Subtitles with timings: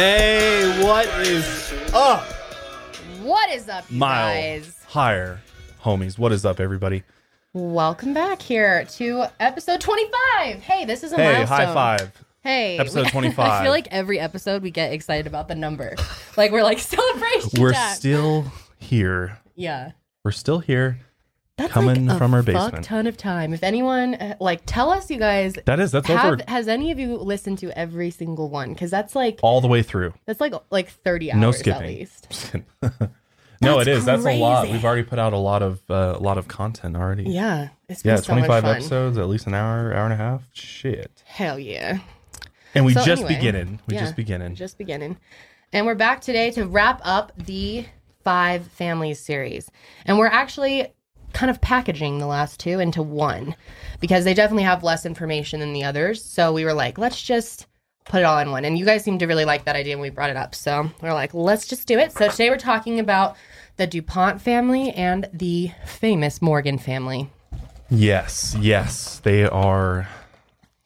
[0.00, 2.22] Hey, what is up?
[3.22, 4.76] What is up, you Mile guys?
[4.88, 5.40] higher,
[5.82, 6.18] homies.
[6.18, 7.02] What is up, everybody?
[7.54, 10.60] Welcome back here to episode 25.
[10.60, 11.46] Hey, this is a Hey, milestone.
[11.56, 12.24] high five.
[12.42, 13.38] Hey, Episode 25.
[13.50, 15.96] I feel like every episode we get excited about the number.
[16.36, 17.94] Like we're like celebration We're time.
[17.96, 18.44] still
[18.78, 19.38] here.
[19.54, 19.92] yeah.
[20.26, 20.98] We're still here.
[21.56, 22.84] That's coming like from our fuck basement.
[22.84, 23.52] ton of time.
[23.54, 26.90] If anyone, uh, like, tell us, you guys, That is that's have, over has any
[26.90, 28.72] of you listened to every single one?
[28.72, 30.12] Because that's like all the way through.
[30.26, 31.86] that's like like 30 hours No at skipping.
[31.98, 32.54] least.
[33.62, 34.04] no, it is.
[34.04, 34.68] That's a lot.
[34.68, 37.24] We've already put out a lot of uh, a lot of content already.
[37.24, 38.76] Yeah, it's been Yeah, so much 25 fun.
[38.76, 40.42] episodes, at least an hour, hour and a half.
[40.52, 41.22] Shit.
[41.24, 41.98] Hell yeah.
[42.74, 43.80] And we So just anyway, beginning.
[43.86, 44.54] We yeah, just beginning.
[44.56, 45.16] Just beginning.
[45.72, 47.86] And we're back today to wrap up the
[48.22, 49.70] Five Families series.
[50.04, 50.88] And we're actually
[51.32, 53.54] kind of packaging the last two into one
[54.00, 56.24] because they definitely have less information than the others.
[56.24, 57.66] So we were like, let's just
[58.04, 58.64] put it all in one.
[58.64, 60.54] And you guys seem to really like that idea when we brought it up.
[60.54, 62.12] So we're like, let's just do it.
[62.12, 63.36] So today we're talking about
[63.76, 67.30] the DuPont family and the famous Morgan family.
[67.90, 70.08] Yes, yes, they are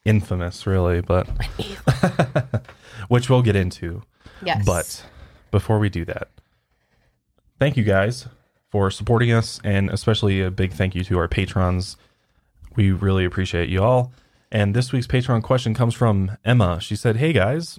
[0.05, 1.29] infamous, really, but
[3.09, 4.03] which we'll get into.
[4.45, 4.65] Yes.
[4.67, 5.05] But
[5.51, 6.29] before we do that,
[7.59, 8.27] thank you guys
[8.71, 11.97] for supporting us, and especially a big thank you to our patrons.
[12.77, 14.13] We really appreciate you all.
[14.53, 16.81] And this week's Patreon question comes from Emma.
[16.81, 17.79] She said, "Hey guys,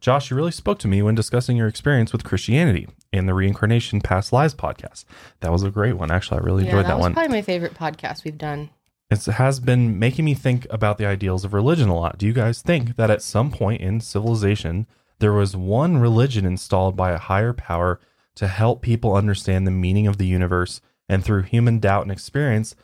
[0.00, 4.00] Josh, you really spoke to me when discussing your experience with Christianity in the Reincarnation
[4.00, 5.04] Past Lives podcast.
[5.40, 6.10] That was a great one.
[6.10, 7.12] Actually, I really yeah, enjoyed that, that one.
[7.14, 8.70] probably my favorite podcast we've done.
[9.10, 12.18] It has been making me think about the ideals of religion a lot.
[12.18, 14.86] Do you guys think that at some point in civilization,
[15.18, 18.00] there was one religion installed by a higher power
[18.38, 22.76] to help people understand the meaning of the universe, and through human doubt and experience,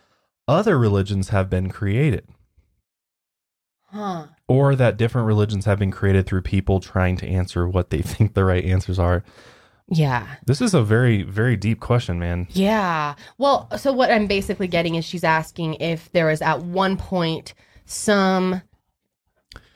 [0.49, 2.27] other religions have been created?
[3.87, 4.27] Huh.
[4.49, 8.35] Or that different religions have been created through people trying to answer what they think
[8.35, 9.23] the right answers are?
[9.89, 10.27] Yeah.
[10.45, 12.49] This is a very, very deep question, man.
[12.51, 13.15] Yeah.
[13.39, 17.55] Well, so what I'm basically getting is she's asking if there was at one point
[17.85, 18.61] some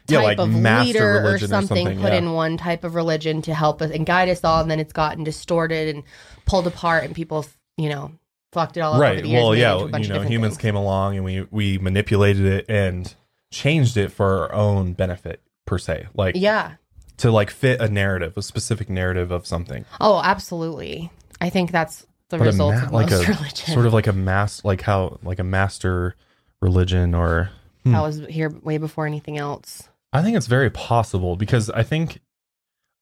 [0.08, 2.18] Yeah, type like of master leader or religion or something, something, put yeah.
[2.18, 4.92] in one type of religion to help us and guide us all, and then it's
[4.92, 6.04] gotten distorted and
[6.46, 7.44] pulled apart, and people,
[7.76, 8.12] you know,
[8.52, 9.00] fucked it all up.
[9.00, 10.62] right Over the years well and made it yeah a bunch you know humans things.
[10.62, 13.14] came along and we we manipulated it and
[13.50, 16.72] changed it for our own benefit per se like Yeah.
[17.18, 21.10] to like fit a narrative a specific narrative of something Oh, absolutely.
[21.42, 23.74] I think that's the But result ma- of like most a religion.
[23.74, 26.16] sort of like a mass like how like a master
[26.62, 27.50] religion or
[27.84, 27.92] hmm.
[27.92, 29.87] that was here way before anything else.
[30.12, 32.20] I think it's very possible because i think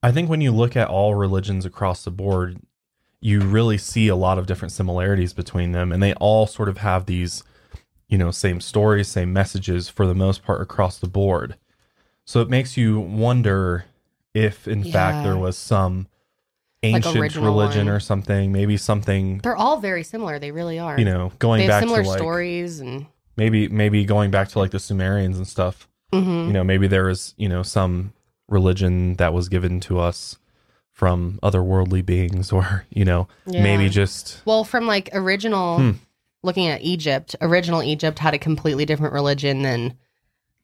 [0.02, 2.58] i think when you look at all religions across the board
[3.20, 6.78] you really see a lot of different similarities between them and they all sort of
[6.78, 7.42] have these
[8.08, 11.56] you know same stories same messages for the most part across the board
[12.24, 13.84] so it makes you wonder
[14.34, 16.06] if in fact there was some
[16.82, 17.94] ancient original religion one.
[17.94, 20.38] or something maybe something They're all very similar.
[20.38, 20.98] They really are.
[20.98, 23.06] you know going back similar to like stories and.
[23.36, 26.46] maybe maybe going back to like the sumerians and stuff Mhm.
[26.46, 28.12] you know maybe there was you know some
[28.48, 30.38] religion that was given to us
[30.92, 35.90] from otherworldly beings or you know maybe just Well, from like original, Hmm.
[36.42, 39.94] looking at Egypt, original Egypt had a completely different religion than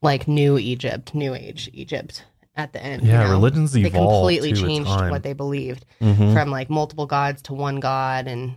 [0.01, 2.23] like New Egypt, New Age Egypt
[2.55, 3.03] at the end.
[3.03, 3.31] you yeah know?
[3.31, 3.93] religions evolved.
[3.95, 3.99] They
[4.37, 6.33] completely changed what they believed Mhm.
[6.33, 8.55] from like multiple gods to one god, and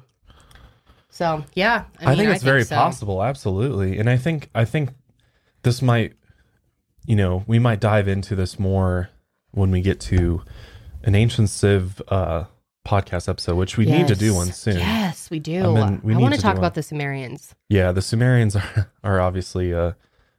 [1.11, 2.77] so yeah, I, mean, think it's very so.
[2.77, 4.91] possible absolutely and i think i think
[5.63, 6.13] this might
[7.07, 9.09] you know we might dive into this more
[9.53, 10.43] when we get to
[11.03, 12.45] an ancient civ uh
[12.87, 15.65] podcast episode which we need to do one soon Yes, we do.
[15.77, 17.53] I mean, we I want to talk about the Sumerians.
[17.69, 19.97] Yeah, the Sumerians are, are obviously a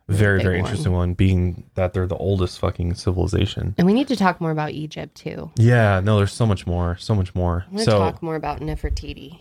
[0.08, 0.70] very, very one.
[0.70, 3.76] interesting one, being that they're the oldest fucking civilization.
[3.78, 5.52] And we need to talk more about Egypt too.
[5.58, 7.66] Yeah, no, there's so much more, so much more.
[7.68, 9.40] I want to So, talk more about Nefertiti.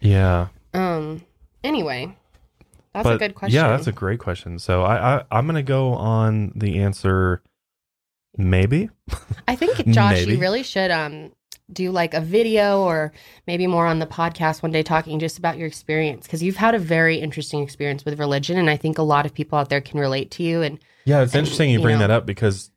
[0.00, 1.24] yeah, Um.
[1.62, 2.16] Anyway,
[2.92, 3.54] that's but a good question.
[3.54, 4.58] yeah, that's a great question.
[4.58, 7.42] So I, I I'm gonna go on the answer,
[8.36, 8.90] maybe.
[9.48, 10.32] I think Josh, Maybe.
[10.32, 11.32] you really should um
[11.72, 13.12] do like a video or
[13.46, 16.74] maybe more on the podcast one day talking just about your experience because you've had
[16.74, 19.80] a very interesting experience with religion and I think a lot of people out there
[19.80, 22.26] can relate to you and Yeah, it's And, interesting you you bring know- that up
[22.26, 22.72] because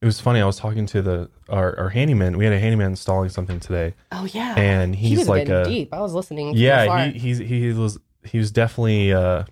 [0.00, 0.40] it was funny.
[0.40, 2.38] I was talking to the our, our handyman.
[2.38, 5.64] We had a handyman installing something today, oh yeah and he he's was like a
[5.64, 9.44] deep I was listening yeah he he's he was he was definitely uh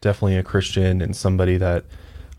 [0.00, 1.84] definitely a christian and somebody that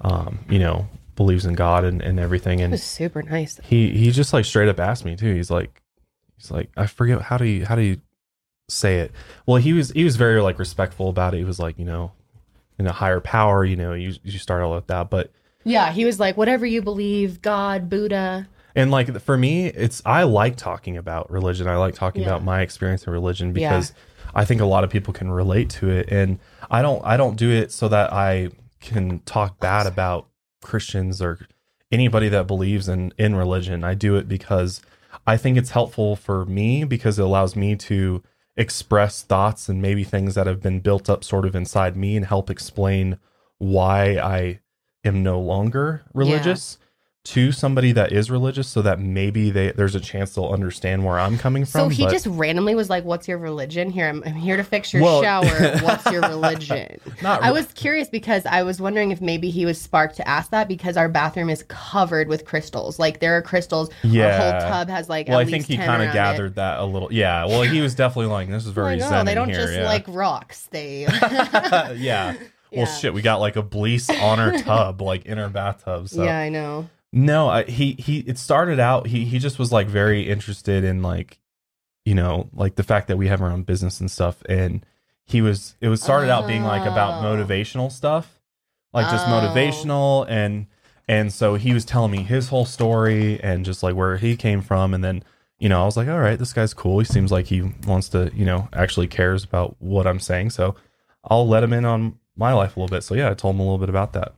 [0.01, 2.61] um you know believes in god and, and everything.
[2.61, 3.59] And was super nice.
[3.63, 5.33] he he just like straight up asked me too.
[5.33, 5.81] He's like
[6.37, 7.99] he's like i forget how do you how do you
[8.69, 9.11] say it?
[9.47, 11.37] Well he was he was very like respectful about it.
[11.37, 12.11] He was like you know
[12.77, 15.09] in a higher power you know you you start all with that.
[15.09, 15.31] But
[15.63, 18.47] yeah he was like whatever you believe God Buddha.
[18.75, 21.67] And like for me, it's I like talking about religion.
[21.67, 22.27] I like talking Yeah.
[22.27, 23.81] about my experience in religion Yeah.
[24.33, 26.09] I think a lot of people can relate to it.
[26.11, 26.39] And
[26.69, 30.27] I don't I don't do it so that I can talk bad about
[30.61, 31.47] Christians or
[31.91, 33.83] anybody that believes in in religion.
[33.83, 34.81] I do it because
[35.25, 38.23] I think it's helpful for me because it allows me to
[38.55, 42.25] express thoughts and maybe things that have been built up sort of inside me and
[42.25, 43.19] help explain
[43.59, 44.59] why I
[45.03, 46.77] am no longer religious
[47.27, 51.19] to somebody that is religious so that maybe they there's a chance they'll understand where
[51.19, 51.81] I'm coming from.
[51.81, 54.63] So he but just randomly was like, "What's your religion?" Here, I'm, I'm here to
[54.63, 55.77] fix your Well- shower.
[55.81, 57.01] What's your religion?
[57.21, 60.51] not I was curious because I was wondering if maybe he was sparked to ask
[60.51, 62.97] that because our bathroom is covered with crystals.
[62.97, 63.89] Like there are crystals.
[64.05, 64.39] Our Yeah.
[64.39, 65.27] whole tub has like.
[65.27, 67.11] well, I think he kind of gathered that a little.
[67.11, 67.45] Yeah.
[67.45, 69.85] Well, he was definitely like, "This is very zen oh, they don't here." just yeah.
[69.85, 70.67] like rocks.
[70.71, 71.01] They.
[71.21, 72.35] yeah.
[72.69, 72.83] Yeah.
[72.83, 76.09] Well, shit, we got like a bleach on our tub, like in our bathtub.
[76.09, 76.89] So Yeah, I know.
[77.13, 78.19] No, I, he he.
[78.19, 79.07] It started out.
[79.07, 81.39] He he just was like very interested in like,
[82.05, 84.43] you know, like the fact that we have our own business and stuff.
[84.49, 84.85] And
[85.25, 85.75] he was.
[85.81, 87.25] It was started out being like about Oh.
[87.25, 88.39] motivational stuff,
[88.93, 89.31] like just Oh.
[89.31, 90.67] motivational and
[91.09, 94.61] and so he was telling me his whole story and just like where he came
[94.61, 95.23] from and then
[95.57, 98.09] you know i was like all right this guy's cool he seems like he wants
[98.09, 100.75] to you know actually cares about what i'm saying so
[101.31, 103.61] i'll let him in on my life a little bit so yeah i told him
[103.61, 104.33] a little bit about that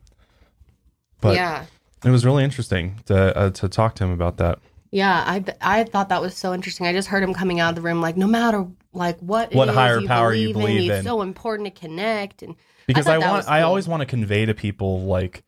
[1.20, 1.64] but yeah.
[2.04, 4.58] It was really interesting to uh, to talk to him about that
[4.90, 6.86] Yeah, I I thought that was so interesting.
[6.86, 9.68] I just heard him coming out of the room like, no matter like what, What
[9.68, 11.04] is higher power you believe believe it's in.
[11.04, 12.42] so important to connect.
[12.42, 12.56] And
[12.86, 13.68] because thought i, want i cool.
[13.68, 15.44] always want to convey to people like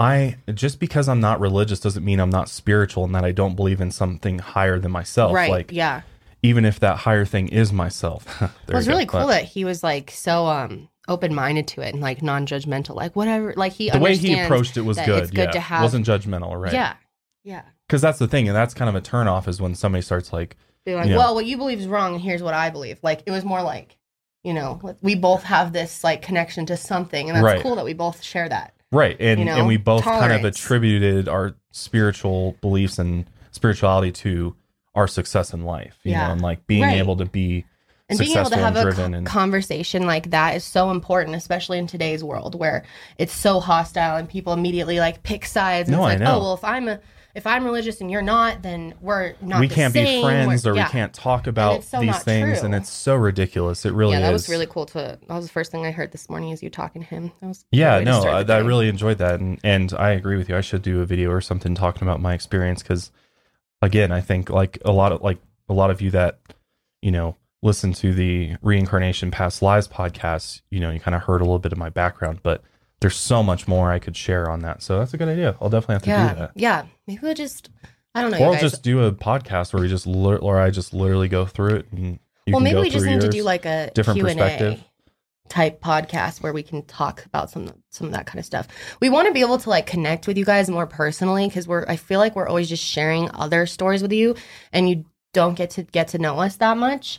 [0.00, 3.56] i just because i'm not religious doesn't mean i'm not spiritual and that i don't
[3.56, 6.00] believe in something higher than myself right, like yeah,
[6.42, 9.66] even if that higher thing is myself it was you really cool But- that he
[9.66, 13.54] was like so um open minded to it and like non judgmental, like whatever.
[13.56, 15.22] Like he the way he approached it was good.
[15.24, 15.50] It's good yeah.
[15.52, 15.82] to have.
[15.82, 16.72] wasn't judgmental, right?
[16.72, 16.94] Yeah,
[17.42, 17.62] yeah.
[17.86, 20.56] because that's the thing, and that's kind of a turnoff is when somebody starts like,
[20.84, 21.16] being like, Yeah.
[21.16, 22.98] well, what you believe is wrong, and here's what I believe.
[23.02, 23.96] Like it was more like,
[24.44, 27.62] you know, we both have this like connection to something, and that's Right.
[27.62, 28.74] cool that we both share that.
[28.92, 34.12] right, and You know, and we both kind of attributed our spiritual beliefs and spirituality
[34.12, 34.54] to
[34.94, 36.26] our success in life, you Yeah.
[36.26, 36.96] know, and like being Right.
[36.98, 37.64] able to be
[38.08, 41.86] and being able to have a co- conversation like that is so important especially in
[41.86, 42.84] today's world where
[43.18, 46.36] it's so hostile and people immediately like pick sides and No, I it's like know.
[46.36, 47.00] oh well if i'm a
[47.34, 50.76] if i'm religious and you're not then we're not we can't be friends We're- or
[50.76, 50.86] yeah.
[50.86, 52.66] we can't talk about so these things, true.
[52.66, 53.84] and it's so ridiculous.
[53.84, 54.42] It really yeah that is.
[54.42, 56.70] was really cool to that was the first thing i heard this morning as you
[56.70, 59.38] talking to him that was Yeah, good way to no, I, I really enjoyed that,
[59.40, 60.56] and and I agree with you.
[60.56, 63.12] I should do a video or something talking about my experience because,
[63.82, 65.38] again, I think like a lot of like
[65.68, 66.40] a lot of you that
[67.02, 71.40] you know listen to the reincarnation past lives podcast, you know, you kind of heard
[71.40, 72.62] a little bit of my background, but
[73.00, 74.82] there's so much more I could share on that.
[74.82, 75.56] So that's a good idea.
[75.60, 76.50] I'll definitely have to do that.
[76.54, 77.70] yeah maybe we'll just
[78.14, 80.92] i don't know or i'll just do a podcast where we just or I just
[80.94, 83.90] literally go through it and you well maybe we just need to do like a
[83.94, 84.84] different Q&A perspective.
[85.48, 88.68] type podcast where we can talk about some some of that kind of stuff.
[89.00, 91.84] We want to be able to like connect with you guys more personally because we're
[91.88, 94.34] I feel like we're always just sharing other stories with you
[94.72, 95.04] and you
[95.34, 97.18] don't get to get to know us that much.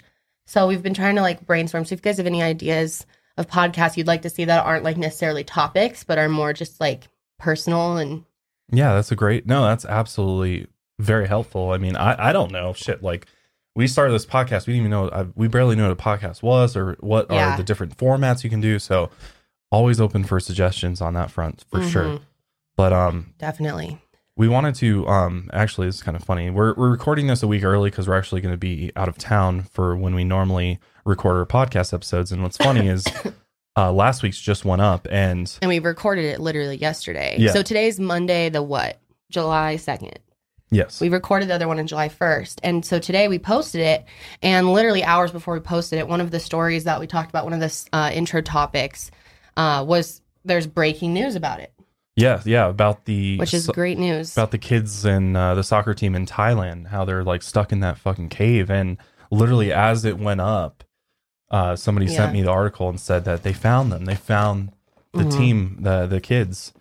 [0.49, 1.85] So we've been trying to like brainstorm.
[1.85, 3.05] So if you guys have any ideas
[3.37, 6.81] of podcasts you'd like to see that aren't like necessarily topics but are more just
[6.81, 7.07] like
[7.37, 8.25] personal and
[8.71, 9.45] Yeah, that's a great.
[9.45, 10.65] No, that's absolutely
[10.97, 11.69] very helpful.
[11.71, 13.27] I mean, I I don't know shit like
[13.75, 14.65] we started this podcast.
[14.65, 15.09] We didn't even know.
[15.09, 17.53] I, we barely knew what a podcast was or what Yeah.
[17.53, 18.79] are the different formats you can do.
[18.79, 19.11] So
[19.71, 22.03] always open for suggestions on that front for sure.
[22.05, 22.21] Mhm.
[22.75, 24.01] But um, definitely.
[24.39, 26.49] We wanted to um actually it's kind of funny.
[26.49, 29.17] We're we're recording this a week early because we're actually going to be out of
[29.17, 32.31] town for when we normally record our podcast episodes.
[32.31, 33.05] And what's funny is.
[33.77, 37.37] Uh, last week's just went up, and And we recorded it literally yesterday.
[37.39, 37.53] Yeah.
[37.53, 38.99] So today's Monday the what?
[39.29, 40.17] July 2nd.
[40.69, 42.59] yes, We recorded the other one on July 1st.
[42.61, 44.05] And so today we posted it.
[44.41, 47.45] And literally hours before we posted it, one of the stories that we talked about,
[47.45, 49.11] one of the uh, intro topics,
[49.55, 51.71] uh, was there's breaking news about it,
[52.19, 54.35] yeah, yeah, about the which is great news.
[54.35, 57.79] about the kids and uh, the soccer team in Thailand, how they're like stuck in
[57.81, 58.69] that fucking cave.
[58.69, 58.97] And
[59.31, 60.83] literally, as it went up,
[61.51, 62.17] uh, somebody Yeah.
[62.17, 64.05] sent me the article and said that they found them.
[64.05, 64.71] They found
[65.13, 65.37] the Mhm.
[65.37, 66.73] team, the the kids,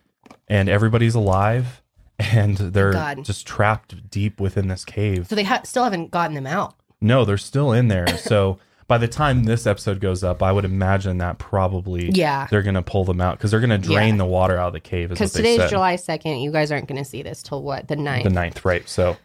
[0.47, 1.81] and everybody's alive,
[2.19, 3.23] and they're God.
[3.25, 5.27] just trapped deep within this cave.
[5.27, 6.75] so they ha- still haven't gotten them out.
[7.01, 8.05] No, they're still in there.
[8.17, 12.47] So by the time this episode goes up, I would imagine that probably Yeah.
[12.51, 14.17] they're gonna pull them out because they're gonna drain Yeah.
[14.17, 15.07] the water out of the cave.
[15.09, 15.69] Because today's said.
[15.69, 16.43] July 2nd.
[16.43, 17.87] You guys aren't going to see this till what?
[17.87, 18.23] The 9th.
[18.23, 18.87] the ninth, right?
[18.89, 19.15] So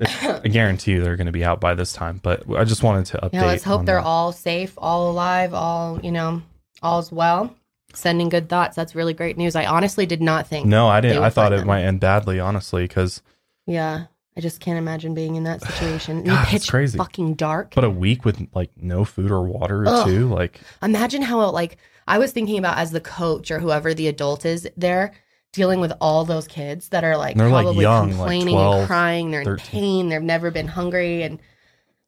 [0.00, 2.18] I guarantee you they're going to be out by this time.
[2.22, 3.34] But I just wanted to update.
[3.34, 4.04] Yeah, let's hope they're that.
[4.06, 6.40] all safe, all alive, all, you know,
[6.82, 7.54] all's well.
[7.92, 8.74] Sending good thoughts.
[8.76, 9.54] That's really great news.
[9.54, 10.64] I honestly did not think.
[10.66, 11.22] No, I didn't.
[11.22, 11.66] I thought it them.
[11.66, 13.20] might end badly, honestly, because
[13.66, 14.04] Yeah.
[14.40, 16.24] I just can't imagine being in that situation.
[16.24, 16.96] God, it's crazy.
[16.96, 17.74] fucking dark.
[17.74, 20.06] But a week with like no food or water Ugh.
[20.06, 20.28] too.
[20.28, 21.76] Like Imagine how like
[22.08, 25.12] I was thinking about as the coach or whoever the adult is there
[25.52, 28.78] dealing with all those kids that are like They're, like, probably young, like complaining 12,
[28.78, 31.38] and crying, they're in pain, they've never been hungry and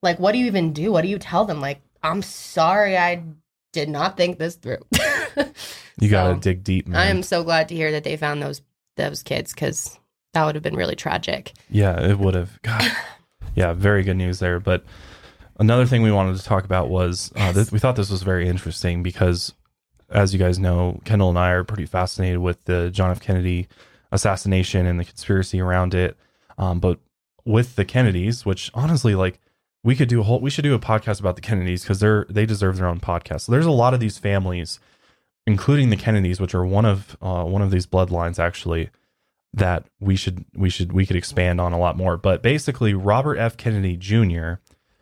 [0.03, 0.91] like what do you even do?
[0.91, 1.61] What do you tell them?
[1.61, 3.25] Like, I'm sorry I
[3.75, 4.79] did not think this through.
[6.01, 6.99] you gotta dig deep, man.
[6.99, 8.63] I am so glad to hear that they found those
[8.97, 9.99] those kids because
[10.33, 11.53] that would have been really tragic.
[11.71, 12.61] Yeah, it would have.
[12.63, 12.91] God.
[13.55, 14.59] Yeah, very good news there.
[14.59, 14.83] But
[15.59, 18.49] another thing we wanted to talk about was uh, th- we thought this was very
[18.49, 19.53] interesting because,
[20.09, 23.21] as you guys know, Kendall and I are pretty fascinated with the John F.
[23.21, 23.69] Kennedy
[24.11, 26.17] assassination and the conspiracy around it.
[26.57, 26.99] Um, but
[27.45, 29.39] with the Kennedys, which honestly, like,
[29.85, 32.25] we could do a whole, we should do a podcast about the Kennedys because they're
[32.31, 33.43] they deserve their own podcast.
[33.43, 34.79] So there's a lot of these families,
[35.47, 38.91] including the Kennedys, which are one of uh, one of these bloodlines actually
[39.55, 42.17] that we should we should we could expand on a lot more.
[42.17, 43.57] But basically, Robert F.
[43.57, 44.55] Kennedy Jr.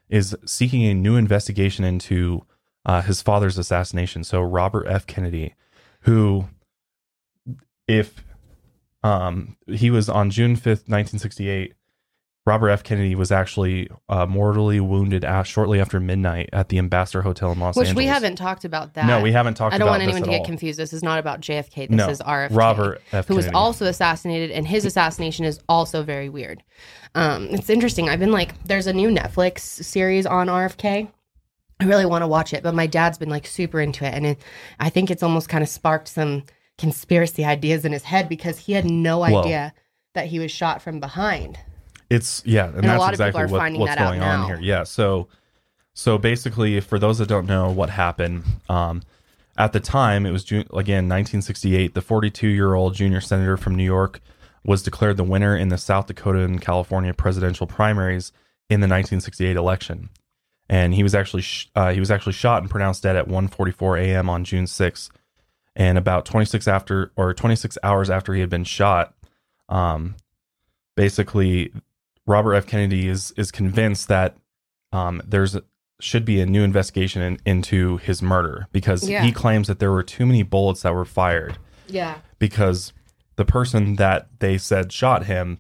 [0.09, 2.45] is seeking a new investigation into
[2.85, 4.25] uh, his father's assassination.
[4.25, 5.07] So Robert F.
[5.07, 5.55] Kennedy,
[6.01, 6.47] who,
[7.87, 8.25] if
[9.03, 11.75] um, he was on June fifth, nineteen sixty eight.
[12.51, 12.83] Robert F.
[12.83, 17.77] Kennedy was actually uh, mortally wounded shortly after midnight at the Ambassador Hotel in Los
[17.77, 17.97] Which Angeles.
[18.05, 19.07] we haven't talked about that.
[19.07, 19.85] No, we haven't talked about that.
[19.85, 20.47] I don't want anyone to get all.
[20.47, 20.77] confused.
[20.77, 21.89] This is not about JFK.
[21.89, 22.57] This No, is RFK.
[22.57, 23.29] Robert F.
[23.29, 26.65] who was also assassinated, and his assassination is also very weird.
[27.15, 28.09] Um, it's interesting.
[28.09, 31.09] I've been like, there's a new Netflix series on RFK.
[31.79, 34.27] I really want to watch it, but my dad's been like super into it, and
[34.27, 34.39] it,
[34.81, 36.43] I think it's almost kind of sparked some
[36.79, 39.41] conspiracy ideas in his head because he had no Whoa.
[39.43, 39.73] idea
[40.15, 41.61] that he was shot from behind.
[42.11, 44.59] It's yeah, and, a that's lot of people exactly what, what's going on here.
[44.61, 45.29] Yeah, so
[45.95, 49.03] so basically, for those that don't know what happened, um,
[49.57, 51.95] at the time it was June, again 1968.
[51.95, 54.21] The 42 year old junior senator from New York
[54.65, 58.33] was declared the winner in the South Dakota and California presidential primaries
[58.69, 60.11] in the 1968 election,
[60.69, 64.01] and he was actually sh- uh, he was actually shot and pronounced dead at 1:44
[64.01, 64.29] a.m.
[64.29, 65.11] on June 6th.
[65.77, 69.15] And about 26 after or 26 hours after he had been shot,
[69.69, 70.17] um,
[70.97, 71.73] basically
[72.31, 72.67] Robert F.
[72.67, 74.37] Kennedy is is convinced that
[74.93, 75.57] um, there's
[76.01, 79.23] should be a new investigation in, into his murder because Yeah.
[79.23, 81.59] he claims that there were too many bullets that were fired
[81.89, 82.19] Yeah.
[82.39, 82.95] because
[83.37, 85.59] the person that they said shot him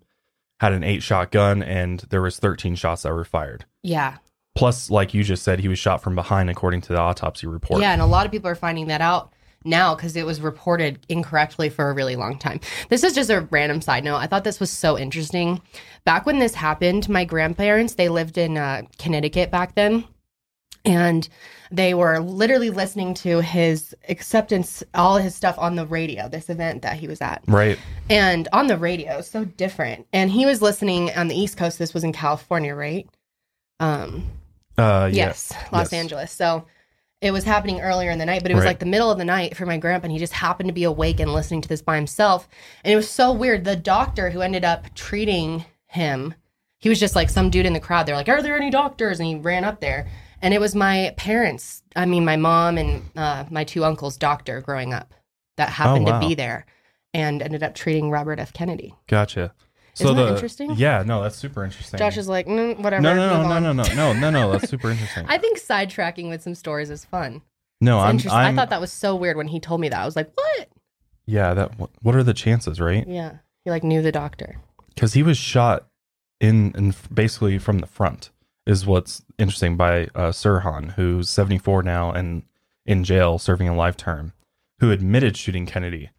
[0.61, 3.67] had an eight shot gun and there was 13 shots that were fired.
[3.83, 4.17] Yeah.
[4.55, 7.83] Plus, like you just said, he was shot from behind according to the autopsy report.
[7.83, 9.33] Yeah, and a lot of people are finding that out
[9.65, 12.61] now because it was reported incorrectly for a really long time.
[12.89, 14.17] This is just a random side note.
[14.17, 15.61] I thought this was so interesting.
[16.05, 20.05] Back when this happened, my grandparents they lived in uh, Connecticut back then,
[20.85, 21.29] and
[21.71, 26.27] they were literally listening to his acceptance, all his stuff on the radio.
[26.29, 27.79] This event that he was at, Right.
[28.09, 30.07] and on the radio, so different.
[30.13, 31.79] And he was listening on the East Coast.
[31.79, 33.07] This was in California, right?
[33.79, 34.25] Um,
[34.79, 35.93] Uh, Yes, Los Yes.
[35.93, 36.33] Angeles.
[36.33, 36.65] So
[37.21, 38.71] it was happening earlier in the night, but it was Right.
[38.71, 40.85] like the middle of the night for my grandpa, and he just happened to be
[40.85, 42.49] awake and listening to this by himself.
[42.83, 43.65] And it was so weird.
[43.65, 46.35] The doctor who ended up treating him,
[46.79, 48.07] he was just like some dude in the crowd.
[48.07, 50.09] They're like, "Are there any doctors?" And he ran up there,
[50.41, 51.83] and it was my parents.
[51.95, 55.13] I mean, my mom and uh, my two uncles' doctor growing up
[55.59, 56.21] that happened Oh, wow.
[56.21, 56.65] to be there,
[57.13, 58.55] and ended up treating Robert F.
[58.55, 58.95] Kennedy.
[59.09, 59.53] Gotcha.
[59.95, 60.71] So Isn't that the interesting?
[60.77, 61.99] yeah, no, that's super interesting.
[61.99, 64.53] Josh is like, mm, "Whatever." no, no, move no, no, no, no, no, no, no.
[64.53, 65.27] That's super interesting.
[65.29, 67.43] I think sidetracking with some stories is fun.
[67.81, 68.39] no, I'm, interesting.
[68.39, 68.55] I'm.
[68.55, 70.01] I thought that was so weird when he told me that.
[70.01, 70.69] I was like, "What?"
[71.27, 71.79] yeah, that.
[71.79, 73.07] what- What are the chances, right?
[73.07, 74.57] Yeah, he like knew the doctor.
[74.95, 75.87] Because he was shot
[76.41, 78.31] in, and basically from the front.
[78.67, 82.43] Is what's interesting by uh, Sirhan, who's 74 now and
[82.87, 84.33] in jail serving a life term,
[84.79, 86.11] who admitted shooting Kennedy,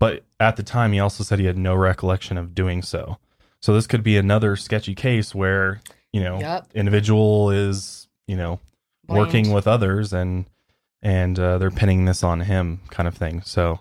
[0.00, 3.18] but at the time he also said he had no recollection of doing so.
[3.60, 5.80] So this could be another sketchy case where
[6.12, 6.70] you know Yep.
[6.74, 8.58] individual is you know
[9.06, 10.46] working with others and
[11.02, 13.80] and uh, they're pinning this on him kind of thing so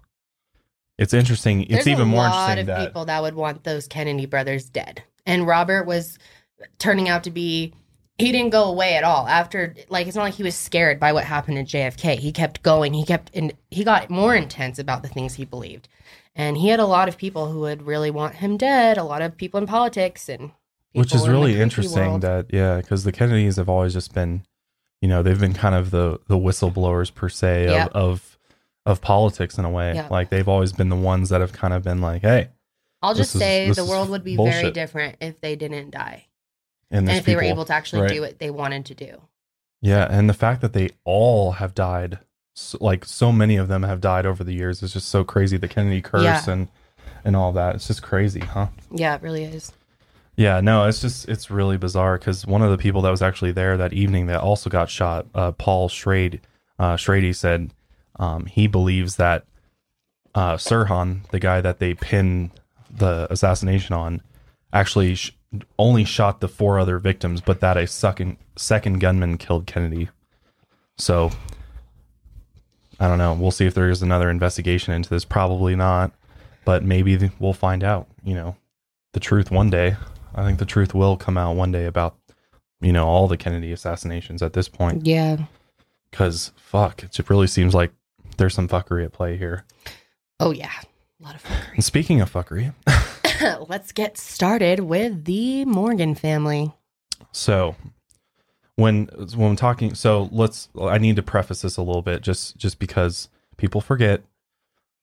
[0.99, 3.88] it's interesting it's There's even a more lot of that people that would want those
[3.88, 6.19] Kennedy brothers dead, and Robert was
[6.77, 7.73] turning out to be.
[8.19, 9.75] He didn't go away at all after.
[9.89, 12.19] Like it's not like he was scared by what happened to JFK.
[12.19, 12.93] He kept going.
[12.93, 15.88] He kept and he got more intense about the things he believed,
[16.35, 18.97] and he had a lot of people who would really want him dead.
[18.97, 20.51] A lot of people in politics and
[20.93, 22.21] which is really creepy interesting world.
[22.21, 24.43] that yeah because the kennedys have always just been
[25.01, 27.91] you know they've been kind of the the whistleblowers per se of Yep.
[27.93, 28.38] of,
[28.88, 30.09] of politics in a way Yep.
[30.09, 32.49] like they've always been the ones that have kind of been like hey
[33.03, 36.25] I'll just say the world would be very different if they didn't die
[36.91, 38.12] and, and if they were able to actually right.
[38.12, 39.22] do what they wanted to do.
[39.81, 42.19] Yeah, and the fact that they all have died,
[42.53, 45.58] so, like so many of them have died over the years, is just so crazy.
[45.58, 46.50] The Kennedy curse Yeah.
[46.50, 46.67] and
[47.24, 47.75] and all that.
[47.75, 48.67] It's just crazy, huh?
[48.91, 49.72] Yeah, it really is.
[50.36, 53.51] Yeah, no, it's just it's really bizarre because one of the people that was actually
[53.51, 56.39] there that evening that also got shot, uh, Paul Schrade,
[56.77, 57.72] uh, Schrady said
[58.17, 59.46] um, he believes that
[60.36, 62.51] uh, Sirhan, the guy that they pinned
[62.89, 64.22] the assassination on,
[64.72, 65.36] actually sh-
[65.77, 70.09] only shot the four other victims, but that a second second gunman killed Kennedy.
[70.97, 71.31] So
[72.99, 73.33] I don't know.
[73.33, 75.25] We'll see if there is another investigation into this.
[75.25, 76.11] Probably not,
[76.65, 78.07] but maybe we'll find out.
[78.23, 78.55] You know,
[79.13, 79.95] the truth one day.
[80.35, 82.15] I think the truth will come out one day about
[82.81, 85.05] you know all the Kennedy assassinations at this point.
[85.05, 85.37] Yeah.
[86.11, 87.91] Because fuck, it really seems like
[88.37, 89.65] there's some fuckery at play here.
[90.39, 90.71] Oh yeah.
[91.19, 91.73] A lot of fuckery.
[91.75, 92.73] And speaking of fuckery,
[93.67, 96.74] Let's get started with the Morgan family.
[97.31, 97.75] so
[98.75, 99.05] when
[99.36, 100.69] when I'm talking, so let's.
[100.79, 103.27] I need to preface this a little bit, just just because
[103.58, 104.24] people forget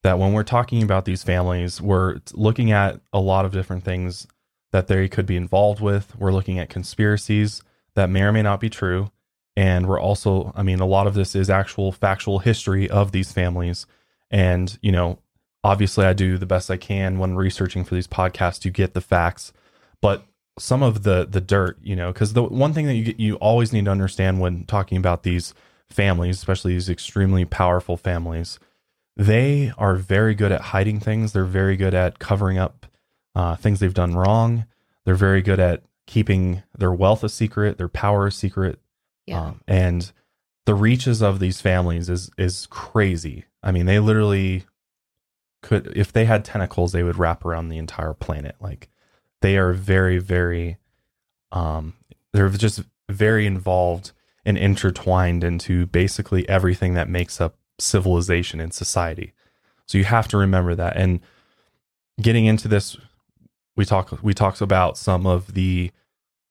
[0.03, 4.27] that when we're talking about these families, we're looking at a lot of different things
[4.71, 6.15] that they could be involved with.
[6.17, 7.61] We're looking at conspiracies
[7.93, 9.11] that may or may not be true.
[9.55, 13.31] And we're also, I mean, a lot of this is actual factual history of these
[13.31, 13.87] families.
[14.29, 15.19] And, you know,
[15.63, 19.01] obviously I do the best I can when researching for these podcasts to get the
[19.01, 19.53] facts.
[20.01, 20.25] But
[20.59, 23.35] some of the the dirt, you know, because the one thing that you get, you
[23.35, 25.53] always need to understand when talking about these
[25.89, 28.59] families, especially these extremely powerful families,
[29.15, 31.33] they are very good at hiding things.
[31.33, 32.85] They're very good at covering up
[33.35, 34.65] uh, things they've done wrong.
[35.05, 38.79] They're very good at keeping their wealth a secret, their power a secret.
[39.25, 39.41] Yeah.
[39.41, 40.11] Um, and
[40.65, 43.45] the reaches of these families is is crazy.
[43.61, 44.65] I mean, they literally
[45.67, 48.55] could if they had tentacles, they would wrap around the entire planet.
[48.59, 48.89] Like
[49.41, 50.77] they are very, very
[51.51, 51.93] um
[52.33, 54.11] they're just very involved
[54.45, 59.33] and intertwined into basically everything that makes up civilization and society.
[59.85, 60.97] So you have to remember that.
[60.97, 61.19] And
[62.21, 62.97] getting into this,
[63.75, 65.91] we talk we talked about some of the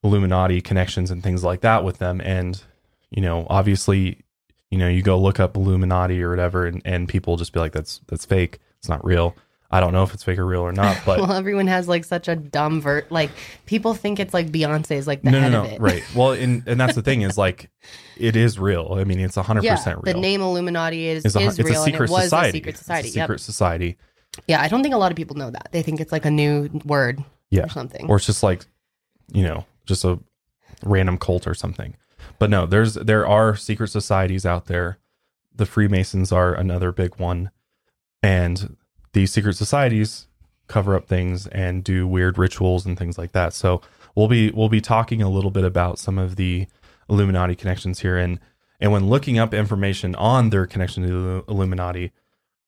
[0.03, 2.21] Illuminati connections and things like that with them.
[2.21, 2.63] And,
[3.11, 4.23] you know, obviously,
[4.71, 7.73] you know, you go look up Illuminati or whatever and, and people just be like,
[7.73, 8.59] that's that's fake.
[8.87, 9.35] It's not real.
[9.69, 12.05] I don't know if it's fake or real or not, but well, everyone has like
[12.05, 13.11] such a dumb vert.
[13.11, 13.31] Like
[13.67, 15.75] people think it's like Beyonce is like the no, head no, of no.
[15.75, 15.81] it.
[15.81, 16.05] Right.
[16.15, 17.69] Well, and and that's the thing is like,
[18.17, 18.95] it is real.
[18.97, 20.15] I mean, it's hundred Yeah, percent real.
[20.15, 22.49] the name Illuminati is, It's a, is it's real a secret and it was society.
[22.49, 23.09] a secret society.
[23.09, 23.41] A secret Yep.
[23.41, 23.97] society.
[24.47, 25.71] Yeah, I don't think a lot of people know that.
[25.73, 27.65] They think it's like a new word Yeah.
[27.65, 28.07] or something.
[28.09, 28.67] Or it's just like,
[29.33, 30.21] you know, just a
[30.85, 31.97] random cult or something.
[32.39, 34.99] But no, there's there are secret societies out there.
[35.53, 37.51] The Freemasons are another big one,
[38.27, 38.77] and
[39.13, 40.27] these secret societies
[40.67, 43.55] cover up things and do weird rituals and things like that.
[43.55, 43.81] So
[44.17, 46.67] we'll be we'll be talking a little bit about some of the
[47.09, 48.41] Illuminati connections here, and
[48.81, 52.13] and when looking up information on their connection to the Illuminati,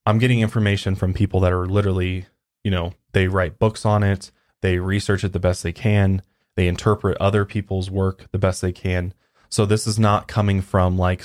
[0.06, 2.26] I'm getting information from people that are literally,
[2.62, 6.22] you know, they write books on it, they research it the best they can,
[6.54, 9.12] they interpret other people's work the best they can.
[9.48, 11.24] So this is not coming from like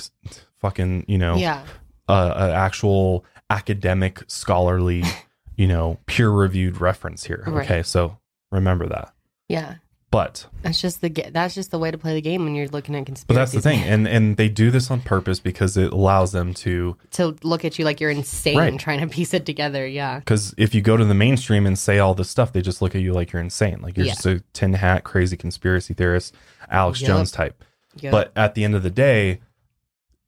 [0.58, 1.64] fucking, you know, yeah.
[2.08, 5.04] Uh, an actual academic, scholarly,
[5.56, 7.44] you know, peer reviewed reference here.
[7.46, 7.64] Right.
[7.64, 8.18] Okay, so
[8.50, 9.12] remember that.
[9.48, 9.76] Yeah.
[10.10, 12.94] But That's just the that's just the way to play the game when you're looking
[12.94, 13.26] at conspiracies.
[13.26, 16.54] but that's the thing, and and they do this on purpose because it allows them
[16.54, 16.96] to.
[17.12, 18.78] to look at you like you're insane Right.
[18.78, 19.84] trying to piece it together.
[19.84, 20.20] Yeah.
[20.20, 22.94] Because if you go to the mainstream and say all this stuff, they just look
[22.94, 24.12] at you like you're insane, like you're Yeah.
[24.12, 26.32] just a tin hat, crazy conspiracy theorist,
[26.70, 27.08] Alex Yup.
[27.08, 27.64] Jones type.
[27.96, 28.12] Yep.
[28.12, 29.40] But at the end of the day,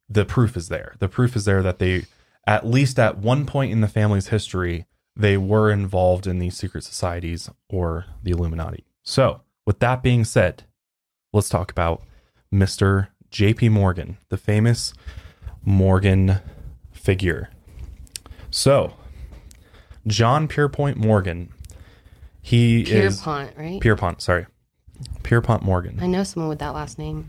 [0.08, 0.94] the proof is there.
[0.98, 2.04] The proof is there that they,
[2.46, 6.84] at least at one point in the family's history, they were involved in these secret
[6.84, 8.84] societies or the Illuminati.
[9.02, 10.64] So, with that being said,
[11.32, 12.02] let's talk about
[12.52, 13.08] Mr.
[13.30, 13.70] J.P.
[13.70, 14.92] Morgan, the famous
[15.64, 16.40] Morgan
[16.92, 17.50] figure.
[18.50, 18.94] So,
[20.06, 21.52] John Pierpont Morgan,
[22.40, 23.80] he is Pierpont, right?
[23.80, 24.46] Pierpont, sorry,
[25.24, 25.98] Pierpont Morgan.
[26.00, 27.28] I know someone with that last name.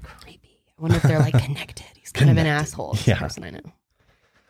[0.78, 1.86] I wonder if they're like connected.
[1.96, 2.94] He's kind of an asshole.
[2.94, 3.20] this Yeah.
[3.20, 3.62] person I know.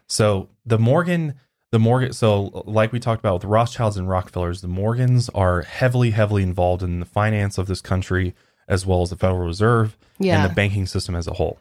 [0.08, 1.36] So the Morgan,
[1.72, 6.12] the Morgan, so like we talked about with Rothschilds and Rockefellers, the Morgans are heavily,
[6.12, 8.34] heavily involved in the finance of this country
[8.68, 10.42] as well as the Federal Reserve Yeah.
[10.42, 11.60] and the banking system as a whole.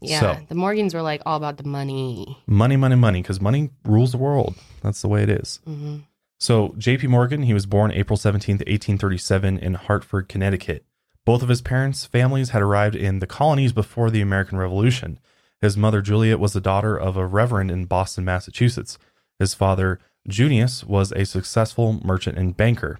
[0.00, 0.20] yeah.
[0.20, 2.38] so- the Morgans were like all about the money.
[2.46, 4.54] Money, money, money, because money rules the world.
[4.82, 5.60] That's the way it is.
[5.64, 5.98] hmm
[6.38, 7.08] So J.P.
[7.08, 10.84] Morgan, he was born April 17th, 1837 in Hartford, Connecticut.
[11.28, 15.20] Both of his parents' families had arrived in the colonies before the American Revolution.
[15.60, 18.96] His mother, Juliet, was the daughter of a reverend in Boston, Massachusetts.
[19.38, 22.98] His father, Junius, was a successful merchant and banker.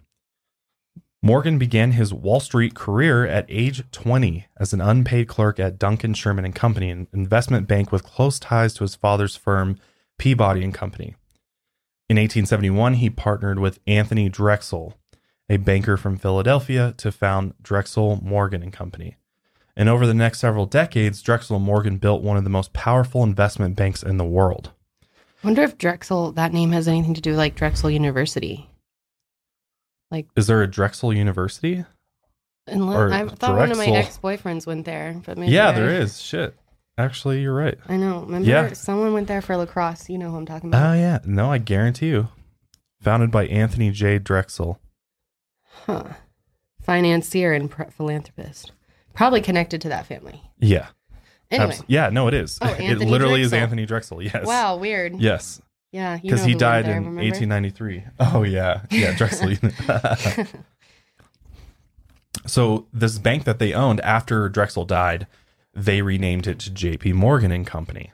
[1.23, 6.13] Morgan began his Wall Street career at age 20 as an unpaid clerk at Duncan
[6.13, 9.79] Sherman and Company, an investment bank with close ties to his father's firm,
[10.19, 11.17] Peabody and Company.
[12.11, 14.98] In 1871, he partnered with Anthony Drexel
[15.49, 19.17] a banker from Philadelphia, to found Drexel Morgan and Company.
[19.77, 23.77] And over the next several decades, Drexel Morgan built one of the most powerful investment
[23.77, 24.73] banks in the world.
[25.03, 28.69] I wonder if Drexel, that name has anything to do with like Drexel University.
[30.11, 31.85] Like Is there a Drexel University?
[32.67, 35.91] Unless, I thought one of my ex boyfriends went there, but maybe yeah, I- there
[35.91, 36.21] is.
[36.21, 36.55] Shit.
[36.99, 37.79] Actually, you're right.
[37.89, 38.23] I know.
[38.23, 38.73] Remember, Yeah.
[38.73, 40.11] someone went there for lacrosse.
[40.11, 40.85] You know who I'm talking about.
[40.85, 41.21] Oh, yeah.
[41.25, 42.29] No, I guarantee you.
[43.01, 44.19] Founded by Anthony J.
[44.19, 44.81] Drexel.
[45.87, 46.05] Huh.
[46.83, 48.73] Financier and pr- philanthropist.
[49.15, 50.43] Probably connected to that family.
[50.59, 50.89] Yeah.
[51.51, 51.73] Anyway.
[51.73, 52.59] Abs- yeah, no, it is.
[52.61, 54.23] Oh, it literally is Anthony Drexel.
[54.23, 54.47] Yes.
[54.47, 55.21] Wow, weird.
[55.21, 55.61] Yes.
[55.91, 58.05] Yeah, Because he died in 1893.
[58.21, 58.83] Oh, yeah.
[58.91, 59.55] Yeah, Drexel.
[62.47, 65.27] so, this bank that they owned after Drexel died,
[65.75, 68.13] they renamed it to JP Morgan and Company.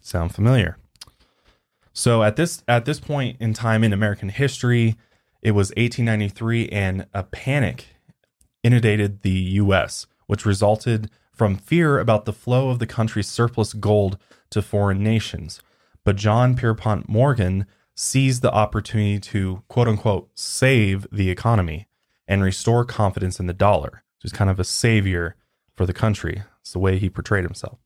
[0.00, 0.78] Sound familiar?
[1.92, 4.96] So at this at this point in time in American history,
[5.42, 7.96] it was 1893 and a panic
[8.62, 14.18] inundated the US, which resulted from fear about the flow of the country's surplus gold
[14.50, 15.60] to foreign nations.
[16.04, 21.88] But John Pierpont Morgan seized the opportunity to quote unquote save the economy
[22.28, 25.36] and restore confidence in the dollar, which is kind of a savior
[25.74, 26.42] for the country.
[26.60, 27.78] It's the way he portrayed himself.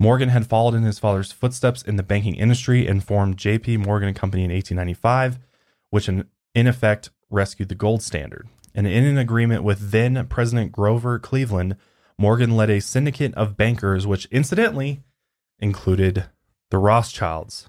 [0.00, 4.14] Morgan had followed in his father's footsteps in the banking industry and formed JP Morgan
[4.14, 5.38] Company in 1895,
[5.90, 6.24] which in,
[6.58, 8.48] in effect rescued the gold standard.
[8.74, 11.76] And in an agreement with then President Grover Cleveland,
[12.18, 15.02] Morgan led a syndicate of bankers, which incidentally
[15.58, 16.26] included
[16.70, 17.68] the Rothschilds,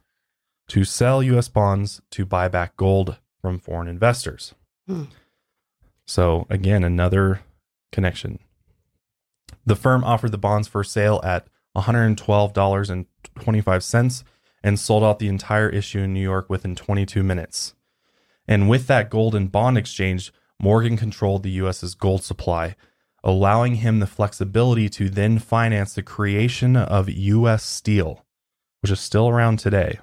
[0.68, 1.48] to sell U.S.
[1.48, 4.54] bonds to buy back gold from foreign investors.
[4.88, 5.06] Hmm.
[6.06, 7.42] So, again, another
[7.92, 8.38] connection.
[9.66, 14.24] The firm offered the bonds for sale at $112.25
[14.64, 17.76] and sold out the entire issue in New York within 22 minutes.
[18.50, 22.76] And with that gold and bond exchange, Morgan controlled the US's gold supply,
[23.24, 28.26] allowing him the flexibility to then finance the creation of US Steel,
[28.82, 30.00] which is still around today,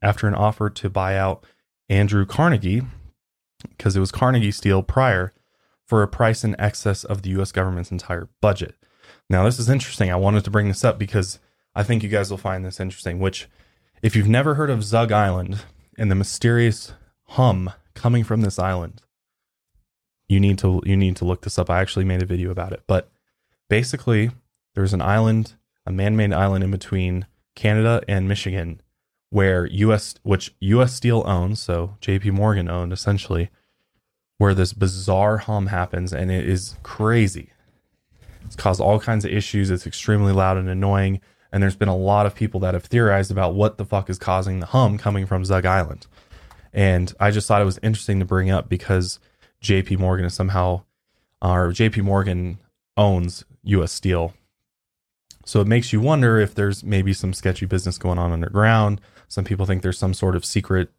[0.00, 1.44] after an offer to buy out
[1.88, 2.82] Andrew Carnegie,
[3.68, 5.34] because it was Carnegie Steel prior,
[5.84, 8.76] for a price in excess of the US government's entire budget.
[9.28, 10.08] Now, this is interesting.
[10.08, 11.40] I wanted to bring this up because
[11.74, 13.18] I think you guys will find this interesting.
[13.18, 13.48] Which,
[14.02, 15.64] if you've never heard of Zug Island
[15.98, 16.92] and the mysterious
[17.32, 19.02] hum coming from this island,
[20.28, 21.70] you need to you need to look this up.
[21.70, 22.82] I actually made a video about it.
[22.86, 23.10] But
[23.68, 24.30] basically,
[24.74, 25.54] there's an island,
[25.86, 28.80] a man-made island in between Canada and Michigan,
[29.30, 30.14] where U.S.
[30.22, 30.94] which U.S.
[30.94, 32.30] Steel owns, so J.P.
[32.30, 33.50] Morgan owned essentially,
[34.38, 37.50] where this bizarre hum happens, and it is crazy.
[38.44, 39.70] It's caused all kinds of issues.
[39.70, 41.20] It's extremely loud and annoying.
[41.52, 44.18] And there's been a lot of people that have theorized about what the fuck is
[44.18, 46.06] causing the hum coming from Zug Island.
[46.72, 49.18] And I just thought it was interesting to bring up because
[49.62, 50.82] JP Morgan is somehow,
[51.40, 52.58] or JP Morgan
[52.96, 54.34] owns US Steel.
[55.44, 59.00] So it makes you wonder if there's maybe some sketchy business going on underground.
[59.28, 60.90] Some people think there's some sort of secret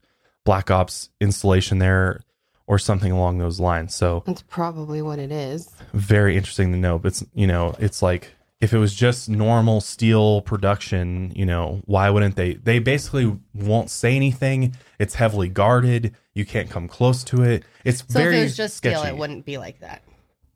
[0.44, 2.22] black ops installation there
[2.68, 3.96] or something along those lines.
[3.96, 5.70] So That's probably what it is.
[5.94, 7.00] very interesting to know.
[7.00, 8.32] But it's you know, it's like
[8.64, 12.54] if it was just normal steel production, you know, why wouldn't they?
[12.54, 14.76] They basically won't say anything.
[15.00, 16.16] It's heavily guarded.
[16.34, 17.64] You can't come close to it.
[17.84, 18.96] It's So very if it was just sketchy.
[18.98, 20.02] steel, it wouldn't be like that.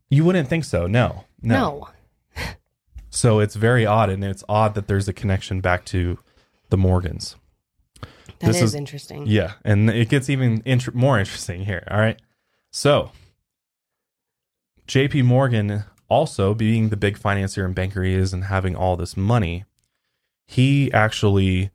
[0.10, 0.88] You wouldn't think so.
[0.88, 1.90] No, no.
[2.38, 2.46] No.
[3.10, 6.18] So it's very odd, and it's odd that there's a connection back to
[6.70, 7.36] the Morgans.
[8.02, 9.26] That This is is- interesting.
[9.28, 11.86] Yeah, and it gets even int- more interesting here.
[11.92, 12.22] All right.
[12.72, 13.12] So,
[14.88, 19.18] JP Morgan, also being the big financier and banker he is and having all this
[19.18, 19.66] money,
[20.46, 21.72] he actually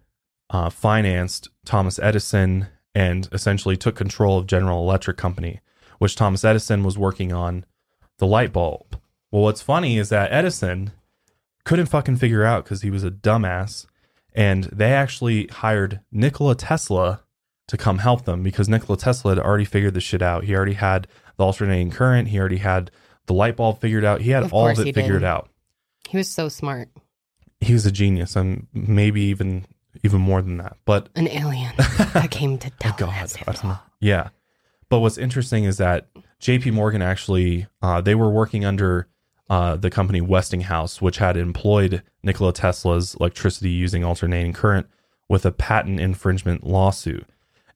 [0.50, 5.60] uh, financed Thomas Edison and essentially took control of General Electric Company,
[5.98, 7.64] which Thomas Edison was working on
[8.18, 8.98] the light bulb.
[9.30, 10.92] Well, what's funny is that Edison
[11.64, 13.86] couldn't fucking figure out because he was a dumbass
[14.34, 17.22] and they actually hired Nikola Tesla
[17.68, 20.44] to come help them because Nikola Tesla had already figured this shit out.
[20.44, 22.28] He already had the alternating current.
[22.28, 22.90] He already had
[23.32, 24.20] the light bulb figured out.
[24.20, 25.24] He had Of all of it figured did.
[25.24, 25.48] out.
[26.08, 26.88] He was so smart.
[27.60, 29.64] He was a genius, and maybe even
[30.02, 30.76] even more than that.
[30.84, 33.78] But An alien that came to tell God, us I don't know.
[34.00, 34.28] Yeah.
[34.88, 36.08] But what's interesting is that
[36.40, 39.06] JP Morgan actually, uh, they were working under
[39.48, 44.86] uh, the company Westinghouse, which had employed Nikola Tesla's electricity using alternating current
[45.28, 47.26] with a patent infringement lawsuit.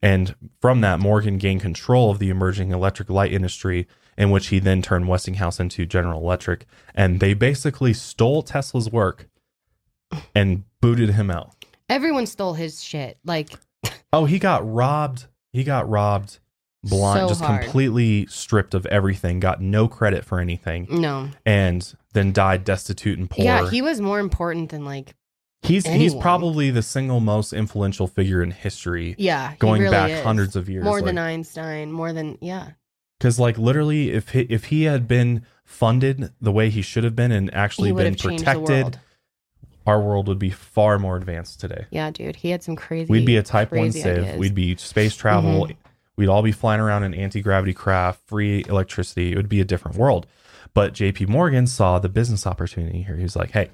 [0.03, 3.87] And from that, Morgan gained control of the emerging electric light industry,
[4.19, 6.67] in which he then turned Westinghouse into General Electric.
[6.95, 9.29] And they basically stole Tesla's work
[10.35, 11.53] and booted him out.
[11.89, 13.19] Everyone stole his shit.
[13.25, 13.51] Like,
[14.13, 15.27] Oh, he got robbed.
[15.53, 16.39] He got robbed
[16.83, 17.63] blind, So just hard.
[17.63, 21.29] completely stripped of everything, got no credit for anything, No.
[21.45, 23.45] and then died destitute and poor.
[23.45, 25.15] Yeah, he was more important than like
[25.63, 30.23] he's he's probably the single most influential figure in history, yeah, going really back is.
[30.23, 30.85] hundreds of years.
[30.85, 32.71] more than Einstein, more than yeah.
[33.19, 37.17] Because like literally, if he, if he had been funded the way he should have
[37.17, 38.99] been and actually He would been have changed the protected, world.
[39.87, 41.87] our world would be far more advanced today.
[41.91, 43.11] Yeah, dude, he had some crazy.
[43.11, 44.13] We'd be a Type One crazy civ.
[44.19, 44.27] ideas.
[44.31, 44.39] Mm-hmm.
[44.41, 45.69] We'd be space travel.
[46.17, 49.33] We'd all be flying around in anti gravity craft, free electricity.
[49.33, 50.27] It would be a different world.
[50.73, 51.27] But J.P.
[51.27, 53.17] Morgan saw the business opportunity here.
[53.17, 53.71] He was like, "Hey,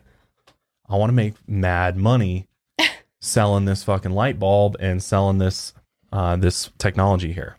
[0.89, 2.49] I want to make mad money
[3.21, 5.73] selling this fucking light bulb and selling this
[6.13, 7.57] uh, this technology here."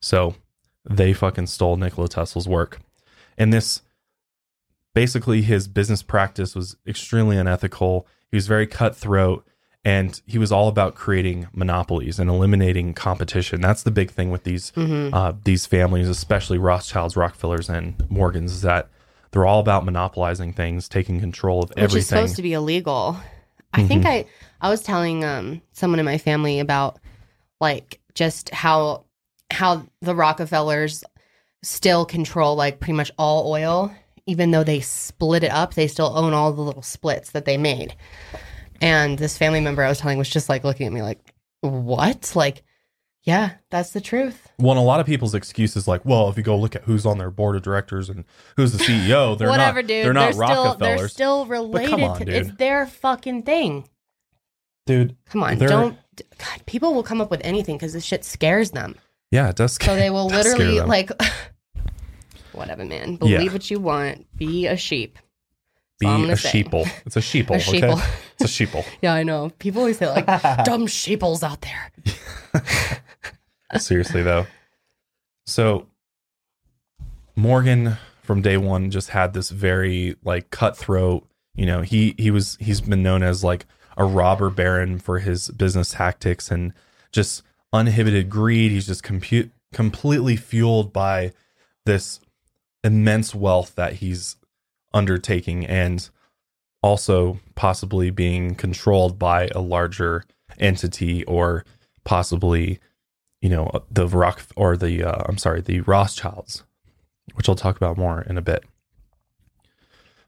[0.00, 0.34] So
[0.88, 2.80] they fucking stole Nikola Tesla's work,
[3.36, 3.82] and this
[4.94, 8.06] basically his business practice was extremely unethical.
[8.30, 9.46] He was very cutthroat
[9.84, 13.60] and he was all about creating monopolies and eliminating competition.
[13.60, 15.14] That's the big thing with these Mm-hmm.
[15.14, 18.88] uh, these families, especially Rothschilds, Rockefellers, and Morgans, is that
[19.30, 21.82] they're all about monopolizing things, taking control of everything.
[21.84, 23.16] which is supposed to be illegal.
[23.72, 24.08] I think Mm-hmm.
[24.62, 26.98] I I was telling um someone in my family about
[27.60, 29.04] like just how
[29.50, 31.04] how the Rockefellers
[31.62, 33.92] still control like pretty much all oil
[34.26, 37.56] even though they split it up they still own all the little splits that they
[37.56, 37.94] made.
[38.80, 41.18] And this family member I was telling was just like looking at me like
[41.62, 42.32] what?
[42.36, 42.62] Like
[43.24, 44.48] yeah, that's the truth.
[44.58, 47.18] Well, a lot of people's excuses like, well, if you go look at who's on
[47.18, 48.24] their board of directors and
[48.56, 50.06] who's the CEO, they're Whatever, not dude.
[50.06, 52.34] they're not still they're Rockefellers, still related on, to dude.
[52.34, 53.86] it's their fucking thing.
[54.86, 55.14] dude.
[55.26, 55.98] Come on, don't.
[56.38, 58.94] God, people will come up with anything because this shit scares them.
[59.30, 59.78] Yeah, it does.
[59.80, 61.10] So they will literally like,
[62.52, 63.16] whatever, man.
[63.16, 63.52] Believe Yeah.
[63.52, 64.26] what you want.
[64.36, 65.18] Be a sheep.
[66.00, 66.62] be a say.
[66.64, 66.88] sheeple.
[67.06, 67.50] It's a sheeple.
[67.50, 68.02] A okay, sheeple.
[68.38, 68.84] it's a sheeple.
[69.02, 69.50] Yeah, I know.
[69.58, 70.26] People always say like,
[70.64, 72.62] dumb sheeples out there.
[73.78, 74.46] Seriously though.
[75.46, 75.86] So
[77.36, 82.56] Morgan from day one just had this very like cutthroat, you know, he he was
[82.60, 86.72] he's been known as like a robber baron for his business tactics and
[87.12, 88.70] just uninhibited greed.
[88.70, 91.32] He's just completely fueled by
[91.86, 92.20] this
[92.84, 94.36] immense wealth that he's
[94.94, 96.08] undertaking and
[96.82, 100.24] also possibly being controlled by a larger
[100.58, 101.64] entity or
[102.04, 102.78] possibly
[103.40, 106.64] you know the rock or the uh, i'm sorry the rothschilds
[107.34, 108.64] which i'll talk about more in a bit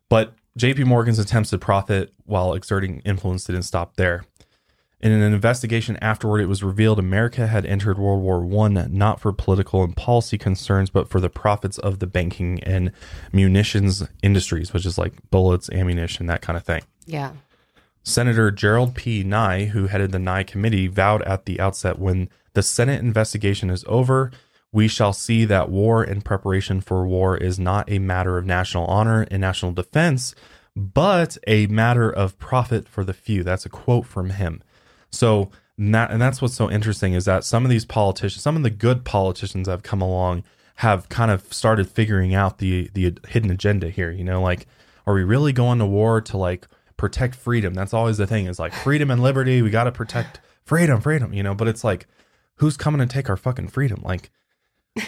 [0.09, 4.24] but jp morgan's attempts to profit while exerting influence didn't stop there
[5.02, 9.32] in an investigation afterward it was revealed america had entered world war one not for
[9.32, 12.92] political and policy concerns but for the profits of the banking and
[13.32, 17.32] munitions industries which is like bullets ammunition that kind of thing Yeah.
[18.02, 19.22] Senator Gerald P.
[19.22, 23.84] Nye, who headed the Nye committee, vowed at the outset when the Senate investigation is
[23.86, 24.30] over,
[24.72, 28.86] we shall see that war and preparation for war is not a matter of national
[28.86, 30.34] honor and national defense,
[30.74, 33.42] but a matter of profit for the few.
[33.44, 34.62] That's a quote from him.
[35.10, 38.56] So, and that, and that's what's so interesting is that some of these politicians, some
[38.56, 40.44] of the good politicians that have come along,
[40.76, 44.10] have kind of started figuring out the the hidden agenda here.
[44.10, 44.66] You know, like,
[45.06, 47.74] are we really going to war to like protect freedom?
[47.74, 48.46] That's always the thing.
[48.46, 49.62] Is like freedom and liberty.
[49.62, 51.32] We got to protect freedom, freedom.
[51.34, 52.06] You know, but it's like,
[52.56, 54.00] who's coming to take our fucking freedom?
[54.02, 54.30] Like,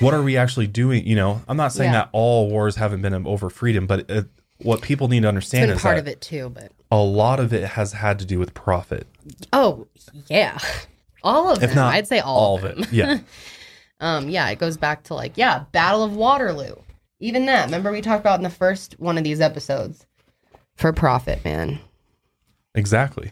[0.00, 1.06] what are we actually doing?
[1.06, 2.00] You know, I'm not saying Yeah.
[2.00, 4.26] that all wars haven't been over freedom, but it,
[4.58, 7.52] what people need to understand is part that of it too, but a lot of
[7.52, 9.09] it has had to do with profit,
[9.52, 9.88] oh
[10.28, 10.59] yeah,
[11.24, 11.76] all of if them.
[11.76, 12.85] not I'd say all, all of them.
[12.85, 12.92] it.
[12.92, 13.18] Yeah.
[14.00, 16.74] Um, yeah, it goes back to like yeah, Battle of Waterloo.
[17.20, 17.66] Even that.
[17.66, 20.05] Remember we talked about in the first one of these episodes.
[20.74, 21.78] For profit, man.
[22.74, 23.31] Exactly.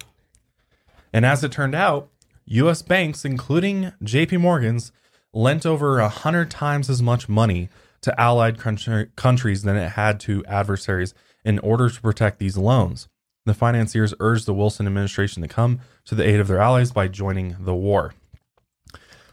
[1.12, 2.08] And as it turned out,
[2.44, 4.92] US banks, including JP Morgan's,
[5.32, 7.68] lent over a hundred times as much money
[8.02, 13.08] to allied country- countries than it had to adversaries in order to protect these loans.
[13.46, 17.08] The financiers urged the Wilson administration to come to the aid of their allies by
[17.08, 18.14] joining the war.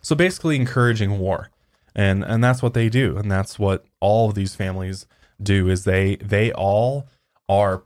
[0.01, 1.49] So basically encouraging war.
[1.93, 3.17] And and that's what they do.
[3.17, 5.07] And that's what all of these families
[5.41, 7.07] do is they they all
[7.49, 7.83] are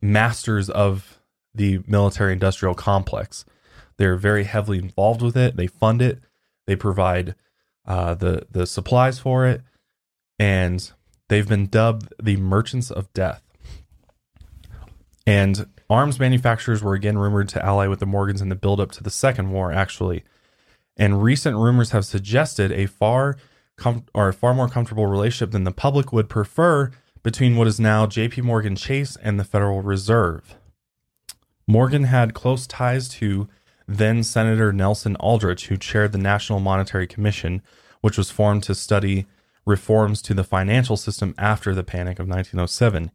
[0.00, 1.18] masters of
[1.54, 3.44] the military industrial complex.
[3.98, 5.56] They're very heavily involved with it.
[5.56, 6.20] They fund it.
[6.66, 7.34] They provide
[7.86, 9.62] uh, the the supplies for it,
[10.38, 10.90] and
[11.28, 13.42] they've been dubbed the merchants of death.
[15.26, 19.02] And arms manufacturers were again rumored to ally with the Morgans in the buildup to
[19.02, 20.24] the Second War, actually.
[20.96, 23.36] And recent rumors have suggested a far
[23.76, 26.90] com- or a far more comfortable relationship than the public would prefer
[27.22, 28.42] between what is now J.P.
[28.42, 30.56] Morgan Chase and the Federal Reserve.
[31.66, 33.48] Morgan had close ties to
[33.86, 37.62] then Senator Nelson Aldrich, who chaired the National Monetary Commission,
[38.00, 39.26] which was formed to study
[39.64, 43.12] reforms to the financial system after the panic of 1907.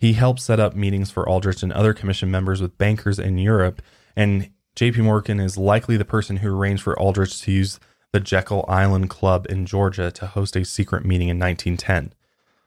[0.00, 3.82] He helped set up meetings for Aldrich and other commission members with bankers in Europe,
[4.16, 7.78] and JP Morgan is likely the person who arranged for Aldrich to use
[8.12, 12.14] the Jekyll Island Club in Georgia to host a secret meeting in 1910.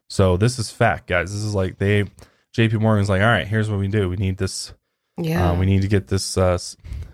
[0.07, 1.33] So this is fact, guys.
[1.33, 2.03] This is like they
[2.55, 4.07] JP Morgan's like, all right, here's what we do.
[4.09, 4.73] We need this
[5.17, 5.51] Yeah.
[5.51, 6.59] uh, we need to get this, uh,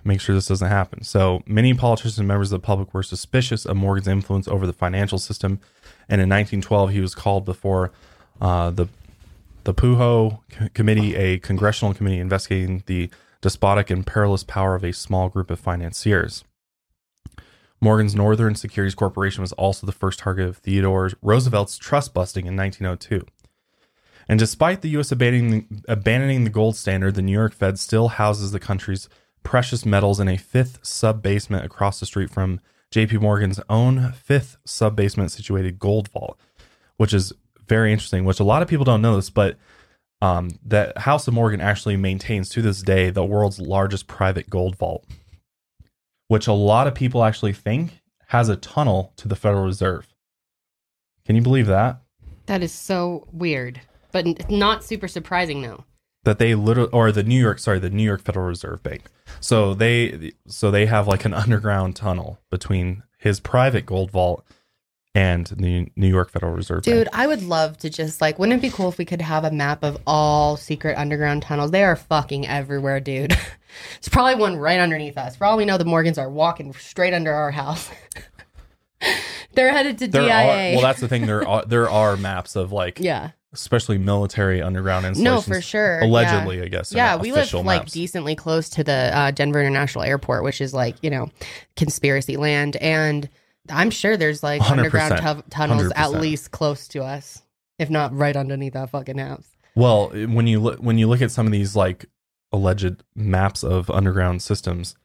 [0.03, 1.03] make sure this doesn't happen.
[1.03, 4.73] So many politicians and members of the public were suspicious of Morgan's influence over the
[4.73, 5.59] financial system.
[6.09, 7.91] And in 1912, he was called before
[8.41, 8.87] uh, the
[9.69, 13.07] the Pujo C- Committee, a congressional committee investigating the
[13.39, 16.43] despotic and perilous power of a small group of financiers.
[17.79, 22.57] Morgan's Northern Securities Corporation was also the first target of Theodore Roosevelt's trust busting in
[22.57, 23.27] 1902.
[24.27, 25.11] And despite the U.S.
[25.11, 29.07] abandoning, abandoning the gold standard, the New York Fed still houses the country's
[29.43, 32.59] precious metals in a fifth sub basement across the street from
[32.91, 36.39] JP Morgan's own fifth sub basement situated gold vault,
[36.97, 37.33] which is
[37.69, 39.57] very interesting, which a lot of people don't know this, but
[40.21, 44.75] um, that House of Morgan actually maintains to this day the world's largest private gold
[44.75, 45.05] vault,
[46.27, 50.13] which a lot of people actually think has a tunnel to the Federal Reserve.
[51.25, 52.01] Can you believe that?
[52.49, 53.79] that is so weird,
[54.11, 55.85] but not super surprising though.
[56.23, 59.03] that they literally or the New York sorry the New York Federal Reserve Bank.
[59.39, 64.43] So they so they have like an underground tunnel between his private gold vault
[65.15, 67.17] and the New York Federal Reserve Dude, Bank.
[67.17, 69.51] I would love to just like, wouldn't it be cool if we could have a
[69.51, 71.71] map of all secret underground tunnels?
[71.71, 73.31] They are fucking everywhere, dude.
[73.93, 75.35] There's probably one right underneath us.
[75.35, 77.89] For all we know, the Morgans are walking straight under our house.
[79.53, 80.31] They're headed to There DIA.
[80.31, 83.31] are well that's the thing there are there are maps of like yeah.
[83.53, 85.47] especially military underground installations.
[85.47, 85.99] No, for sure.
[86.01, 86.63] Allegedly, yeah.
[86.63, 86.93] I guess.
[86.93, 90.73] Yeah, we live official like decently close to the uh, Denver International Airport, which is
[90.73, 91.29] like you know
[91.75, 93.27] conspiracy land, and
[93.71, 96.19] I'm sure there's like 100%, underground tu- tunnels at 100%.
[96.19, 97.41] least close to us,
[97.77, 99.47] if not right underneath that fucking house.
[99.75, 102.05] Well, when you look when you look at some of these like
[102.51, 104.95] alleged maps of underground systems,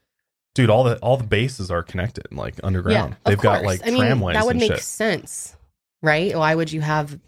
[0.55, 3.13] dude, all the all the bases are connected like underground.
[3.13, 4.83] of They've got like I mean, tramways That would make shit.
[4.83, 5.57] sense,
[6.03, 6.35] right?
[6.37, 7.19] Why would you have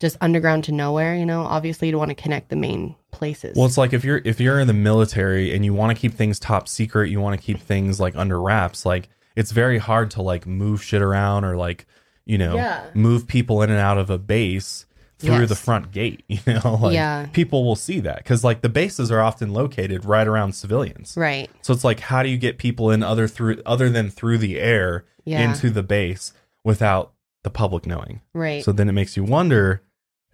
[0.00, 1.14] just underground to nowhere?
[1.14, 3.56] You know, obviously you'd want to connect the main places.
[3.56, 6.12] Well, it's like if you're if you're in the military and you want to keep
[6.14, 8.84] things top secret, you want to keep things like under wraps.
[8.84, 11.86] Like it's very hard to like move shit around or like
[12.26, 12.84] you know Yeah.
[12.94, 14.84] move people in and out of a base
[15.18, 15.48] through Yes.
[15.48, 16.22] the front gate.
[16.28, 17.26] You know, like Yeah.
[17.32, 21.14] people will see that because like the bases are often located right around civilians.
[21.16, 21.48] right?
[21.62, 24.58] So it's like how do you get people in other through other than through the
[24.60, 25.40] air Yeah.
[25.50, 26.32] into the base
[26.64, 27.12] without
[27.44, 28.20] the public knowing?
[28.34, 28.62] Right.
[28.64, 29.82] So then it makes you wonder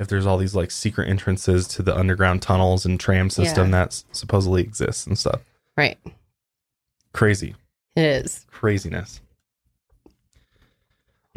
[0.00, 3.84] if there's all these like secret entrances to the underground tunnels and tram system Yeah.
[3.84, 5.40] that supposedly exists and stuff.
[5.78, 5.98] right.
[7.12, 7.54] Crazy,
[7.96, 8.44] It is.
[8.50, 9.20] craziness.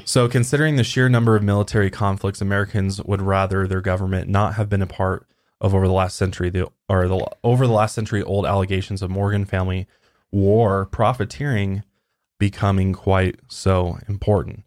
[0.05, 4.69] So, considering the sheer number of military conflicts Americans would rather their government not have
[4.69, 5.27] been a part
[5.59, 9.09] of over the last century, the or the over the last century old allegations of
[9.09, 9.87] Morgan family
[10.31, 11.83] war profiteering
[12.39, 14.63] becoming quite so important.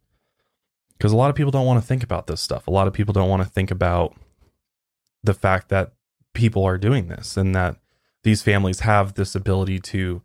[0.99, 2.67] Because a lot of people don't want to think about this stuff.
[2.67, 4.15] A lot of people don't want to think about
[5.23, 5.93] the fact that
[6.35, 7.77] people are doing this and that
[8.23, 10.23] these families have this ability to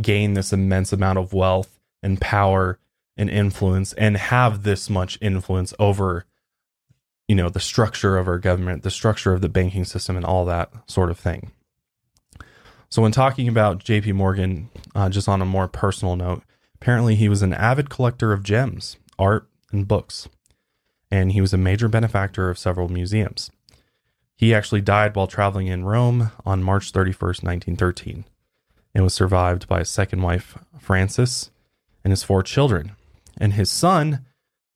[0.00, 2.78] gain this immense amount of wealth and power
[3.16, 6.24] and influence and have this much influence over
[7.28, 10.44] you know the structure of our government the structure of the banking system and all
[10.44, 11.50] that sort of thing.
[12.88, 16.42] So when talking about jp morgan uh, just on a more personal note
[16.74, 20.28] apparently he was an avid collector of gems art and books.
[21.10, 23.50] And he was a major benefactor of several museums.
[24.36, 28.24] He actually died while traveling in rome on march 31st 1913
[28.96, 31.50] and was survived by his second wife frances
[32.02, 32.92] and his four children
[33.36, 34.24] and his son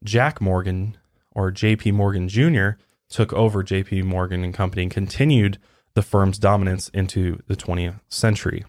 [0.04, 0.98] Jack Morgan
[1.32, 2.72] or JP Morgan Jr.
[3.08, 5.56] took over JP Morgan and Company and continued
[5.94, 8.66] the firm's dominance into the 20th century.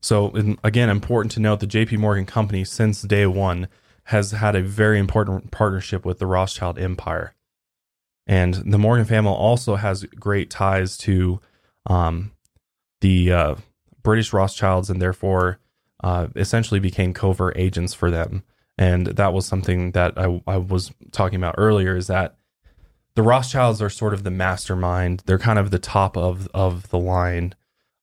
[0.00, 3.68] So again, important to note the JP Morgan Company since day 1
[4.04, 7.34] has had a very important partnership with the Rothschild Empire.
[8.26, 11.40] And the Morgan family also has great ties to
[11.84, 12.32] um,
[13.06, 13.54] the uh,
[14.02, 15.58] British Rothschilds and therefore
[16.02, 18.42] uh, essentially became covert agents for them.
[18.76, 22.36] And that was something that I, I was talking about earlier is that
[23.14, 25.22] the Rothschilds are sort of the mastermind.
[25.24, 27.54] They're kind of the top of, of the line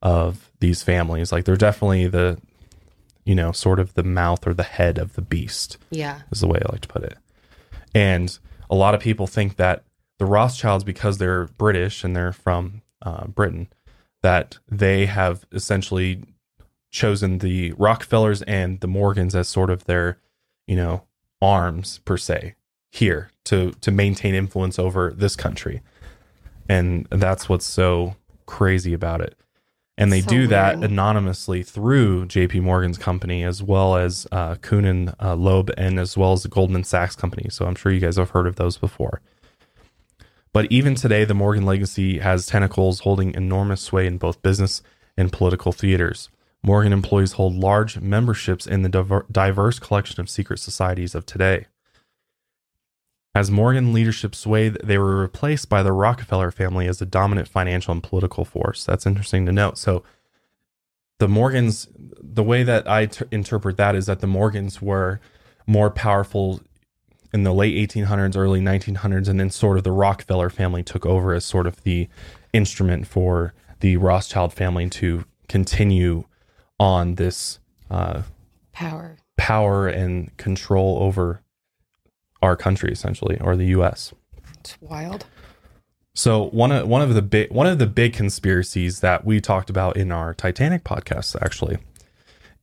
[0.02, 1.32] of these families.
[1.34, 2.40] Like they're definitely the,
[3.26, 6.22] you know, sort of the mouth or the head of the beast Yeah.
[6.32, 7.18] is the way I like to put it.
[7.94, 8.36] And
[8.70, 9.84] a lot of people think that
[10.18, 13.68] the Rothschilds, because they're British and they're from uh, Britain,
[14.24, 16.24] that they have essentially
[16.92, 20.18] chosen the Rockefellers and the Morgans as sort of their,
[20.68, 21.04] you know,
[21.42, 22.56] arms per se
[22.92, 25.82] here to to maintain influence over this country.
[26.70, 28.16] And that's what's so
[28.46, 29.36] crazy about it.
[29.98, 30.90] And they So do that weird.
[30.92, 36.32] anonymously through JP Morgan's company as well as uh, Kuhn uh, Loeb and as well
[36.34, 37.50] as the Goldman Sachs company.
[37.50, 39.22] So I'm sure you guys have heard of those before.
[40.54, 44.84] But even today, the Morgan legacy has tentacles holding enormous sway in both business
[45.18, 46.30] and political theaters.
[46.62, 51.66] Morgan employees hold large memberships in the diverse collection of secret societies of today.
[53.36, 57.92] As Morgan leadership swayed, they were replaced by the Rockefeller family as a dominant financial
[57.92, 58.86] and political force.
[58.86, 59.80] That's interesting to note.
[59.80, 60.04] So,
[61.18, 65.20] the Morgans, the way that I interpret that is that the Morgans were
[65.66, 66.62] more powerful
[67.34, 71.34] in the late 1800s, early 1900s, and then sort of the Rockefeller family took over
[71.34, 72.08] as sort of the
[72.54, 76.26] instrument for the Rothschild family to continue
[76.80, 77.60] on this
[77.90, 78.22] uh,
[78.72, 79.18] Power.
[79.38, 81.42] power and control over
[82.42, 84.14] our country, essentially, or the U.S.
[84.60, 85.26] It's wild.
[86.16, 89.70] So one of one of the big one of the big conspiracies that we talked
[89.70, 91.78] about in our Titanic podcast actually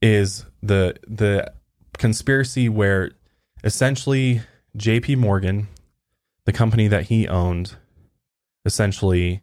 [0.01, 1.53] is the the
[1.99, 3.11] conspiracy where
[3.65, 4.43] essentially
[4.77, 5.17] J.P.
[5.17, 5.69] Morgan,
[6.45, 7.77] the company that he owned,
[8.65, 9.43] essentially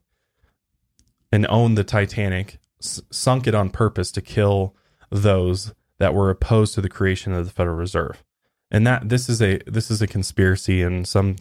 [1.32, 4.75] and owned the Titanic, s- sunk it on purpose to kill
[5.09, 8.23] those that were opposed to the creation of the Federal Reserve.
[8.69, 11.38] And that this is a this is a conspiracy, and some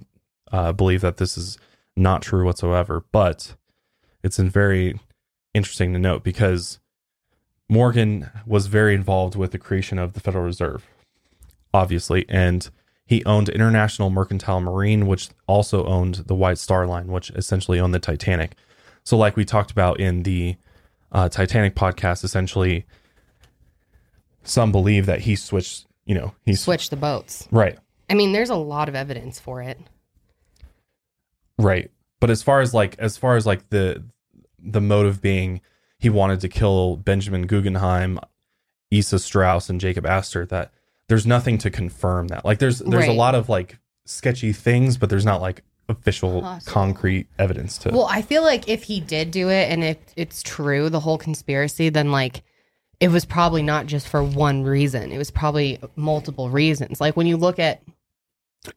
[0.52, 1.58] uh, believe that this is
[1.96, 3.04] not true whatsoever.
[3.10, 3.56] But
[4.22, 5.00] it's very
[5.52, 6.78] interesting to note because
[7.68, 10.86] Morgan was very involved with the creation of the Federal Reserve,
[11.74, 12.70] obviously, and
[13.06, 17.94] he owned International Mercantile Marine, which also owned the White Star Line, which essentially owned
[17.94, 18.56] the Titanic.
[19.04, 20.56] So, like we talked about in the
[21.12, 22.84] uh, Titanic podcast, essentially,
[24.42, 25.86] some believe that he switched.
[26.04, 27.48] You know, he Switch the boats.
[27.50, 27.78] right,
[28.10, 29.78] I mean, there's a lot of evidence for it.
[31.58, 31.90] right.
[32.18, 34.02] But as far as like, as far as like the
[34.58, 35.60] the motive being,
[35.98, 38.18] he wanted to kill Benjamin Guggenheim,
[38.90, 40.46] Issa Strauss, and Jacob Astor.
[40.46, 40.72] That
[41.08, 42.44] there's nothing to confirm that.
[42.44, 47.28] Like, there's there's a lot of like sketchy things, but there's not like official concrete
[47.38, 47.90] evidence to.
[47.90, 51.18] Well, I feel like if he did do it and if it's true, the whole
[51.18, 52.42] conspiracy, then like
[52.98, 55.12] it was probably not just for one reason.
[55.12, 57.00] It was probably multiple reasons.
[57.00, 57.82] Like when you look at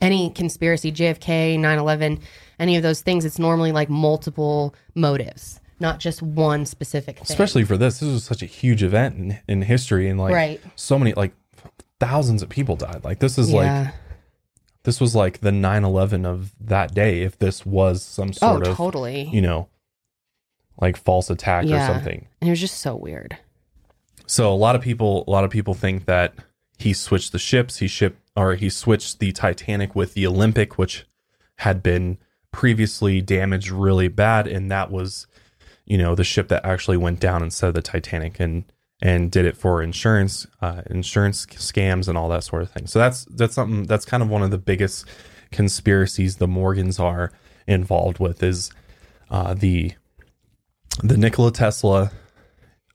[0.01, 2.19] any conspiracy, JFK, 9 11,
[2.59, 7.25] any of those things, it's normally like multiple motives, not just one specific thing.
[7.27, 10.61] especially for this this was such a huge event in, in history and like Right.
[10.75, 11.31] so many like
[11.99, 13.93] thousands of people died like this is like
[14.83, 18.75] this was like the 9-11 of that day if this was some Oh, sort of
[18.77, 19.23] totally.
[19.29, 19.67] you know
[20.79, 21.83] like false attack Yeah.
[21.83, 23.37] or something And it was just so weird.
[24.25, 26.33] so a lot of people a lot of people think that
[26.77, 31.05] he switched the ships he shipped or he switched the titanic with the olympic which
[31.57, 32.17] had been
[32.51, 35.27] previously damaged really bad and that was
[35.85, 38.63] you know the ship that actually went down instead of the titanic and
[39.01, 42.99] and did it for insurance uh, insurance scams and all that sort of thing so
[42.99, 45.05] that's that's something that's kind of one of the biggest
[45.51, 47.31] conspiracies the morgans are
[47.67, 48.71] involved with is
[49.31, 49.93] uh, the
[51.03, 52.11] the nikola tesla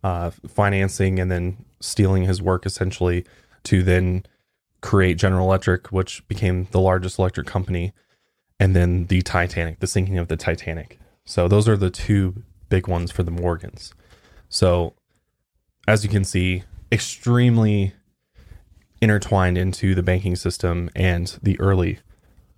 [0.03, 3.25] uh, financing and then stealing his work essentially
[3.63, 4.25] to then
[4.85, 7.95] create General Electric, which became the largest electric company,
[8.61, 10.99] and then the Titanic, the sinking of the Titanic.
[11.25, 13.95] So those are the two big ones for the Morgans.
[14.51, 14.95] So
[15.87, 17.93] as you can see, extremely
[19.01, 21.99] intertwined into the banking system and the early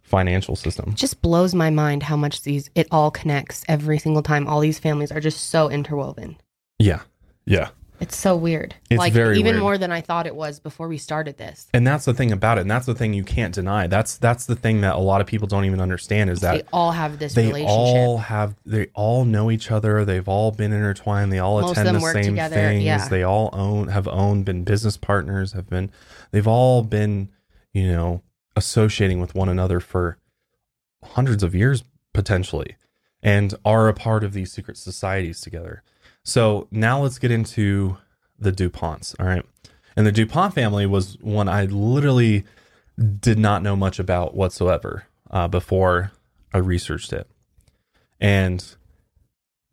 [0.02, 0.90] financial system.
[0.90, 4.46] It just blows my mind how much these it all connects every single time.
[4.46, 6.36] All these families are just so interwoven.
[6.78, 7.02] Yeah.
[7.44, 7.70] Yeah.
[8.00, 8.74] It's so weird.
[8.90, 9.62] It's like very even weird.
[9.62, 11.68] more than I thought it was before we started this.
[11.72, 12.62] And that's the thing about it.
[12.62, 13.86] And that's the thing you can't deny.
[13.86, 16.62] That's that's the thing that a lot of people don't even understand is that they
[16.72, 17.70] all have this they relationship.
[17.70, 21.96] all have they all know each other they've all been intertwined they all Most attend
[21.96, 23.08] the same together, things yeah.
[23.08, 25.90] they all own have owned been business partners have been
[26.32, 27.28] they've all been
[27.72, 28.22] you know
[28.56, 30.18] associating with one another for
[31.02, 32.76] hundreds of years potentially
[33.22, 35.82] and are a part of these secret societies together
[36.26, 37.96] so now let's get into
[38.38, 39.44] the duponts all right
[39.96, 42.44] and the dupont family was one i literally
[43.20, 46.12] did not know much about whatsoever uh, before
[46.54, 47.28] I researched it.
[48.18, 48.64] And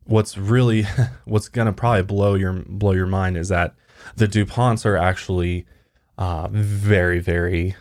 [0.03, 0.85] what's really
[1.25, 3.73] what's gonna probably blow your blow your mind is that
[4.17, 5.65] the Duponts are actually
[6.17, 7.75] uh, very very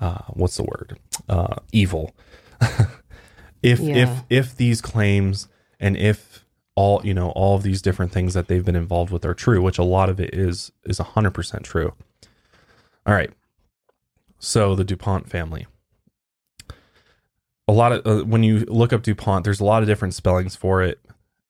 [0.00, 0.98] uh, what's the word
[1.30, 2.14] uh, evil.
[3.62, 3.94] if Yeah.
[3.96, 5.48] if if these claims
[5.80, 6.43] and if
[6.76, 9.62] all you know all of these different things that they've been involved with are true,
[9.62, 11.94] which a lot of it is is hundred percent true.
[13.06, 13.30] All right,
[14.38, 15.66] so the Dupont family.
[17.66, 20.56] A lot of uh, when you look up Dupont, there's a lot of different spellings
[20.56, 21.00] for it.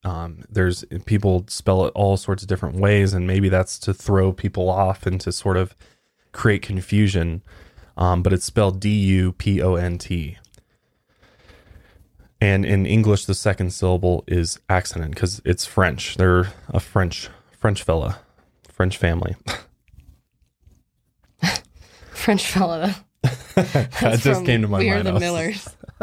[0.03, 4.31] Um, there's people spell it all sorts of different ways, and maybe that's to throw
[4.31, 5.75] people off and to sort of
[6.31, 7.41] create confusion.
[7.97, 10.37] Um, but it's spelled D U P O N T.
[12.41, 16.17] And in English, the second syllable is accident because it's French.
[16.17, 18.19] They're a French French fella,
[18.69, 19.35] French family.
[22.11, 22.95] French fella.
[23.55, 25.07] that just came to my we mind.
[25.07, 25.69] are the Millers.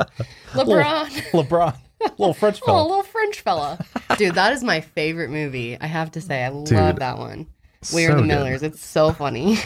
[0.53, 1.07] LeBron.
[1.31, 1.77] LeBron,
[2.19, 2.83] little French oh, fella.
[2.83, 3.79] Oh, little French fella.
[4.17, 5.79] Dude, that is my favorite movie.
[5.81, 7.47] I have to say, I love that one.
[7.95, 8.29] We are so the good.
[8.29, 8.63] Millers.
[8.63, 9.59] It's so funny.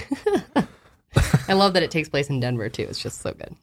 [1.49, 2.83] I love that it takes place in Denver too.
[2.83, 3.55] It's just so good.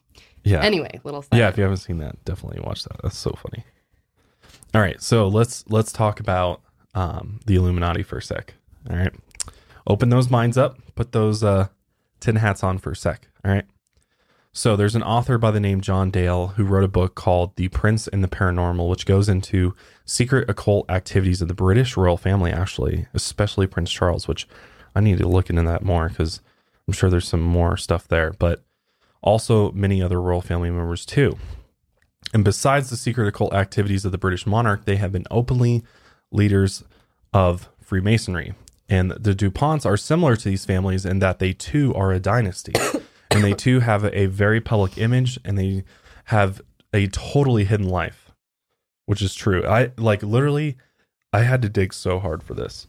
[0.44, 0.60] Yeah.
[0.62, 1.38] Anyway, little side.
[1.38, 3.00] yeah if you haven't seen that definitely watch that.
[3.02, 3.64] That's so funny.
[4.74, 6.60] All right so let's let's talk about
[6.94, 8.54] um the illuminati for a sec.
[8.90, 9.12] All right.
[9.86, 10.78] Open those minds up.
[10.94, 11.68] Put those uh
[12.20, 13.28] tin hats on for a sec.
[13.44, 13.64] All right.
[14.52, 17.68] So there's an author by the name john dale who wrote a book called the
[17.68, 19.74] prince and the paranormal which goes into
[20.04, 24.46] secret occult activities of the british royal family actually especially prince charles which
[24.94, 26.40] i need to look into that more because
[26.86, 28.32] i'm sure there's some more stuff there.
[28.38, 28.63] But
[29.24, 31.36] also many other royal family members too.
[32.32, 35.82] And besides the secret occult activities of the British monarch, they have been openly
[36.30, 36.84] leaders
[37.32, 38.54] of Freemasonry.
[38.88, 42.74] And the DuPonts are similar to these families in that they too are a dynasty.
[43.30, 45.84] and they too have a, very public image and they
[46.26, 46.60] have
[46.92, 48.30] a totally hidden life,
[49.06, 49.64] which is true.
[49.66, 50.76] I like literally,
[51.32, 52.86] I had to dig so hard for this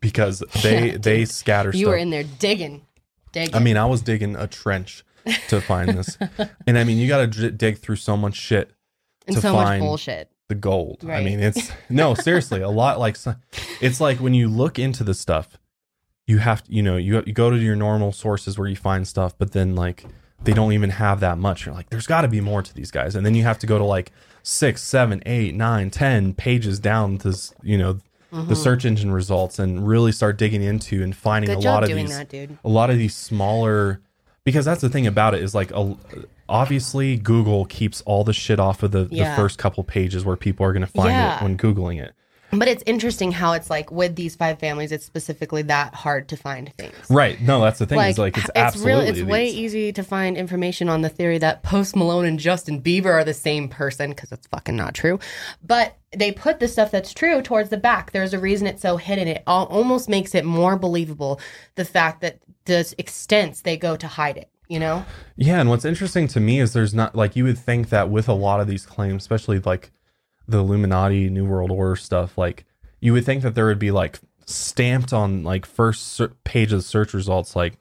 [0.00, 1.90] because they Yeah, they scatter You stuff.
[1.90, 2.86] were in there digging.
[3.32, 3.54] Digging.
[3.54, 5.04] I mean, I was digging a trench
[5.48, 6.18] to find this,
[6.66, 8.72] and I mean, you got to d- dig through so much shit
[9.26, 10.30] and to so much find bullshit.
[10.48, 11.04] the gold.
[11.08, 12.98] I mean, it's no seriously a lot.
[12.98, 13.16] Like
[13.80, 15.58] it's like when you look into the stuff,
[16.26, 19.06] you have to, you know, you you go to your normal sources where you find
[19.06, 20.04] stuff, but then like
[20.42, 21.66] they don't even have that much.
[21.66, 23.66] You're like, there's got to be more to these guys, and then you have to
[23.66, 24.12] go to like
[24.42, 27.98] six, seven, eight, nine, ten pages down to you know
[28.30, 28.54] the mm-hmm.
[28.54, 32.16] search engine results and really start digging into and finding Good a lot of these
[32.16, 32.32] that,
[32.64, 34.00] a lot of these smaller
[34.44, 35.96] because that's the thing about it is like a,
[36.48, 39.30] obviously google keeps all the shit off of the, Yeah.
[39.30, 41.36] the first couple pages where people are going to find Yeah.
[41.36, 42.12] it when googling it
[42.52, 46.36] But it's interesting how it's like with these five families, it's specifically that hard to
[46.36, 46.94] find things.
[47.08, 49.20] right no that's the thing is like it's, it's absolutely real.
[49.20, 53.12] It's way easy to find information on the theory that Post Malone and Justin Bieber
[53.12, 55.20] are the same person because it's fucking not true.
[55.64, 58.10] But they put the stuff that's true towards the back.
[58.10, 59.28] There's a reason it's so hidden.
[59.28, 61.40] It al- almost makes it more believable
[61.76, 62.40] the fact that
[62.70, 64.48] the extents they go to hide it.
[64.68, 65.04] You know?
[65.34, 68.28] yeah and what's interesting to me is there's not like you would think that with
[68.28, 69.90] a lot of these claims especially like
[70.46, 72.64] the illuminati new world order stuff like
[73.00, 76.78] you would think that there would be like stamped on like first ser- page of
[76.78, 77.78] the search results like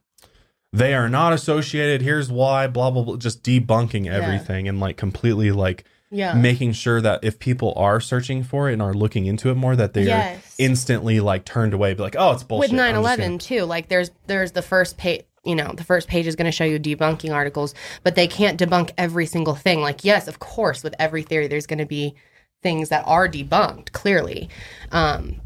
[0.73, 5.51] they are not associated here's why blah blah blah just debunking everything and like completely
[5.51, 6.33] like Yeah.
[6.33, 9.75] making sure that if people are searching for it and are looking into it more
[9.75, 10.55] that they're Yes.
[10.57, 12.71] instantly like turned away be like oh it's bullshit.
[12.71, 16.07] With I'm just 9-11 too like there's there's the first page you know the first
[16.07, 19.81] page is going to show you debunking articles but they can't debunk every single thing.
[19.81, 22.15] Like yes of course with every theory there's going to be
[22.63, 24.49] things that are debunked clearly
[24.91, 25.39] um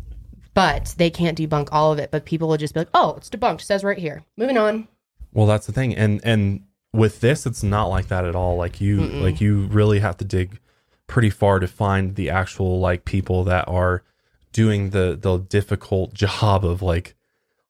[0.53, 3.29] but they can't debunk all of it but people will just be like oh it's
[3.29, 3.59] debunked.
[3.61, 4.23] It says right here.
[4.37, 4.87] Moving on.
[5.33, 6.61] Well, that's the thing, and and
[6.93, 8.55] with this, it's not like that at all.
[8.55, 10.59] Like you, like you really have to dig
[11.07, 14.03] pretty far to find the actual like people that are
[14.51, 17.15] doing the the difficult job of like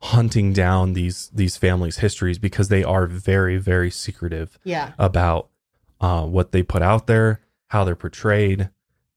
[0.02, 5.50] hunting down these these families' histories because they are very very secretive yeah about
[6.02, 8.70] uh, what they put out there, how they're portrayed,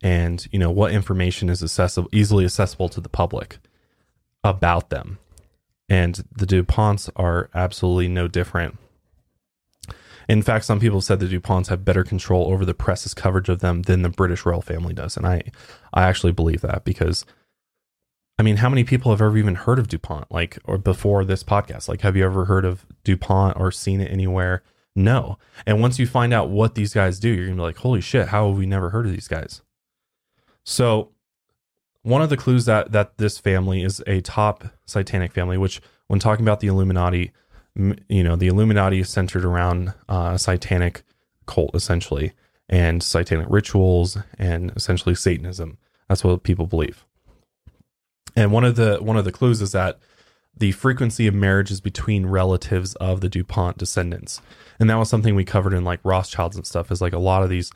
[0.02, 3.58] and you know what information is accessible, easily accessible to the public
[4.44, 5.18] about them.
[5.88, 8.78] And the Duponts are absolutely no different.
[10.28, 13.60] In fact, some people said the Duponts have better control over the press's coverage of
[13.60, 15.42] them than the British royal family does, and I,
[15.92, 17.24] I actually believe that because,
[18.38, 20.26] I mean, how many people have ever even heard of Dupont?
[20.30, 24.10] Like, or before this podcast, like, have you ever heard of Dupont or seen it
[24.10, 24.62] anywhere?
[24.96, 25.38] No.
[25.66, 28.28] And once you find out what these guys do, you're gonna be like, holy shit,
[28.28, 29.62] how have we never heard of these guys?
[30.64, 31.12] So
[32.02, 36.18] one of the clues that that this family is a top satanic family, which when
[36.20, 37.32] talking about the Illuminati,
[38.08, 41.02] you know, the Illuminati is centered around uh, a satanic
[41.46, 42.32] cult essentially,
[42.68, 45.78] and satanic rituals, and essentially Satanism.
[46.08, 47.04] That's what people believe.
[48.34, 49.98] And one of the one of the clues is that
[50.56, 54.40] the frequency of marriages between relatives of the DuPont descendants.
[54.80, 57.42] And that was something we covered in like Rothschilds and stuff is like a lot
[57.42, 57.70] of these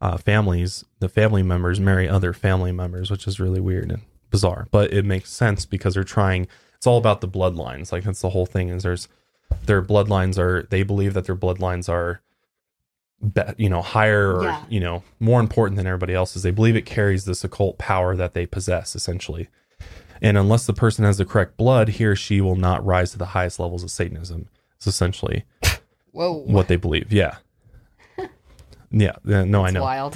[0.00, 4.66] uh, families, the family members marry other family members, which is really weird and bizarre.
[4.70, 6.46] But it makes sense because they're trying.
[6.74, 7.90] It's all about the bloodlines.
[7.90, 8.68] Like that's the whole thing.
[8.68, 9.08] Is there's
[9.64, 12.20] their bloodlines are they believe that their bloodlines are
[13.34, 14.64] be, you know higher or Yeah.
[14.68, 18.34] you know more important than everybody else's they believe it carries this occult power that
[18.34, 19.48] they possess essentially
[20.20, 23.18] and unless the person has the correct blood he or she will not rise to
[23.18, 25.44] the highest levels of satanism it's essentially
[26.12, 26.32] Whoa.
[26.44, 27.36] what they believe yeah
[28.90, 30.14] yeah no i know wild.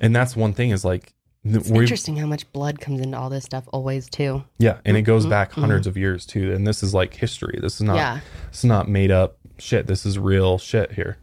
[0.00, 1.12] and that's one thing is like
[1.42, 4.44] It's interesting how much blood comes into all this stuff always too.
[4.58, 7.76] yeah and it goes back hundreds of years too and this is like history this
[7.76, 8.20] is not Yeah.
[8.50, 9.86] This is not made up shit.
[9.86, 11.18] This is real shit here.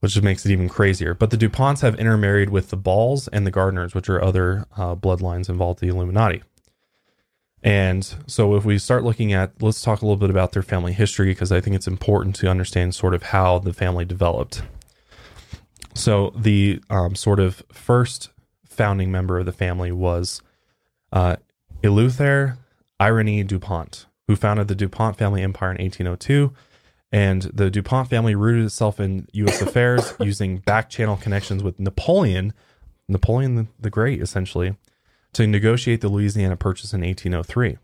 [0.00, 1.12] Which just makes it even crazier.
[1.12, 4.94] But the DuPonts have intermarried with the Balls and the Gardeners, which are other uh,
[4.94, 6.42] bloodlines involved in the Illuminati.
[7.62, 10.94] And so if we start looking at, let's talk a little bit about their family
[10.94, 14.62] history because I think it's important to understand sort of how the family developed.
[15.94, 18.30] So the um, sort of first
[18.80, 20.40] founding member of the family was
[21.12, 21.36] uh,
[21.82, 22.56] Eleuther
[22.98, 26.50] Irene DuPont, who founded the DuPont family empire in 1802.
[27.12, 29.60] And the DuPont family rooted itself in U.S.
[29.66, 32.54] affairs using back channel connections with Napoleon,
[33.06, 34.76] Napoleon the, the Great, essentially,
[35.34, 37.76] to negotiate the Louisiana Purchase in 1803.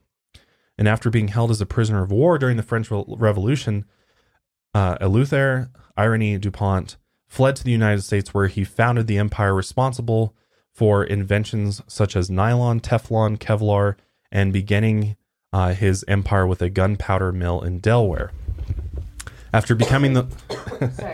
[0.78, 3.84] And after being held as a prisoner of war during the French Revolution,
[4.72, 5.68] uh, Eleuther
[5.98, 10.34] Irene DuPont fled to the United States, where he founded the empire responsible
[10.76, 13.96] for inventions such as nylon, Teflon, Kevlar,
[14.30, 15.16] and beginning
[15.50, 18.30] uh, his empire with a gunpowder mill in Delaware.
[19.54, 20.26] After becoming the,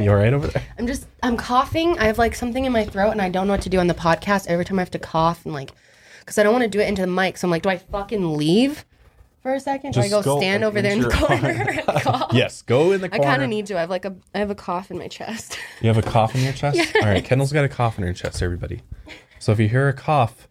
[0.01, 0.65] you all right over there?
[0.77, 1.97] I'm just I'm coughing.
[2.01, 3.87] I have like something in my throat and I don't know what to do on
[3.87, 4.49] the podcast.
[4.49, 5.71] Every time I have to cough and like
[6.19, 7.39] because I don't want to do it into the mic.
[7.39, 8.85] So I'm like, do I fucking leave
[9.43, 9.93] for a second?
[9.93, 12.33] Do I Just go go, stand over there in the corner and cough?
[12.33, 13.25] Yes, go in the corner.
[13.25, 13.77] I kind of need to.
[13.77, 15.57] I have like a I have a cough in my chest.
[15.81, 16.97] You have a cough in your chest?
[16.97, 18.81] All right, Kendall's got a cough in her chest, everybody.
[19.43, 20.47] So if you hear a cough,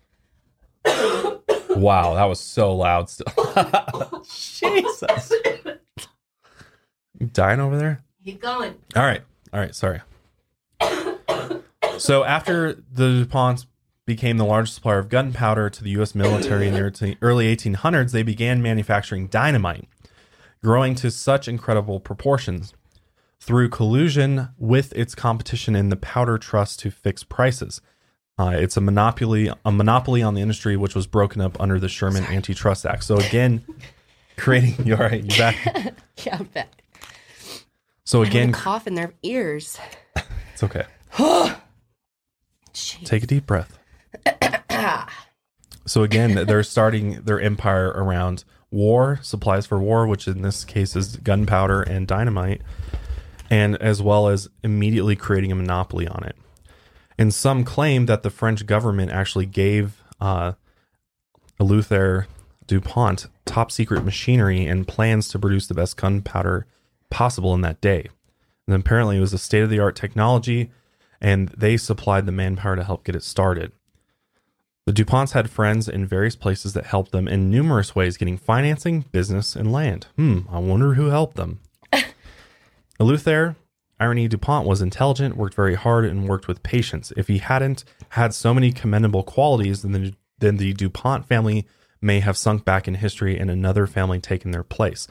[0.85, 3.25] wow, that was so loud still.
[4.29, 5.31] Jesus.
[7.17, 8.03] You dying over there?
[8.25, 8.75] Keep going.
[8.97, 9.21] All right.
[9.53, 9.73] All right.
[9.73, 10.01] Sorry.
[11.99, 13.65] So after the DuPonts
[14.05, 16.13] became the largest supplier of gunpowder to the U.S.
[16.13, 19.87] military in the early- early 1800s, they began manufacturing dynamite,
[20.61, 22.73] growing to such incredible proportions
[23.39, 27.79] through collusion with its competition in the powder trust to fix prices.
[28.41, 31.87] Uh, it's a monopoly, a monopoly on the industry, which was broken up under the
[31.87, 33.03] Sherman Antitrust Act.
[33.03, 33.63] So again,
[34.35, 34.83] creating.
[34.83, 35.23] You all right?
[35.23, 35.93] You back?
[36.25, 36.83] Yeah, I'm back.
[38.03, 39.79] So Again, again, cough in their ears.
[40.53, 40.85] it's okay.
[42.73, 43.77] Take a deep breath.
[45.85, 50.95] so again, they're starting their empire around war, supplies for war, which in this case
[50.95, 52.61] is gunpowder and dynamite,
[53.49, 56.35] and as well as immediately creating a monopoly on it.
[57.21, 60.53] And some claim that the French government actually gave uh,
[61.59, 62.25] Eleuther
[62.65, 66.65] DuPont top secret machinery and plans to produce the best gunpowder
[67.11, 68.07] possible in that day.
[68.65, 70.71] And apparently, it was a state of the art technology,
[71.21, 73.71] and they supplied the manpower to help get it started.
[74.87, 79.01] The DuPonts had friends in various places that helped them in numerous ways getting financing,
[79.11, 80.07] business, and land.
[80.15, 81.59] Hmm, I wonder who helped them.
[82.99, 83.57] Eleuther,
[84.01, 87.13] Irony DuPont was intelligent, worked very hard, and worked with patience.
[87.15, 91.67] If he hadn't had so many commendable qualities, then the, then the DuPont family
[92.01, 95.07] may have sunk back in history and another family taken their place.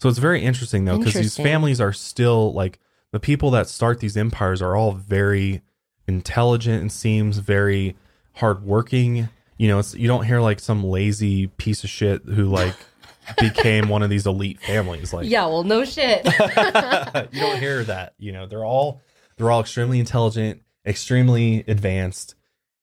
[0.00, 2.80] So it's very interesting, though, because these families are still like
[3.12, 5.62] the people that start these empires are all very
[6.08, 7.94] intelligent and seems very
[8.32, 9.28] hardworking.
[9.56, 12.74] You know, it's, you don't hear like some lazy piece of shit who like
[13.38, 15.12] became one of these elite families.
[15.12, 16.24] Like, Yeah, well, no shit.
[17.32, 18.14] you don't hear that.
[18.18, 19.00] You know, they're all
[19.36, 22.34] they're all extremely intelligent, extremely advanced,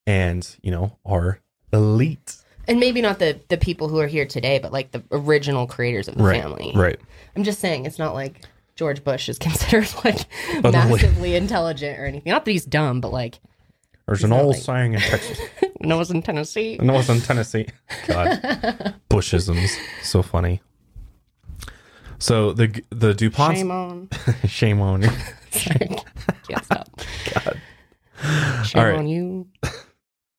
[0.07, 1.39] and you know are
[1.71, 2.37] elite.
[2.67, 6.07] and maybe not the the people who are here today, but like the original creators
[6.07, 6.71] of the family.
[6.75, 6.99] Right.
[7.35, 10.25] I'm just saying it's not like George Bush is considered like
[10.63, 12.31] massively intelligent or anything.
[12.31, 13.39] Not that he's dumb, but like
[14.10, 15.39] There's an old like- saying in Texas.
[15.82, 16.78] no, it's in Tennessee.
[16.82, 17.68] No, it's in Tennessee.
[18.07, 18.30] God,
[19.10, 19.70] Bushisms,
[20.03, 20.62] so funny.
[22.18, 24.10] So the the Duponts, Shame on.
[24.47, 25.10] shame on you.
[25.51, 25.88] Sorry,
[26.47, 26.89] can't stop.
[27.34, 27.62] God.
[28.66, 28.95] Shame All right.
[28.99, 29.47] on you.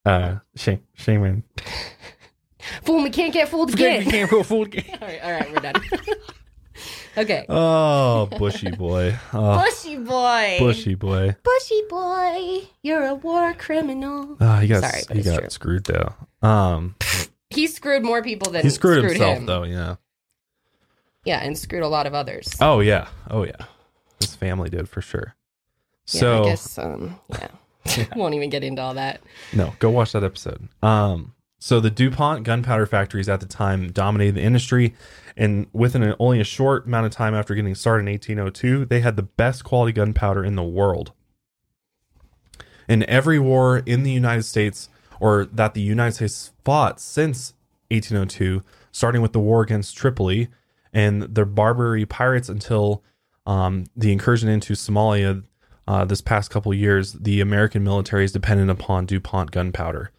[0.05, 1.43] Uh, shame, shame on.
[2.83, 4.05] Fool me, can't get fooled again.
[4.05, 4.85] We can't go fool again.
[5.01, 5.83] all right, all right, we're done.
[7.17, 7.47] Okay.
[7.49, 9.17] Oh, bushy boy.
[9.33, 10.57] Oh, Bushy boy.
[10.59, 11.37] bushy boy.
[11.43, 12.61] Bushy boy.
[12.83, 14.37] You're a war criminal.
[14.41, 15.51] Oh, he got Sorry, but he it's got true.
[15.51, 16.15] screwed though.
[16.47, 16.97] Um,
[17.51, 19.47] He screwed more people than he screwed, himself him.
[19.47, 19.65] though.
[19.65, 19.97] Yeah.
[21.25, 22.49] Yeah, and screwed a lot of others.
[22.61, 23.09] Oh yeah.
[23.29, 23.67] Oh yeah.
[24.21, 25.35] His family did for sure.
[26.13, 27.49] Yeah, So I guess um yeah.
[28.17, 29.21] Won't even get into all that.
[29.53, 30.69] No, go watch that episode.
[30.83, 34.95] Um, so the DuPont gunpowder factories at the time dominated the industry,
[35.37, 39.01] and within a, only a short amount of time after getting started in 1802, they
[39.01, 41.13] had the best quality gunpowder in the world.
[42.89, 44.89] In every war in the United States,
[45.21, 47.53] or that the United States fought since
[47.91, 50.49] 1802, starting with the war against Tripoli
[50.95, 53.05] and the Barbary pirates until
[53.45, 55.45] um, the incursion into Somalia
[55.87, 60.11] uh, this past couple years, the American military is dependent upon DuPont gunpowder.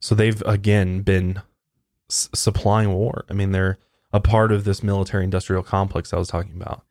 [0.00, 1.42] So they've again been
[2.10, 3.24] s- supplying war.
[3.28, 3.78] I mean, they're
[4.12, 6.84] a part of this military industrial complex I was talking about.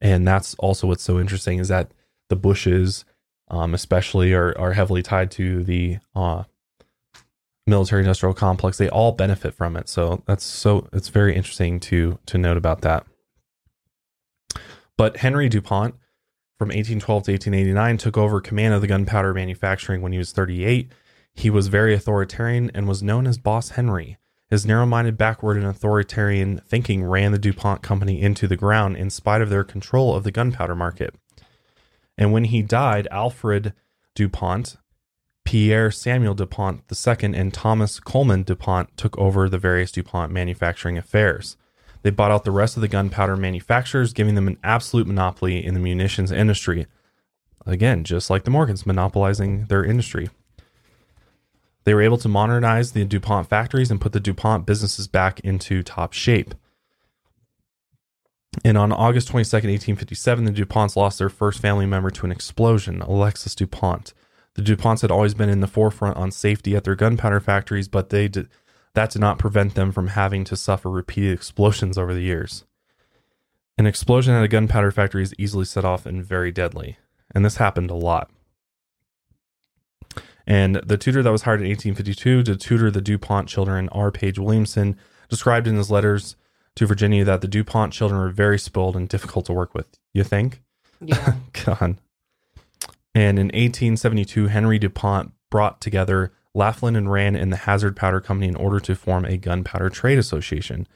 [0.00, 1.92] And that's also what's so interesting is that
[2.28, 3.04] the Bushes,
[3.48, 6.44] um, especially, are, are heavily tied to the uh,
[7.66, 8.78] military industrial complex.
[8.78, 9.88] They all benefit from it.
[9.88, 13.06] So that's so it's very interesting to to note about that.
[14.96, 15.94] But Henry DuPont
[16.58, 20.90] from 1812 to 1889 took over command of the gunpowder manufacturing when he was 38.
[21.34, 24.18] He was very authoritarian and was known as Boss Henry.
[24.48, 29.08] His narrow minded, backward, and authoritarian thinking ran the DuPont company into the ground in
[29.08, 31.14] spite of their control of the gunpowder market.
[32.18, 33.72] And when he died, Alfred
[34.14, 34.76] DuPont,
[35.44, 41.56] Pierre Samuel DuPont II, and Thomas Coleman DuPont took over the various DuPont manufacturing affairs.
[42.02, 45.74] They bought out the rest of the gunpowder manufacturers, giving them an absolute monopoly in
[45.74, 46.86] the munitions industry.
[47.64, 50.28] Again, just like the Morgans monopolizing their industry.
[51.84, 55.82] They were able to modernize the DuPont factories and put the DuPont businesses back into
[55.82, 56.54] top shape.
[58.64, 63.00] And on August 22nd, 1857, the DuPonts lost their first family member to an explosion,
[63.00, 64.12] Alexis DuPont.
[64.54, 68.10] The DuPonts had always been in the forefront on safety at their gunpowder factories, but
[68.10, 68.48] they did,
[68.94, 72.64] that did not prevent them from having to suffer repeated explosions over the years.
[73.78, 76.98] An explosion at a gunpowder factory is easily set off and very deadly,
[77.34, 78.30] and this happened a lot.
[80.46, 84.10] And the tutor that was hired in 1852 to tutor the DuPont children, R.
[84.10, 84.96] Page Williamson,
[85.28, 86.36] described in his letters
[86.76, 89.86] to Virginia that the DuPont children were very spoiled and difficult to work with.
[90.12, 90.62] You think?
[91.00, 91.34] Yeah.
[91.64, 91.98] God.
[93.14, 98.48] And in 1872, Henry DuPont brought together Laflin and Rand and the Hazard Powder Company
[98.48, 100.86] in order to form a gunpowder trade association.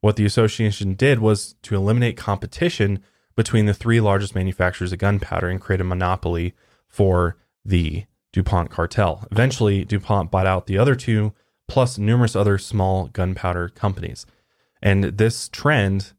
[0.00, 3.02] What the association did was to eliminate competition
[3.36, 6.54] between the three largest manufacturers of gunpowder and create a monopoly
[6.86, 8.04] for the
[8.34, 9.24] DuPont cartel.
[9.30, 11.32] Eventually, DuPont bought out the other two,
[11.68, 14.26] plus numerous other small gunpowder companies.
[14.82, 16.14] And this trend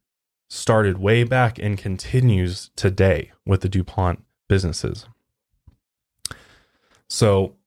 [0.49, 5.07] started way back and continues today with the DuPont businesses.
[7.09, 7.57] So,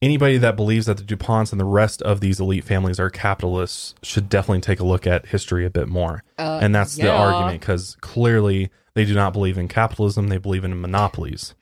[0.00, 3.94] anybody that believes that the DuPonts and the rest of these elite families are capitalists
[4.02, 6.24] should definitely take a look at history a bit more.
[6.38, 10.64] Uh, and that's the argument because clearly they do not believe in capitalism, they believe
[10.64, 11.54] in monopolies.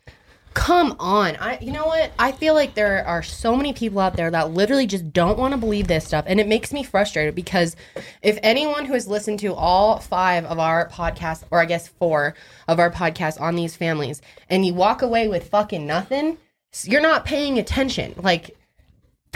[0.59, 1.36] Come on.
[1.36, 2.11] I you know what?
[2.18, 5.52] I feel like there are so many people out there that literally just don't want
[5.52, 7.76] to believe this stuff and it makes me frustrated because
[8.22, 12.34] if anyone who has listened to all 5 of our podcasts or I guess 4
[12.66, 16.38] of our podcasts on these families and you walk away with fucking nothing,
[16.82, 18.14] you're not paying attention.
[18.16, 18.56] Like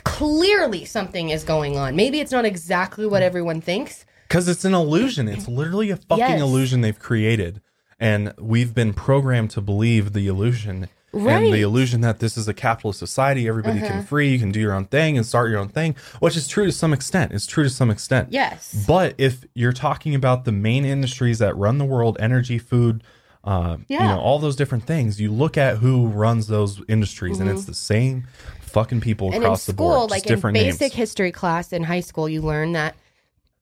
[0.02, 1.94] clearly something is going on.
[1.94, 4.04] Maybe it's not exactly what everyone thinks.
[4.26, 5.28] Because it's an illusion.
[5.28, 6.40] It's literally a fucking Yes.
[6.40, 7.60] illusion they've created.
[8.00, 10.88] And we've been programmed to believe the illusion.
[11.12, 11.42] And Right.
[11.42, 11.52] Uh-huh.
[11.52, 14.72] the illusion that this is a capitalist society, everybody can free, you can do your
[14.72, 17.32] own thing and start your own thing, which is true to some extent.
[17.32, 18.28] It's true to some extent.
[18.30, 18.84] Yes.
[18.86, 23.04] But if you're talking about the main industries that run the world, energy, food,
[23.44, 24.06] uh, you Yeah.
[24.14, 27.74] know, all those different things, you look at who runs those industries, and it's the
[27.74, 28.24] same
[28.60, 29.34] fucking people Mm-hmm.
[29.34, 30.92] And across in the school, board, like in basic names.
[30.94, 32.94] history class in high school, you learn that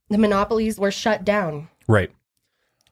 [0.09, 1.68] the monopolies were shut down.
[1.88, 2.11] Right.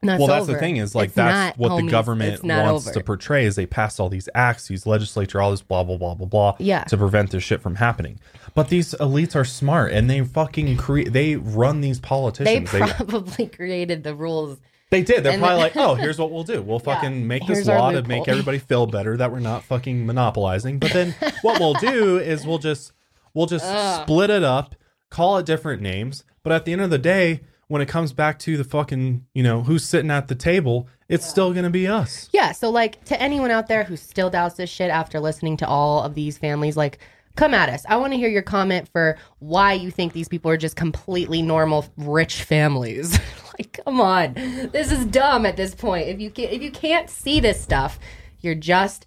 [0.00, 2.94] That's well, that's the thing is like It's that's not, what the government wants over.
[2.98, 6.14] to portray is they passed all these acts, these legislature, all this blah blah blah
[6.14, 6.84] blah blah, Yeah.
[6.84, 8.20] to prevent this shit from happening.
[8.54, 11.12] But these elites are smart and they fucking create.
[11.12, 12.70] They run these politicians.
[12.70, 14.58] They, probably created the rules.
[14.90, 15.24] they did.
[15.24, 16.62] They're probably like, oh, here's what we'll do.
[16.62, 20.78] We'll fucking make this law to make everybody feel better that we're not fucking monopolizing.
[20.78, 22.92] But then what we'll do is we'll just
[23.34, 23.66] we'll just
[24.02, 24.76] split it up,
[25.10, 26.22] call it different names.
[26.44, 29.42] But at the end of the day, when it comes back to the fucking you
[29.42, 32.28] know who's sitting at the table, it's still gonna be us.
[32.32, 32.52] Yeah.
[32.52, 36.02] So, like, to anyone out there who still doubts this shit after listening to all
[36.02, 36.98] of these families, like,
[37.36, 37.84] come at us.
[37.88, 41.40] I want to hear your comment for why you think these people are just completely
[41.40, 43.18] normal, rich families.
[43.58, 46.08] like, come on, this is dumb at this point.
[46.08, 47.98] If you can, if you can't see this stuff,
[48.40, 49.06] you're just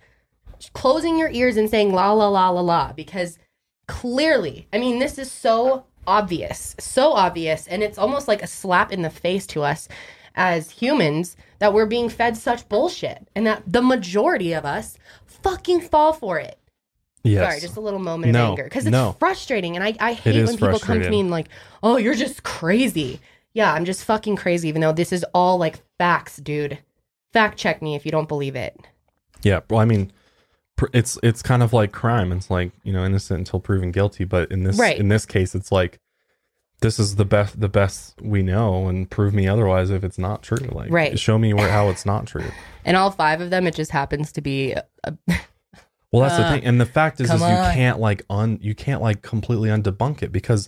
[0.74, 3.38] closing your ears and saying la la la la la because
[3.88, 8.91] clearly, I mean, this is so obvious, so obvious, and it's almost like a slap
[8.91, 9.88] in the face to us
[10.36, 15.80] as humans that we're being fed such bullshit and that the majority of us fucking
[15.82, 16.57] fall for it.
[17.24, 17.47] Yes.
[17.47, 19.16] Sorry, just a little moment No, of anger because it's no.
[19.20, 21.47] frustrating, and I, I hate when people come to me and like,
[21.84, 23.22] "Oh, you're just crazy."
[23.53, 24.68] Yeah, I'm just fucking crazy.
[24.70, 26.80] Even though this is all like facts, dude.
[27.32, 28.78] Fact check me if you don't believe it.
[29.43, 29.59] Yeah.
[29.70, 30.12] Well, I mean,
[30.94, 32.32] it's it's kind of like crime.
[32.32, 34.24] It's like you know, innocent until proven guilty.
[34.24, 34.98] But in this Right.
[34.98, 36.00] in this case, it's like
[36.82, 40.42] this is the best the best we know, and prove me otherwise if it's not
[40.44, 40.68] true.
[40.72, 41.20] Like, Right.
[41.20, 42.50] show me where how it's not true.
[42.86, 44.72] And all five of them, it just happens to be.
[44.72, 45.14] A, a-
[46.12, 47.74] Well, that's the Uh, thing, and the fact is, is you on.
[47.74, 50.68] can't like un you can't like completely undebunk it because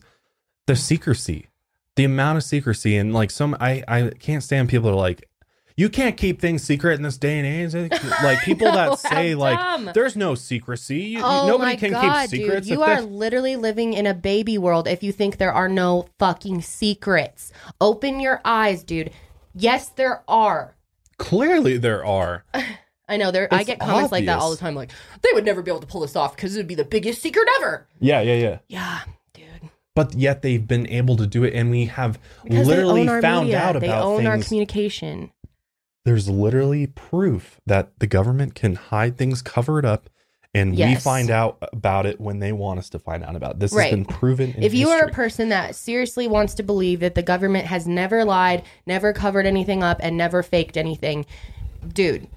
[0.67, 1.49] the secrecy,
[1.97, 5.27] the amount of secrecy, and like some I I can't stand people that are like.
[5.75, 7.91] You can't keep things secret in this day and age.
[8.23, 9.89] Like people know, that say, like, dumb.
[9.93, 10.99] there's no secrecy.
[10.99, 12.67] You, oh nobody my can god, keep secrets.
[12.67, 12.77] dude!
[12.77, 16.61] You are literally living in a baby world if you think there are no fucking
[16.61, 17.51] secrets.
[17.81, 19.11] Open your eyes, dude.
[19.55, 20.75] Yes, there are.
[21.17, 22.45] Clearly, there are.
[23.09, 23.47] I know there.
[23.51, 24.75] I get comments like that all the time.
[24.75, 26.85] Like they would never be able to pull this off because it would be the
[26.85, 27.87] biggest secret ever.
[27.99, 28.57] Yeah, yeah, yeah.
[28.67, 28.99] Yeah,
[29.33, 29.69] dude.
[29.95, 33.47] But yet they've been able to do it, and we have Because literally they found
[33.47, 33.59] media.
[33.59, 35.31] out they about own our communication.
[36.05, 40.09] There's literally proof that the government can hide things, cover it up,
[40.53, 43.59] and we find out about it when they want us to find out about it.
[43.59, 43.85] This Right.
[43.85, 44.53] has been proven.
[44.53, 47.87] In if you are a person that seriously wants to believe that the government has
[47.87, 51.25] never lied, never covered anything up, and never faked anything,
[51.93, 52.27] dude,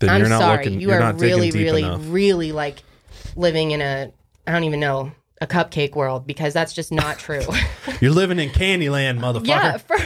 [0.00, 0.64] then I'm sorry.
[0.64, 0.80] looking.
[0.80, 2.00] you are really, really, enough.
[2.06, 2.82] really like
[3.36, 4.10] living in a
[4.46, 7.42] I don't even know a cupcake world because that's just not true.
[8.00, 9.46] You're living in Candyland, motherfucker.
[9.46, 9.96] yeah, for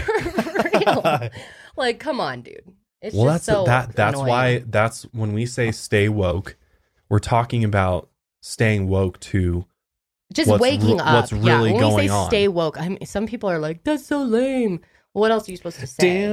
[0.79, 1.31] real.
[1.77, 2.75] like, come on, dude.
[3.03, 3.95] It's well, just that's so that.
[3.95, 4.29] That's annoying.
[4.29, 4.59] why.
[4.67, 6.57] That's when we say stay woke.
[7.09, 8.09] We're talking about
[8.41, 9.67] staying woke to
[10.33, 11.15] just waking re- up.
[11.15, 12.27] what's yeah, really when we going say on.
[12.29, 14.81] stay woke, I mean, some people are like, "That's so lame."
[15.17, 15.95] What else are you supposed to say?
[15.95, 16.27] Stay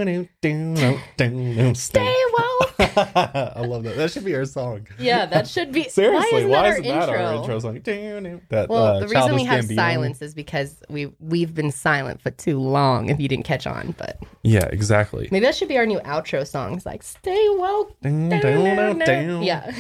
[1.74, 2.76] Stay woke.
[3.16, 3.96] I love that.
[3.96, 4.86] That should be our song.
[5.00, 5.88] yeah, that should be.
[5.88, 7.56] Seriously, why isn't isn't that that our our intro?
[7.56, 8.42] intro song?
[8.50, 9.76] That, Well, uh, the reason we have Gambino.
[9.76, 13.08] silence is because we we've been silent for too long.
[13.08, 15.30] If you didn't catch on, but Yeah, exactly.
[15.32, 16.76] maybe that should be our new outro song.
[16.76, 19.44] It's like "Stay woke." Dun, dun, dun.
[19.44, 19.74] Yeah,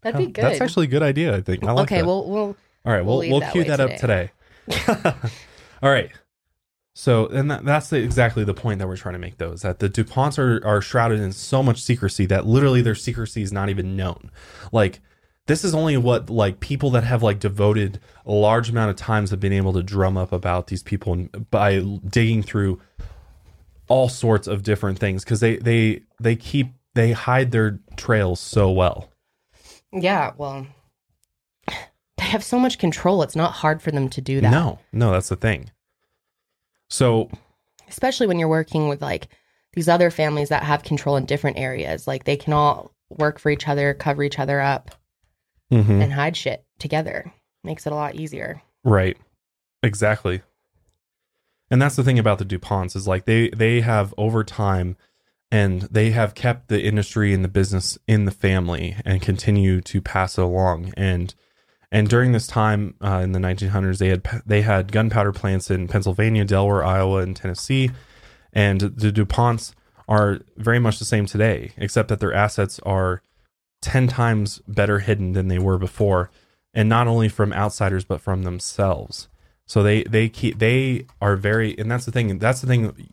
[0.00, 0.42] that'd be good.
[0.42, 1.36] That's actually a good idea.
[1.36, 1.64] I think.
[1.64, 1.98] I like okay.
[2.00, 2.06] that.
[2.06, 2.56] Well, we'll
[2.86, 4.30] All right, we'll we'll we'll that cue that up today.
[5.82, 6.10] All right.
[6.98, 9.60] So, and that, that's the, exactly the point that we're trying to make, though, is
[9.60, 13.52] that the DuPonts are, are shrouded in so much secrecy that literally their secrecy is
[13.52, 14.30] not even known.
[14.72, 15.00] Like,
[15.44, 19.28] this is only what, like, people that have, like, devoted a large amount of times
[19.28, 22.80] have been able to drum up about these people and by digging through
[23.88, 28.70] all sorts of different things because they, they, they keep, they hide their trails so
[28.70, 29.12] well.
[29.92, 30.66] Yeah, well,
[31.68, 33.22] they have so much control.
[33.22, 34.50] It's not hard for them to do that.
[34.50, 35.70] No, no, that's the thing.
[36.88, 37.30] So,
[37.88, 39.28] Especially when you're working with like
[39.76, 42.06] these other families that have control in different areas.
[42.06, 44.90] Like they can all work for each other, cover each other up,
[45.70, 46.02] mhm.
[46.02, 47.32] and hide shit together.
[47.62, 48.62] Makes it a lot easier.
[48.82, 49.16] Right.
[49.82, 50.42] Exactly.
[51.70, 54.96] And that's the thing about the DuPonts is like they they have over time
[55.50, 60.00] and they have kept the industry and the business in the family and continue to
[60.00, 61.34] pass it along and
[61.92, 65.88] and during this time uh, in the 1900s they had they had gunpowder plants in
[65.88, 67.90] Pennsylvania, Delaware, Iowa and Tennessee.
[68.52, 69.74] And the DuPonts
[70.08, 73.22] are very much the same today except that their assets are
[73.82, 76.30] 10 times better hidden than they were before.
[76.74, 79.28] And not only from outsiders but from themselves.
[79.66, 83.10] So they they keep they are very and that's the thing that's the thing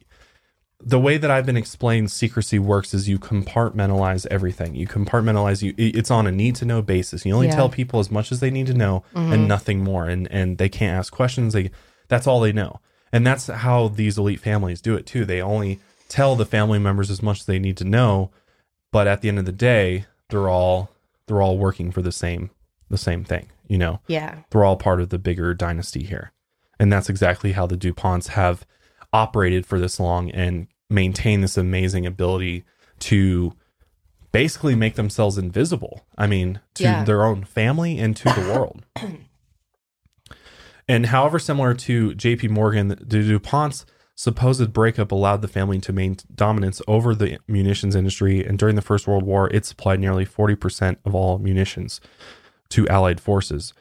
[0.85, 4.75] the way that i've been explained secrecy works is you compartmentalize everything.
[4.75, 7.25] You compartmentalize you it- it's on a need to know basis.
[7.25, 7.55] You only Yeah.
[7.55, 9.47] tell people as much as they need to know and mm-hmm.
[9.47, 11.53] nothing more and and they can't ask questions.
[11.53, 11.71] They
[12.07, 12.79] that's all they know.
[13.11, 15.23] And that's how these elite families do it too.
[15.25, 15.79] They only
[16.09, 18.31] tell the family members as much as they need to know
[18.91, 20.91] but at the end of the day they're all
[21.27, 22.51] they're all working for the same
[22.89, 23.99] the same thing you know?
[24.07, 24.39] Yeah.
[24.49, 26.31] they're all part of the bigger dynasty here.
[26.79, 28.65] And that's exactly how the duponts have
[29.11, 32.63] operated for this long and maintain this amazing ability
[32.99, 33.53] to
[34.31, 37.03] basically make themselves invisible i mean to Yeah.
[37.03, 38.85] their own family and to the world
[40.87, 43.85] and however similar to jp morgan the duponts
[44.15, 48.81] supposed breakup allowed the family to maintain dominance over the munitions industry and during the
[48.81, 51.99] first world war it supplied nearly 40% of all munitions
[52.69, 53.73] to allied forces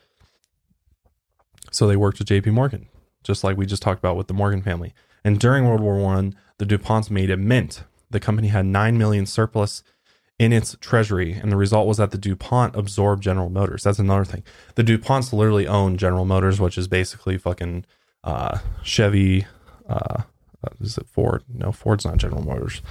[1.70, 2.86] so they worked with JP Morgan,
[3.24, 4.92] just like we just talked about with the Morgan family.
[5.24, 7.84] And during World War One, the DuPonts made a mint.
[8.10, 9.82] The company had nine million surplus
[10.38, 13.84] in its treasury, and the result was that the DuPont absorbed General Motors.
[13.84, 14.42] That's another thing.
[14.74, 17.84] The DuPonts literally own General Motors, which is basically fucking
[18.24, 19.46] uh, Chevy.
[19.88, 20.22] Uh,
[20.64, 21.42] uh, is it Ford?
[21.52, 22.82] No, Ford's not General Motors.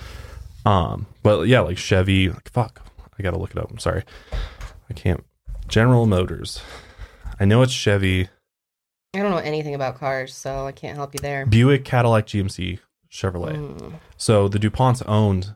[0.66, 2.30] Um, but yeah, like Chevy.
[2.30, 2.82] Like, fuck,
[3.18, 3.70] I gotta look it up.
[3.70, 4.04] I'm sorry,
[4.90, 5.24] I can't
[5.68, 6.62] General Motors.
[7.40, 8.30] I know it's Chevy,
[9.14, 11.46] I don't know anything about cars, so I can't help you there.
[11.46, 12.80] Buick, Cadillac, GMC,
[13.12, 13.56] Chevrolet.
[13.56, 15.56] Mm, So the DuPonts owned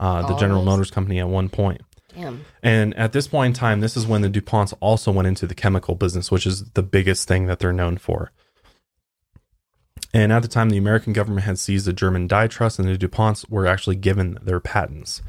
[0.00, 0.64] uh, the All General.
[0.64, 1.80] Motors company at one point.
[2.14, 2.44] damn.
[2.62, 5.54] And at this point in time, this is when the DuPonts also went into the
[5.54, 8.32] chemical business, which is the biggest thing that they're known for.
[10.12, 12.96] And at the time, the American government had seized the German dye trust, and the
[12.96, 15.20] DuPonts were actually given their patents.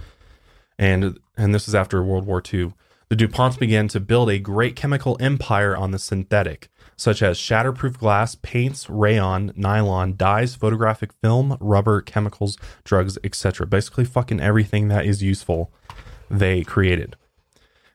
[0.79, 2.73] And and this is after World War II.
[3.09, 7.97] The DuPonts began to build a great chemical empire on the synthetic, such as shatterproof
[7.97, 13.67] glass, paints, rayon, nylon, dyes, photographic film, rubber, chemicals, drugs, etc.
[13.67, 15.71] Basically, fucking everything that is useful
[16.29, 17.15] they created.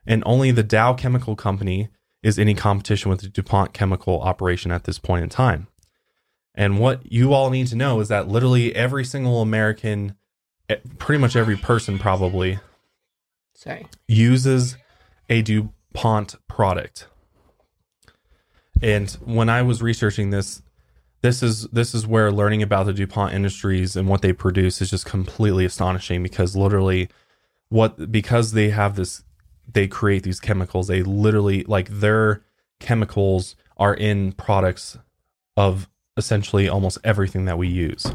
[0.07, 1.89] And only the Dow Chemical Company
[2.23, 5.67] is any competition with the DuPont chemical operation at this point in time.
[6.55, 10.17] And what you all need to know is that literally every single American,
[10.69, 12.61] eh, pretty much every person probably,
[13.55, 13.87] Sorry.
[14.07, 14.77] uses
[15.29, 17.09] a DuPont product.
[18.83, 20.63] And when I was researching this,
[21.23, 24.91] this is this is where learning about the DuPont industries and what they produce is
[24.91, 27.09] just completely astonishing because literally
[27.69, 29.23] what because they have this
[29.73, 32.43] they create these chemicals, they literally like their
[32.81, 34.99] chemicals are in products
[35.57, 38.13] of essentially almost everything that we use.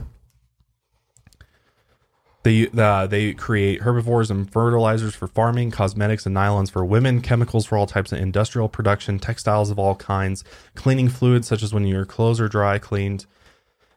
[2.47, 7.65] They uh, they create herbivores and fertilizers for farming, cosmetics and nylons for women, chemicals
[7.65, 11.85] for all types of industrial production, textiles of all kinds, cleaning fluids such as when
[11.85, 13.25] your clothes are dry cleaned.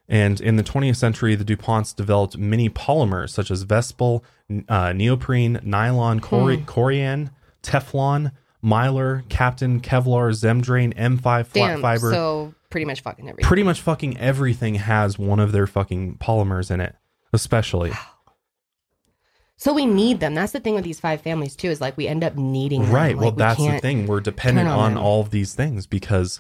[0.09, 4.25] And in the 20th century, the DuPonts developed many polymers such as Vespel,
[4.69, 7.31] uh, neoprene, nylon, cori- corian,
[7.63, 8.33] Teflon,
[8.65, 11.81] Mylar, Kapton, Kevlar, Zemdrain, M5 flat Damn.
[11.83, 13.47] fiber So pretty much fucking everything.
[13.47, 16.97] pretty much fucking everything has one of their fucking polymers in it,
[17.33, 17.93] especially.
[19.61, 20.35] So we need them.
[20.35, 21.69] That's the thing with these five families too.
[21.69, 22.93] Is like we end up needing them.
[22.93, 23.15] Right.
[23.15, 24.07] Like, well, we that's the thing.
[24.07, 26.39] We're dependent on on all of these things because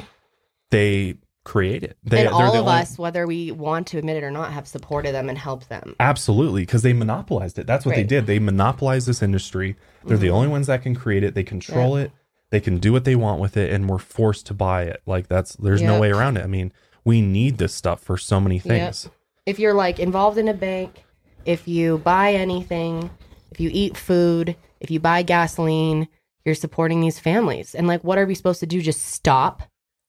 [0.71, 1.99] they create it.
[2.03, 4.31] They, and they're all the of only- us, whether we want to admit it or
[4.31, 5.95] not, have supported them and helped them.
[6.01, 7.67] Absolutely, because they monopolized it.
[7.67, 8.25] That's what they did.
[8.25, 9.77] They monopolized this industry.
[10.03, 10.37] They're the mm-hmm.
[10.37, 11.35] only ones that can create it.
[11.35, 12.13] They control it.
[12.49, 15.03] They can do what they want with it, and we're forced to buy it.
[15.05, 16.45] Like that's there's no way around it.
[16.45, 16.73] I mean,
[17.05, 19.11] we need this stuff for so many things.
[19.45, 21.05] If you're like involved in a bank,
[21.45, 23.11] if you buy anything,
[23.51, 26.09] if you eat food, if you buy gasoline,
[26.45, 27.75] you're supporting these families.
[27.75, 28.81] And like, what are we supposed to do?
[28.81, 29.63] Just stop?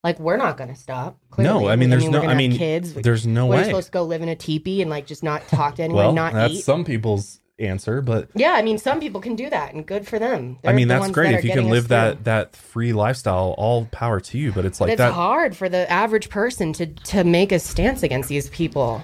[0.03, 1.17] Like, we're not going to stop.
[1.37, 1.67] No.
[1.67, 2.21] I mean, there's we're no.
[2.23, 2.93] I mean, kids.
[2.93, 3.57] there's no way.
[3.57, 6.05] We're supposed to go live in a teepee and like just not talk to anyone,
[6.05, 6.61] well, not that's eat.
[6.63, 10.17] some people's answer, but Yeah, I mean, some people can do that, and good for
[10.17, 10.57] them.
[10.63, 11.89] I They're mean, the that's great that if you can live through.
[11.97, 13.53] that that free lifestyle.
[13.59, 15.13] All power to you, but it's But like it's that.
[15.13, 19.03] hard for the average person to to make a stance against these people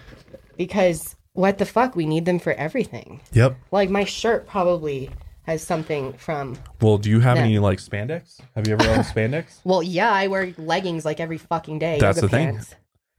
[0.58, 1.96] because what the fuck?
[1.96, 3.22] We need them for everything.
[3.34, 3.56] Yep.
[3.72, 5.12] Like my shirt probably
[5.44, 6.58] has something from.
[6.82, 7.44] Well, do you have Yeah.
[7.44, 8.40] any like spandex?
[8.56, 9.60] Have you ever owned spandex?
[9.64, 12.00] Well, yeah, I wear leggings like every fucking day.
[12.00, 12.60] That's the thing.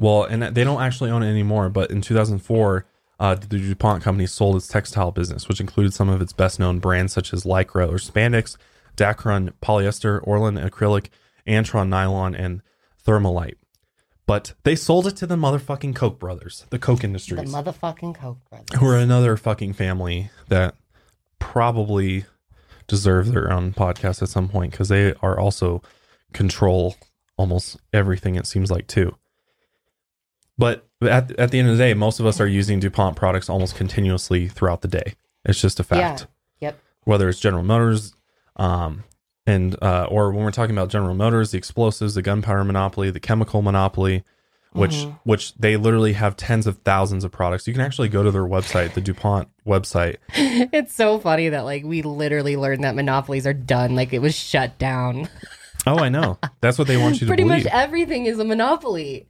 [0.00, 1.68] Well, and they don't actually own it anymore.
[1.68, 2.84] But in 2004,
[3.20, 6.78] uh, the DuPont company sold its textile business, which included some of its best known
[6.80, 8.56] brands such as Lycra or spandex,
[8.96, 11.06] Dacron polyester, Orlon acrylic,
[11.46, 12.62] Antron nylon, and
[13.06, 13.54] Thermolite.
[14.28, 18.36] But they sold it to the motherfucking Koch brothers, the Koch Industries, the motherfucking Koch
[18.50, 20.74] brothers, who are another fucking family that
[21.38, 22.26] probably
[22.88, 25.82] deserve their own podcast at some point because they are also
[26.34, 26.94] control
[27.38, 29.16] almost everything it seems like too.
[30.58, 33.48] But at, at the end of the day most of us are using dupont products
[33.48, 35.14] almost continuously throughout the day.
[35.46, 36.26] It's just a fact.
[36.60, 36.68] Yeah.
[36.68, 36.78] Yep.
[37.04, 38.12] whether it's general motors
[38.56, 39.04] um
[39.48, 43.20] and uh or when we're talking about general motors the explosives the gunpowder monopoly the
[43.20, 44.22] chemical monopoly
[44.72, 45.10] which Mm-hmm.
[45.24, 48.42] which they literally have tens of thousands of products you can actually go to their
[48.44, 50.16] website the dupont website
[50.72, 53.94] It's so funny that like we literally learned that monopolies are done.
[53.96, 55.28] Like it was shut down.
[55.86, 57.28] oh i know that's what they want you to do.
[57.30, 59.26] Pretty believe much everything is a monopoly.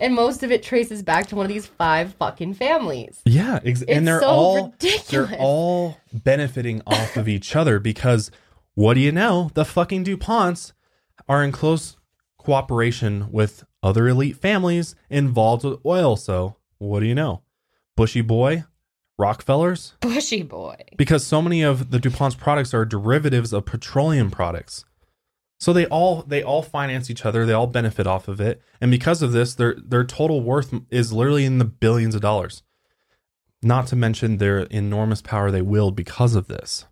[0.00, 3.20] And most of it traces back to one of these five fucking families.
[3.24, 5.30] Yeah, ex- and they're so all ridiculous.
[5.30, 8.30] they're all benefiting off of each other because
[8.74, 9.50] what do you know?
[9.54, 10.72] The fucking DuPonts
[11.28, 11.96] are in close
[12.38, 16.16] cooperation with other elite families involved with oil.
[16.16, 17.42] So what do you know?
[17.96, 18.64] Bushy boy,
[19.18, 20.76] Rockefellers, Bushy boy.
[20.96, 24.84] because so many of the DuPont's products are derivatives of petroleum products.
[25.60, 28.60] So they all they all finance each other, they all benefit off of it.
[28.80, 32.62] And because of this, their their total worth is literally in the billions of dollars.
[33.62, 36.86] Not to mention their enormous power they wield because of this.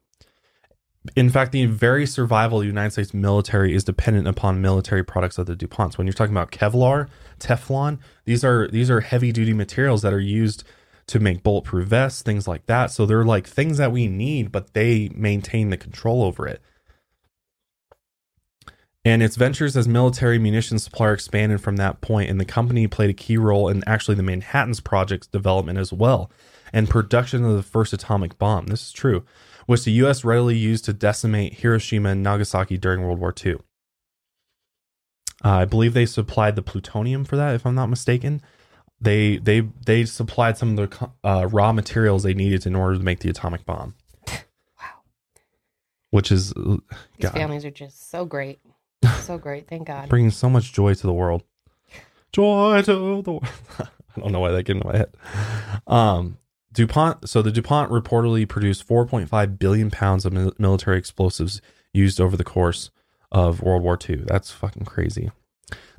[1.17, 5.39] In fact, the very survival of the United States military is dependent upon military products
[5.39, 5.97] of the DuPonts.
[5.97, 10.21] When you're talking about Kevlar, Teflon, these are these are heavy duty materials that are
[10.21, 10.63] used
[11.07, 12.91] to make bulletproof vests, things like that.
[12.91, 16.61] So they're like things that we need, but they maintain the control over it.
[19.03, 23.09] And its ventures as military munitions supplier expanded from that point, and the company played
[23.09, 26.31] a key role in actually the Manhattan's project's development as well,
[26.73, 28.67] and production of the first atomic bomb.
[28.67, 29.25] This is true,
[29.71, 30.25] which the U.S.
[30.25, 33.55] readily used to decimate Hiroshima and Nagasaki during World War II.
[35.45, 38.43] Uh, I believe they supplied the plutonium for that, if I'm not mistaken.
[39.01, 43.05] They they they supplied some of the uh, raw materials they needed in order to
[43.05, 43.95] make the atomic bomb.
[44.77, 45.03] Wow.
[46.11, 46.79] Which is uh,
[47.19, 47.33] These God.
[47.35, 48.59] families are just so great.
[49.21, 49.69] So great.
[49.69, 50.09] Thank God.
[50.09, 51.45] bringing so much joy to the world.
[52.33, 52.93] Joy to
[53.23, 53.47] the world.
[53.79, 53.87] I
[54.21, 55.15] don't know why that came to my head.
[55.87, 56.39] Um,
[56.73, 57.29] DuPont.
[57.29, 61.61] So the DuPont reportedly produced 4.5 billion pounds of military explosives
[61.93, 62.91] used over the course
[63.33, 64.25] of World War II.
[64.27, 65.31] That's fucking crazy.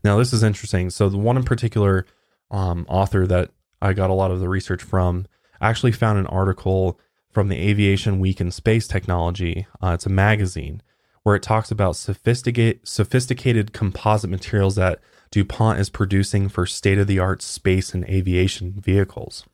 [0.03, 0.89] Now this is interesting.
[0.89, 2.05] So the one in particular
[2.49, 3.51] um, author that
[3.81, 5.25] I got a lot of the research from
[5.59, 6.99] actually found an article
[7.29, 9.65] from the Aviation Week in Space Technology.
[9.81, 10.81] Uh, it's a magazine
[11.23, 14.99] where it talks about sophisticated sophisticated composite materials that
[15.31, 19.45] DuPont is producing for state of the art space and aviation vehicles.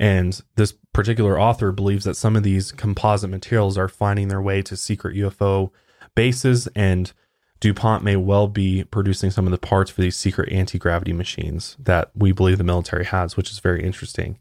[0.00, 4.62] And this particular author believes that some of these composite materials are finding their way
[4.62, 5.70] to secret UFO
[6.14, 7.12] bases, and
[7.60, 11.76] DuPont may well be producing some of the parts for these secret anti gravity machines
[11.78, 14.38] that we believe the military has, which is very interesting.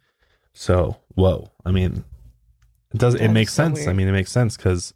[0.53, 1.51] So, whoa.
[1.65, 2.05] I mean,
[2.93, 3.85] it does, it makes so sense.
[3.85, 4.93] I mean, it makes sense because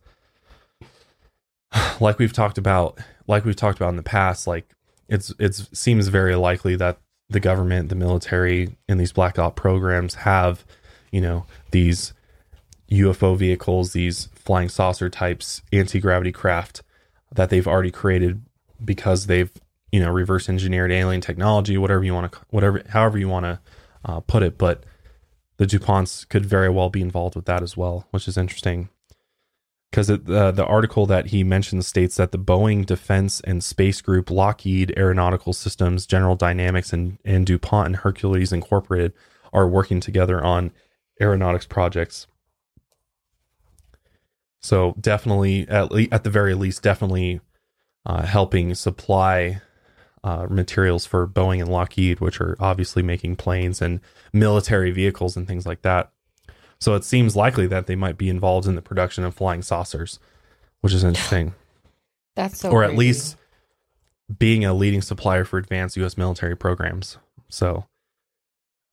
[2.00, 4.74] like we've talked about like we've talked about in the past like
[5.10, 7.00] it's it's seems very likely that
[7.34, 10.64] the government the military and these black ops programs have
[11.12, 12.14] you know these
[12.92, 16.84] UFO vehicles these flying saucer types anti-gravity craft
[17.34, 18.42] that they've already created
[18.84, 19.52] because they've
[19.92, 23.60] you know reverse engineered alien technology whatever you want to whatever however you want to
[24.06, 24.58] uh, put it.
[24.58, 24.84] But
[25.58, 28.90] the DuPonts could very well be involved with that as well which is interesting
[29.94, 34.32] because uh, the article that he mentions states that the Boeing Defense and Space Group,
[34.32, 39.14] Lockheed Aeronautical Systems, General Dynamics, and, and DuPont and Hercules Incorporated
[39.54, 40.72] are working together on
[41.22, 42.26] aeronautics projects.
[44.62, 47.40] So definitely, at, le- at the very least, definitely
[48.04, 49.62] uh, helping supply
[50.24, 54.00] uh, materials for Boeing and Lockheed, which are obviously making planes and
[54.34, 56.12] military vehicles and things like that.
[56.84, 60.20] So it seems likely that they might be involved in the production of flying saucers,
[60.82, 61.54] which is interesting.
[62.36, 62.72] That's so.
[62.72, 63.38] or at least
[64.38, 66.18] being a leading supplier for advanced U.S.
[66.18, 67.18] military programs.
[67.48, 67.86] So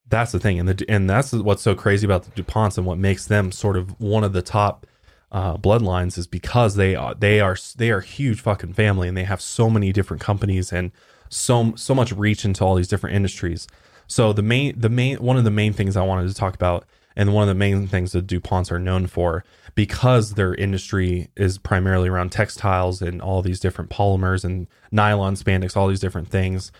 [0.07, 2.97] that's the thing, and the and that's what's so crazy about the Duponts and what
[2.97, 4.85] makes them sort of one of the top
[5.31, 9.23] uh, bloodlines is because they are they are they are huge fucking family, and they
[9.23, 10.91] have so many different companies and
[11.29, 13.67] so so much reach into all these different industries.
[14.07, 16.85] So the main the main one of the main things I wanted to talk about
[17.15, 19.43] and one of the main things that DuPonts are known for
[19.75, 25.77] because their industry is primarily around textiles and all these different polymers and nylon spandex
[25.77, 26.71] all these different things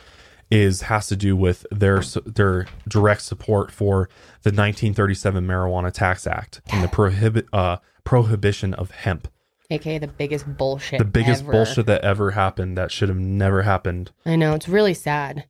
[0.50, 4.10] is has to do with their their direct support for
[4.44, 9.30] the 1937 marijuana tax act and the prohibit uh, prohibition of hemp
[9.70, 11.00] aka the biggest bullshit.
[11.00, 11.52] the biggest ever.
[11.52, 15.46] bullshit that ever happened that should have never happened I know it's really sad.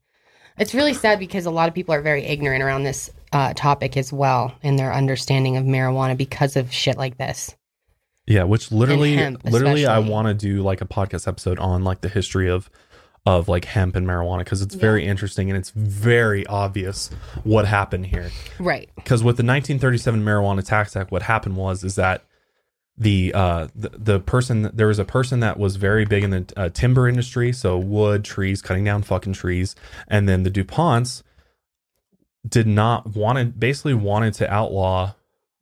[0.57, 3.97] It's really sad because a lot of people are very ignorant around this uh, topic
[3.97, 7.55] as well in their understanding of marijuana because of shit like this.
[8.27, 12.01] Yeah, which literally, hemp, literally, I want to do like a podcast episode on like
[12.01, 12.69] the history of
[13.26, 17.10] of like hemp and marijuana because it's very interesting and it's very obvious
[17.43, 18.31] what happened here.
[18.60, 18.89] Right.
[18.95, 22.26] Because with the 1937 Marijuana Tax Act, what happened was is that
[22.97, 26.53] the uh the, the person there was a person that was very big in the
[26.57, 29.76] uh, timber industry, so wood, trees, cutting down fucking trees,
[30.07, 31.23] and then the Duponts
[32.47, 35.13] did not wanted basically wanted to outlaw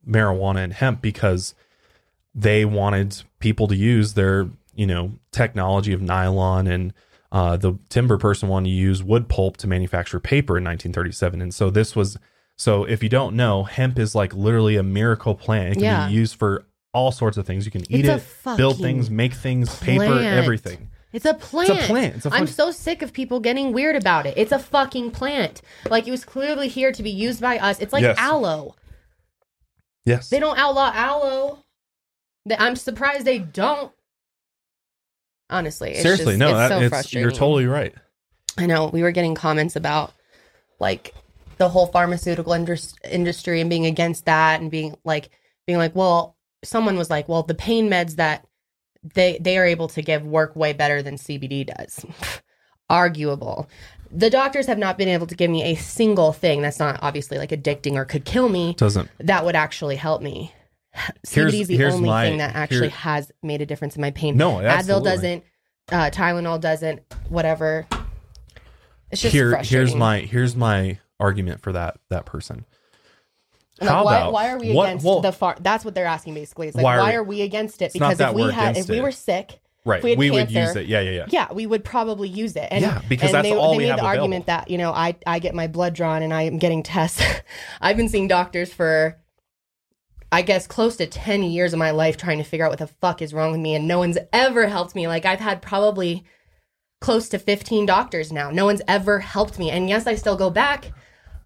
[0.06, 1.54] marijuana and hemp because
[2.34, 6.92] they wanted people to use their you know technology of nylon and
[7.32, 11.54] uh, the timber person wanted to use wood pulp to manufacture paper in 1937 and
[11.54, 12.18] so this was
[12.56, 15.72] so if you don't know hemp is like literally a miracle plant.
[15.72, 16.06] It can Yeah.
[16.08, 17.64] be used for all sorts of things.
[17.64, 21.70] You can eat It's it build things make things paper everything It's a plant.
[21.70, 22.14] It's a plant.
[22.16, 24.34] It's a I'm so sick of people getting weird about it.
[24.36, 25.60] It's a fucking plant.
[25.88, 27.80] Like it was clearly here to be used by us.
[27.80, 28.16] It's like Yes.
[28.18, 28.76] aloe.
[30.04, 31.64] yes They don't outlaw aloe.
[32.58, 33.92] I'm surprised they don't.
[35.48, 37.22] Honestly, it's seriously just- no it's that, so it's, frustrating.
[37.22, 37.94] you're totally right
[38.56, 40.12] I know we were getting comments about
[40.78, 41.14] like
[41.58, 45.30] the whole pharmaceutical indus- industry and being against that and being like
[45.66, 48.44] being like, well, someone was like, well, the pain meds that
[49.02, 52.04] they they are able to give work way better than CBD does.
[52.90, 53.68] Arguable.
[54.12, 57.38] The doctors have not been able to give me a single thing that's not obviously
[57.38, 60.52] like addicting or could kill me doesn't that would actually help me.
[61.28, 64.00] Here's- CBD is the only my- thing that actually here- has made a difference in
[64.00, 64.36] my pain.
[64.36, 65.44] No, Advil doesn't.
[65.92, 67.00] uh, Tylenol doesn't.
[67.28, 67.86] Whatever.
[69.12, 72.64] It's just Here, here's my here's my argument for that that person.
[73.80, 75.56] How why, about why are we what- against well, the farm?
[75.60, 76.68] That's what they're asking basically.
[76.68, 77.92] It's like Why why are are, we- against it?
[77.92, 80.60] Because if we had, if we were sick, Right, if we, had we would cancer,
[80.60, 80.86] use it.
[80.88, 81.26] Yeah, yeah, yeah.
[81.30, 82.68] yeah, we would probably use it.
[82.70, 84.76] And, Yeah, because and that's they, all they we made have the argument that you
[84.76, 87.22] know I I get my blood drawn and I am getting tests.
[87.80, 89.18] I've been seeing doctors for
[90.32, 92.86] I guess close to 10 years of my life trying to figure out what the
[92.86, 95.08] fuck is wrong with me and no one's ever helped me.
[95.08, 96.24] Like I've had probably
[97.00, 98.50] close to 15 doctors now.
[98.50, 99.70] No one's ever helped me.
[99.70, 100.92] And yes, I still go back,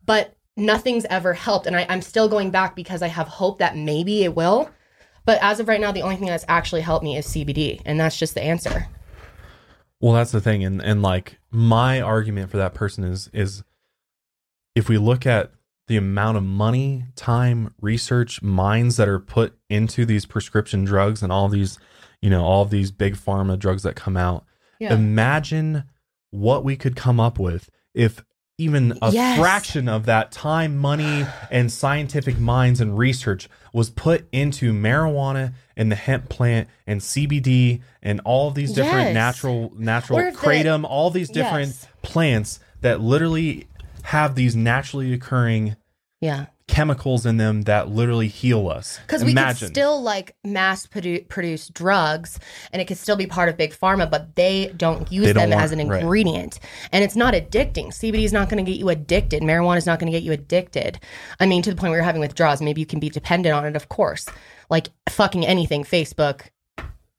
[0.05, 1.67] but nothing's ever helped.
[1.67, 4.71] And I, I'm still going back because I have hope that maybe it will.
[5.27, 7.81] But as of right now, the only thing that's actually helped me is CBD.
[7.85, 8.89] And that's just the answer.
[10.01, 13.63] Well, that's the thing, and and like my argument for that person is is
[14.75, 15.53] if we look at
[15.87, 21.33] the amount of money, time, research, minds that are put into these prescription drugs and
[21.33, 21.79] all these,
[22.21, 24.45] you know, all of these big pharma drugs that come out,
[24.79, 24.93] Yeah.
[24.93, 25.85] imagine
[26.31, 28.25] what we could come up with if
[28.59, 29.39] even a Yes.
[29.39, 35.91] fraction of that time, money, and scientific minds and research was put into marijuana and
[35.91, 39.15] the hemp plant and CBD and all of these different Yes.
[39.15, 41.87] natural natural Or if the- kratom, all these different Yes.
[42.03, 43.67] plants that literally
[44.03, 45.75] have these naturally occurring
[46.21, 46.47] Yeah.
[46.67, 48.99] Chemicals in them that literally heal us.
[49.07, 52.39] Because we could still like mass produ- produce drugs
[52.73, 55.51] and it could still be part of big pharma, but they don't use They don't
[55.51, 56.01] them want- as an right.
[56.01, 56.59] ingredient.
[56.91, 57.89] And it's not addicting.
[57.89, 59.43] CBD is not going to get you addicted.
[59.43, 60.99] Marijuana is not going to get you addicted.
[61.39, 63.67] I mean, to the point where you're having withdrawals, maybe you can be dependent on
[63.67, 64.27] it, of course.
[64.71, 66.43] Like fucking anything, Facebook,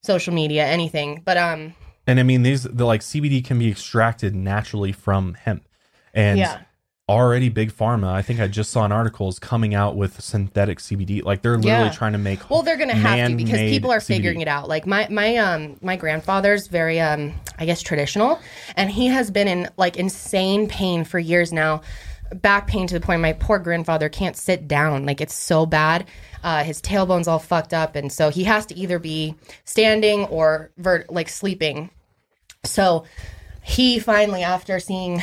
[0.03, 1.21] social media, anything.
[1.23, 1.75] But um,
[2.07, 5.67] And I mean, these the like CBD can be extracted naturally from hemp,
[6.15, 6.61] and Yeah.
[7.07, 8.07] Already big pharma.
[8.11, 11.23] I think I just saw an article is coming out with synthetic CBD.
[11.23, 11.91] Like they're literally Yeah.
[11.91, 12.49] trying to make.
[12.49, 14.07] Well, they're gonna have to because people are CBD.
[14.07, 14.67] figuring it out.
[14.67, 18.39] Like my my um my grandfather's very um I guess traditional,
[18.75, 21.81] and he has been in like insane pain for years now,
[22.33, 25.05] back pain to the point my poor grandfather can't sit down.
[25.05, 26.05] Like it's so bad.
[26.43, 30.71] Uh, his tailbone's all fucked up, and so he has to either be standing or
[30.77, 31.89] vert like sleeping.
[32.63, 33.05] So
[33.63, 35.21] he finally, after seeing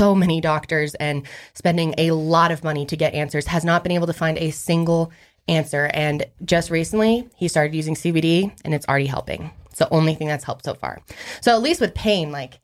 [0.00, 3.92] so many doctors and spending a lot of money to get answers, has not been
[3.92, 5.12] able to find a single
[5.46, 5.90] answer.
[5.92, 9.50] And just recently, he started using CBD and it's already helping.
[9.66, 11.02] It's the only thing that's helped so far.
[11.42, 12.60] So at least with pain, like,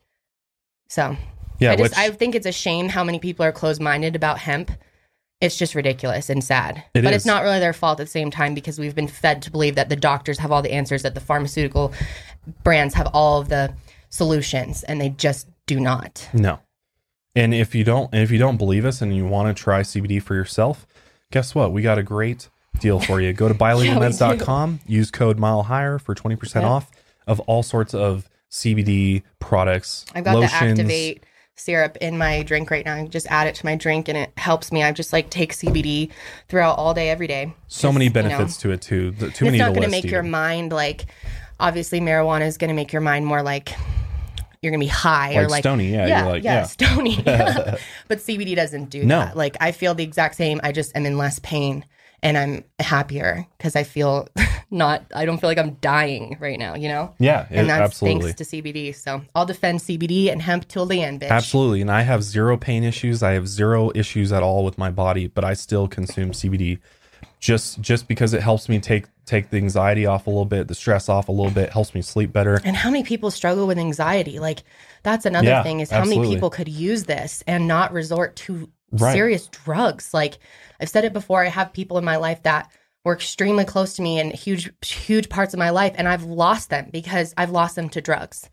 [0.88, 1.14] so
[1.58, 4.16] Yeah, I just which I think it's a shame how many people are closed minded
[4.16, 4.70] about hemp.
[5.42, 6.84] It's just ridiculous and sad.
[6.94, 7.16] It but is.
[7.16, 9.74] it's not really their fault at the same time because we've been fed to believe
[9.74, 11.92] that the doctors have all the answers, that the pharmaceutical
[12.64, 13.74] brands have all of the
[14.08, 16.26] solutions, and they just do not.
[16.32, 16.60] no.
[17.36, 20.20] And if you don't, if you don't believe us, and you want to try CBD
[20.22, 20.86] for yourself,
[21.30, 21.70] guess what?
[21.70, 22.48] We got a great
[22.80, 23.32] deal for you.
[23.32, 23.54] Go to
[24.10, 26.70] buylegalmeds.com, use code mile higher for twenty percent Yeah.
[26.70, 26.90] off
[27.26, 30.06] of all sorts of CBD products.
[30.14, 30.60] I've got lotions.
[30.78, 31.24] the Activate
[31.58, 32.94] syrup in my drink right now.
[32.96, 34.82] I just add it to my drink, and it helps me.
[34.82, 36.10] I just like take CBD
[36.48, 37.52] throughout all day, every day.
[37.68, 38.14] So many you know.
[38.14, 39.10] benefits to it too.
[39.10, 41.06] The, too And many it's not going to make your mind like
[41.58, 43.72] obviously marijuana is going to make your mind more like
[44.62, 46.62] you're going to be high or Like like stony, yeah, yeah you're like, yeah, yeah.
[46.64, 47.16] stony
[48.08, 49.18] but cbd doesn't do No.
[49.20, 51.84] that like i feel the exact same i just am in less pain
[52.22, 54.28] and i'm happier because i feel
[54.70, 58.32] not i don't feel like i'm dying right now you know Yeah, and that's absolutely.
[58.32, 61.80] thanks to cbd so i'll defend cbd and hemp till the end bitch Absolutely.
[61.82, 63.22] And I have zero pain issues.
[63.22, 66.78] I have zero issues at all with my body, but I still consume CBD
[67.46, 70.74] just just because it helps me take take the anxiety off a little bit, the
[70.74, 72.60] stress off a little bit, helps me sleep better.
[72.64, 74.38] And how many people struggle with anxiety?
[74.40, 74.64] Like
[75.04, 76.22] that's another Yeah, thing is how absolutely.
[76.24, 79.12] many people could use this and not resort to Right.
[79.12, 80.12] serious drugs.
[80.14, 80.38] Like
[80.80, 82.70] I've said it before, I have people in my life that
[83.04, 86.70] were extremely close to me in huge huge parts of my life and I've lost
[86.70, 88.48] them because I've lost them to drugs.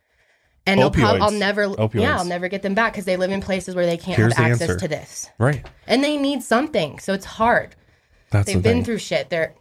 [0.65, 2.01] And prob- I'll never Opioids.
[2.01, 4.33] yeah, I'll never get them back because they live in places where they can't Here's
[4.35, 4.79] have access answer.
[4.79, 5.29] to this.
[5.37, 5.65] Right.
[5.87, 6.99] And they need something.
[6.99, 7.75] So it's hard.
[8.33, 8.83] That's They've the been thing.
[8.85, 9.29] through shit.
[9.29, 9.53] They're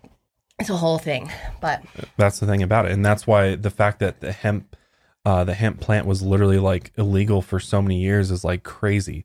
[0.58, 1.30] it's a whole thing.
[1.60, 1.82] But
[2.16, 2.92] That's the thing about it.
[2.92, 4.74] And that's why the fact that the hemp
[5.24, 9.24] uh the hemp plant was literally like illegal for so many years is like crazy.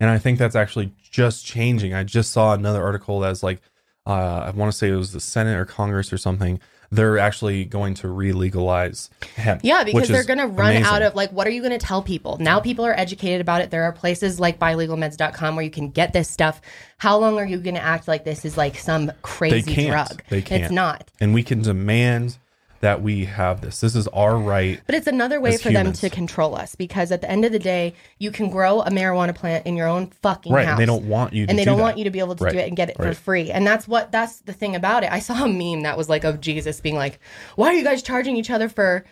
[0.00, 1.94] And I think that's actually just changing.
[1.94, 3.60] I just saw another article that's like
[4.06, 6.60] uh I want to say it was the Senate or Congress or something.
[6.90, 9.60] They're actually going to re-legalize hemp.
[9.62, 10.84] Yeah, because they're going to run amazing.
[10.84, 12.38] out of like, what are you going to tell people?
[12.38, 13.70] Now people are educated about it.
[13.70, 16.60] There are places like buylegalmeds.com where you can get this stuff.
[16.96, 19.90] How long are you going to act like this is like some crazy can't.
[19.90, 20.22] drug?
[20.30, 20.64] They can't.
[20.64, 21.10] It's not.
[21.20, 22.38] and we can demand
[22.80, 23.80] that we have this.
[23.80, 24.80] This is our right.
[24.86, 26.00] But it's another way for humans.
[26.00, 28.90] them to control us because at the end of the day, you can grow a
[28.90, 30.64] marijuana plant in your own fucking Right.
[30.66, 30.72] house.
[30.72, 31.82] And they don't want you to and they do don't that.
[31.82, 32.52] want you to be able to Right.
[32.52, 33.50] do it and get it for free.
[33.50, 35.10] And that's what that's the thing about it.
[35.12, 37.18] I saw a meme that was like of Jesus being like,
[37.56, 39.04] "Why are you guys charging each other for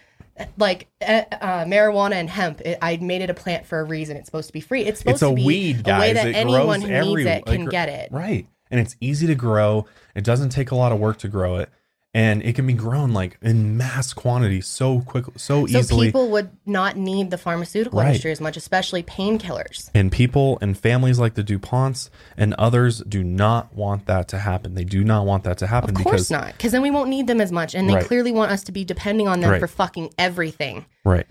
[0.58, 2.60] like uh, uh, marijuana and hemp.
[2.60, 4.18] It, I made it a plant for a reason.
[4.18, 4.84] It's supposed to be free.
[4.84, 5.96] It's supposed It's a to be weed, guys.
[5.96, 8.10] a way that it anyone who every, needs it can get it.
[8.12, 8.46] Right.
[8.70, 9.86] And it's easy to grow.
[10.14, 11.70] It doesn't take a lot of work to grow it.
[12.16, 15.72] And it can be grown like in mass quantity so quick, so, easily.
[15.72, 16.06] So easily.
[16.06, 18.06] people would not need the pharmaceutical Right.
[18.06, 19.90] industry as much, especially painkillers.
[19.94, 24.74] and people and families like the DuPonts and others do not want that to happen.
[24.74, 27.10] They do not want that to happen Of because course not, because then we won't
[27.10, 28.06] need them as much, and they Right.
[28.06, 29.60] clearly want us to be depending on them Right.
[29.60, 30.86] for fucking everything.
[31.04, 31.26] Right.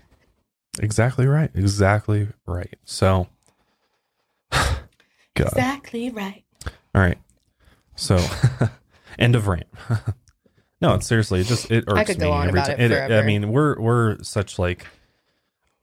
[0.78, 1.50] Exactly right.
[1.52, 2.76] Exactly right.
[2.84, 3.26] So.
[5.34, 6.44] Exactly right.
[6.94, 7.18] All right.
[7.96, 8.24] So,
[9.18, 9.66] end of rant.
[10.80, 12.92] no, it's seriously, it just it irks I could go me on every about time.
[12.92, 14.86] it I mean, we're we're such like,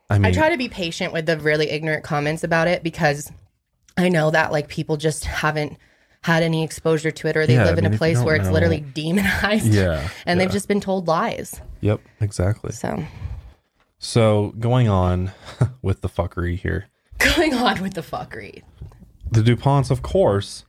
[0.09, 3.31] I mean, I try to be patient with the really ignorant comments about it because
[3.97, 5.77] I know that like people just haven't
[6.21, 7.97] had any exposure to it or they Yeah, live I in mean, if a you
[7.97, 9.73] place don't where it's know- literally demonized.
[9.73, 10.45] yeah, And yeah.
[10.45, 11.59] they've just been told lies.
[11.81, 12.71] yep, exactly.
[12.71, 13.03] So
[13.99, 15.31] So going on
[15.81, 16.85] with the fuckery here,
[17.19, 18.61] going on with the fuckery.
[19.31, 20.65] the Duponts, of course,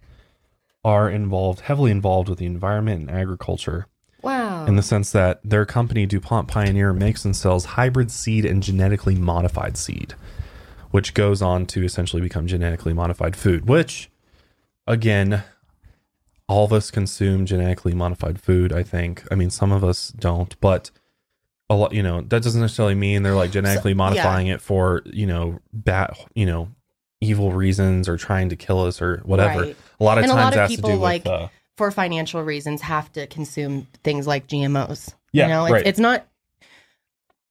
[0.84, 3.86] are involved heavily involved with the environment and agriculture.
[4.24, 4.64] Wow.
[4.66, 9.14] in the sense that their company DuPont Pioneer makes and sells hybrid seed and genetically
[9.14, 10.14] modified seed,
[10.90, 14.10] which goes on to essentially become genetically modified food, which
[14.86, 15.42] again,
[16.48, 19.24] all of us consume genetically modified food, I think.
[19.30, 20.90] I mean, some of us don't, but
[21.70, 25.26] a lot, you know, that doesn't necessarily mean they're like genetically modifying it for, you
[25.26, 26.68] know, bad, you know,
[27.22, 29.62] evil reasons or trying to kill us or whatever.
[29.62, 29.76] Right.
[29.98, 31.32] A lot of And a times lot it of has to people, do like, with
[31.32, 35.12] uh, For financial reasons, have to consume things like GMOs.
[35.32, 35.86] Yeah, you know, it's, right.
[35.86, 36.26] it's not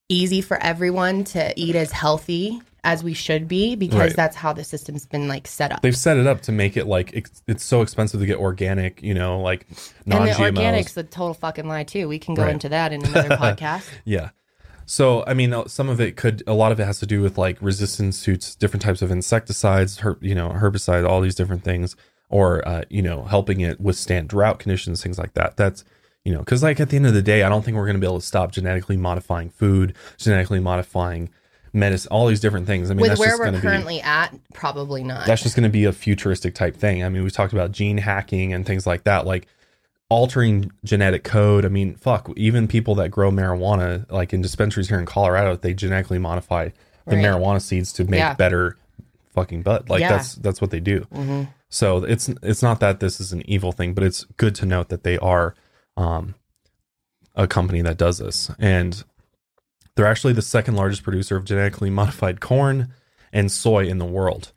[0.08, 4.16] easy for everyone to eat as healthy as we should be because Right.
[4.16, 5.80] that's how the system's been like set up.
[5.80, 9.02] they've set it up to make it like it's, it's so expensive to get organic,
[9.02, 9.66] you know, like
[10.04, 10.52] non and the GMOs.
[10.52, 12.08] organics, a total fucking lie too.
[12.08, 12.52] We can go Right.
[12.52, 13.88] into that in another podcast.
[14.04, 14.30] Yeah.
[14.86, 17.22] So, I mean, uh, some of it could, a lot of it has to do
[17.22, 21.64] with like resistance to different types of insecticides, her, you know, herbicides, all these different
[21.64, 21.96] things,
[22.34, 25.56] or, uh, you know, helping it withstand drought conditions, things like that.
[25.56, 25.84] That's,
[26.24, 27.94] you know, because like at the end of the day, I don't think we're going
[27.94, 31.30] to be able to stop genetically modifying food, genetically modifying
[31.72, 32.90] medicine, all these different things.
[32.90, 33.60] I mean, With that's where just we're to be.
[33.60, 35.26] currently at, probably not.
[35.26, 37.04] that's just going to be a futuristic type thing.
[37.04, 39.46] I mean, we talked about gene hacking and things like that, like
[40.08, 41.64] altering genetic code.
[41.64, 45.72] I mean, fuck, even people that grow marijuana, like in dispensaries here in Colorado, they
[45.74, 46.70] genetically modify
[47.06, 47.24] the Right.
[47.24, 48.34] marijuana seeds to make Yeah.
[48.34, 48.76] better
[49.34, 49.88] fucking bud.
[49.90, 50.10] Like Yeah.
[50.16, 51.06] that's that's what they do.
[51.14, 51.48] Mhm.
[51.74, 54.90] So it's it's not that this is an evil thing, but it's good to note
[54.90, 55.56] that they are
[55.96, 56.36] um,
[57.34, 59.02] a company that does this, and
[59.96, 62.94] they're actually the second largest producer of genetically modified corn
[63.32, 64.52] and soy in the world.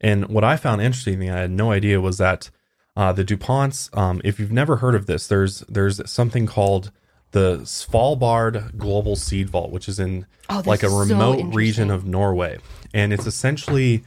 [0.00, 2.50] And what I found interesting, I had no idea, was that
[2.96, 3.96] uh, the Duponts.
[3.96, 6.90] Um, if you've never heard of this, there's there's something called
[7.30, 11.92] the Svalbard Global Seed Vault, which is in Oh, like a is so remote region
[11.92, 12.58] of Norway,
[12.92, 14.02] and it's essentially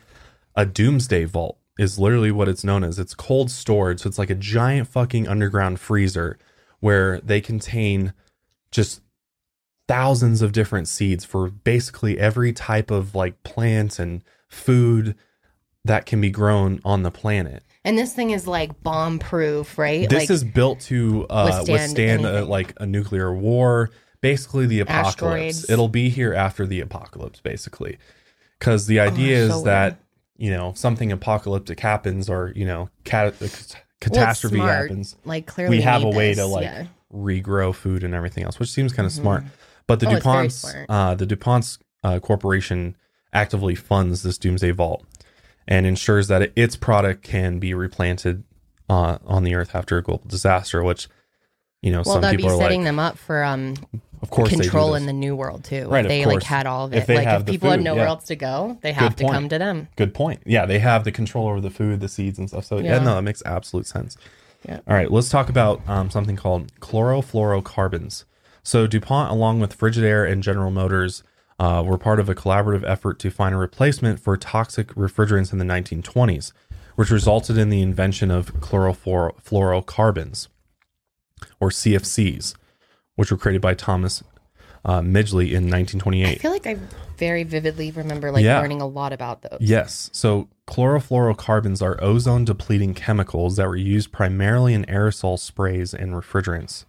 [0.57, 1.57] a doomsday vault.
[1.77, 2.99] Is literally what it's known as.
[2.99, 6.37] It's cold storage, so it's like a giant fucking underground freezer
[6.79, 8.13] where they contain
[8.69, 9.01] just
[9.87, 15.15] thousands of different seeds for basically every type of like plant and food
[15.85, 17.63] that can be grown on the planet.
[17.85, 20.09] And this thing is like bomb proof, right?
[20.09, 23.89] This like, is built to uh, withstand withstand, a, like a nuclear war,
[24.21, 25.57] basically the apocalypse.
[25.57, 25.69] Asteroids.
[25.69, 27.97] It'll be here after the apocalypse, basically,
[28.57, 29.99] because the idea that's is Oh, so that.
[30.37, 33.35] You know something apocalyptic happens or you know cat-
[34.01, 34.89] catastrophe smart.
[34.89, 35.15] happens.
[35.25, 36.85] Like clearly, We have a way this, to like yeah.
[37.13, 39.43] regrow food and everything else, which seems kind of smart.
[39.87, 42.95] But the Oh, DuPont's uh, the DuPont's uh, corporation
[43.33, 45.03] actively funds this Doomsday Vault
[45.67, 48.43] and ensures that its product can be replanted
[48.89, 50.83] uh, on the earth after a global disaster.
[50.83, 51.07] Which
[51.81, 53.75] you know Well, some that'd be people are setting like, them up for um
[54.23, 55.87] of course control in the new world too.
[55.87, 56.33] Right, If they course.
[56.35, 57.07] like had all of If it.
[57.07, 58.09] they like have if people had food, nowhere yeah.
[58.09, 59.87] else to go, they have to come to them.
[59.97, 60.41] Good point.
[60.45, 62.65] Yeah, they have the control over the food, the seeds, and stuff.
[62.65, 63.03] So yeah, Yeah.
[63.03, 64.17] no, that makes absolute sense.
[64.67, 64.79] Yeah.
[64.87, 68.23] All right, let's talk about um, something called chlorofluorocarbons.
[68.63, 71.21] So DuPont, along with Frigidaire and General Motors,
[71.59, 75.59] uh, were part of a collaborative effort to find a replacement for toxic refrigerants in
[75.59, 76.53] the 1920s,
[76.95, 80.47] which resulted in the invention of chlorofluorocarbons,
[81.59, 82.55] or CFCs,
[83.15, 84.23] which were created by Thomas
[84.85, 86.27] uh, Midgley in 1928.
[86.27, 86.77] I feel like I
[87.17, 88.59] very vividly remember like Yeah.
[88.59, 89.59] learning a lot about those.
[89.61, 90.09] Yes.
[90.11, 96.85] So chlorofluorocarbons are ozone depleting chemicals that were used primarily in aerosol sprays and refrigerants.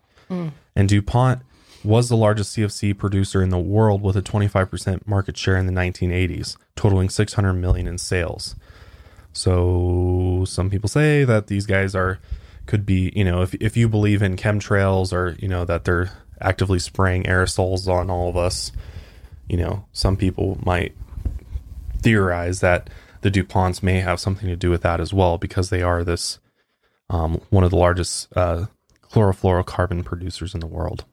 [0.74, 1.42] And DuPont
[1.84, 5.72] was the largest CFC producer in the world with a 25% market share in the
[5.72, 8.56] 1980s, totaling 600 million in sales.
[9.32, 12.18] So some people say that these guys are
[12.66, 16.10] could be, you know, if if you believe in chemtrails or, you know, that they're
[16.40, 18.72] actively spraying aerosols on all of us.
[19.48, 20.94] You know, some people might
[21.98, 22.90] theorize that
[23.22, 26.38] the DuPonts may have something to do with that as well because they are this
[27.10, 28.66] um, one of the largest uh,
[29.10, 31.04] chlorofluorocarbon producers in the world.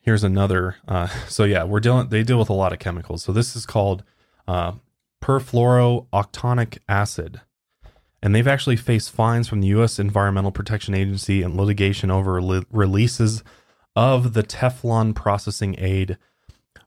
[0.00, 0.76] Here's another.
[0.86, 2.08] Uh, so yeah, we're dealing.
[2.08, 3.22] They deal with a lot of chemicals.
[3.22, 4.04] So this is called
[4.46, 4.72] uh,
[5.22, 7.40] perfluorooctanoic acid,
[8.22, 9.98] and they've actually faced fines from the U.S.
[9.98, 13.42] Environmental Protection Agency and litigation over li- releases
[13.94, 16.18] of the Teflon processing aid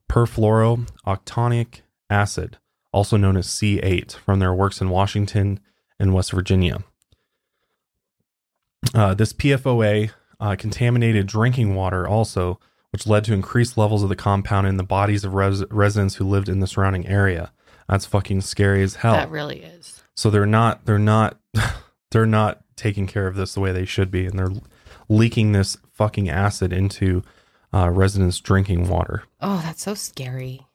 [0.09, 2.57] perfluorooctanoic acid,
[2.91, 5.59] also known as C8, from their works in Washington
[5.99, 6.83] and West Virginia.
[8.93, 12.59] Uh, this PFOA uh, contaminated drinking water also,
[12.91, 16.27] which led to increased levels of the compound in the bodies of res- residents who
[16.27, 17.53] lived in the surrounding area.
[17.87, 19.13] That's fucking scary as hell.
[19.13, 20.00] That really is.
[20.15, 21.39] So they're not they're not
[22.11, 24.53] they're not taking care of this the way they should be, and they're
[25.09, 27.23] leaking this fucking acid into
[27.73, 29.23] uh, residents' drinking water.
[29.39, 30.65] Oh, that's so scary.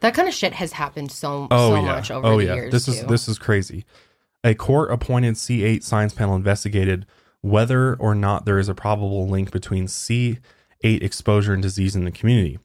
[0.00, 2.54] That kind of shit has happened so Oh so yeah, much over oh the yeah.
[2.54, 2.72] years.
[2.72, 3.84] This is this is crazy.
[4.44, 7.06] A court-appointed C8 science panel investigated
[7.40, 10.38] whether or not there is a probable link between C8
[10.82, 12.58] exposure and disease in the community,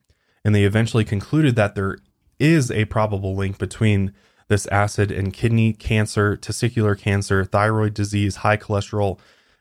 [0.43, 1.97] and they eventually concluded that there
[2.39, 4.13] is a probable link between
[4.47, 9.19] this acid and kidney cancer, testicular cancer, thyroid disease, high cholesterol,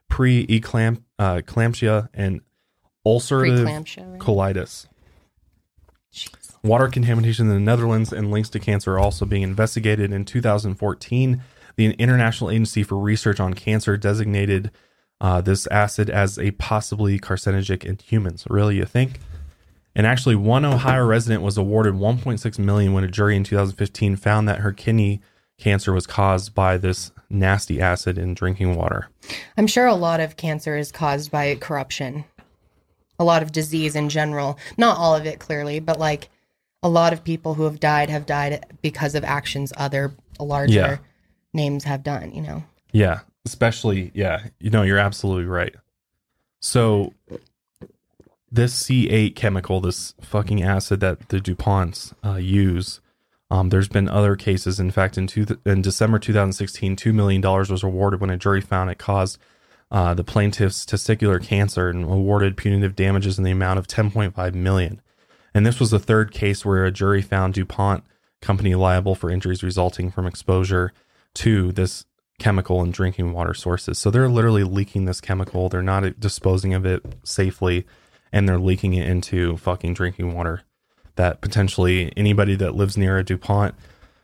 [0.08, 2.40] pre-eclampsia, and
[3.06, 4.20] ulcerative right?
[4.20, 4.86] colitis.
[6.12, 6.56] Jeez.
[6.62, 10.12] Water contamination in the Netherlands and links to cancer are also being investigated.
[10.12, 11.42] In 2014,
[11.76, 14.70] the International Agency for Research on Cancer designated
[15.20, 18.46] uh, this acid as a possibly carcinogenic in humans.
[18.50, 19.20] Really, you think?
[19.94, 24.48] And actually, one Ohio resident was awarded 1.6 million when a jury in 2015 found
[24.48, 25.20] that her kidney
[25.58, 29.08] cancer was caused by this nasty acid in drinking water.
[29.56, 32.24] I'm sure a lot of cancer is caused by corruption.
[33.18, 34.58] A lot of disease in general.
[34.78, 36.28] Not all of it, clearly, but like
[36.82, 40.96] a lot of people who have died have died because of actions other larger Yeah.
[41.52, 42.64] names have done, you know?
[42.92, 45.74] Yeah, especially yeah, you know, you're absolutely right.
[46.60, 47.12] So
[48.52, 53.00] this C8 chemical, this fucking acid that the DuPonts uh, use,
[53.50, 54.78] um, there's been other cases.
[54.78, 58.60] In fact, in two, in December 2016, two million dollars was awarded when a jury
[58.60, 59.38] found it caused
[59.90, 65.00] uh, the plaintiff's testicular cancer and awarded punitive damages in the amount of 10.5 million.
[65.52, 68.04] And this was the third case where a jury found DuPont
[68.40, 70.92] company liable for injuries resulting from exposure
[71.34, 72.06] to this
[72.38, 73.98] chemical in drinking water sources.
[73.98, 75.68] So they're literally leaking this chemical.
[75.68, 77.84] They're not disposing of it safely
[78.32, 80.62] and they're leaking it into fucking drinking water
[81.16, 83.74] that potentially anybody that lives near a DuPont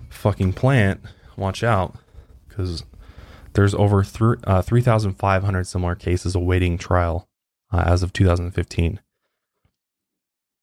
[0.09, 1.01] fucking plant,
[1.37, 1.97] watch out
[2.49, 2.85] cuz
[3.53, 7.29] there's over thr uh, 3,500 similar cases awaiting trial
[7.73, 9.01] uh, as of 2015.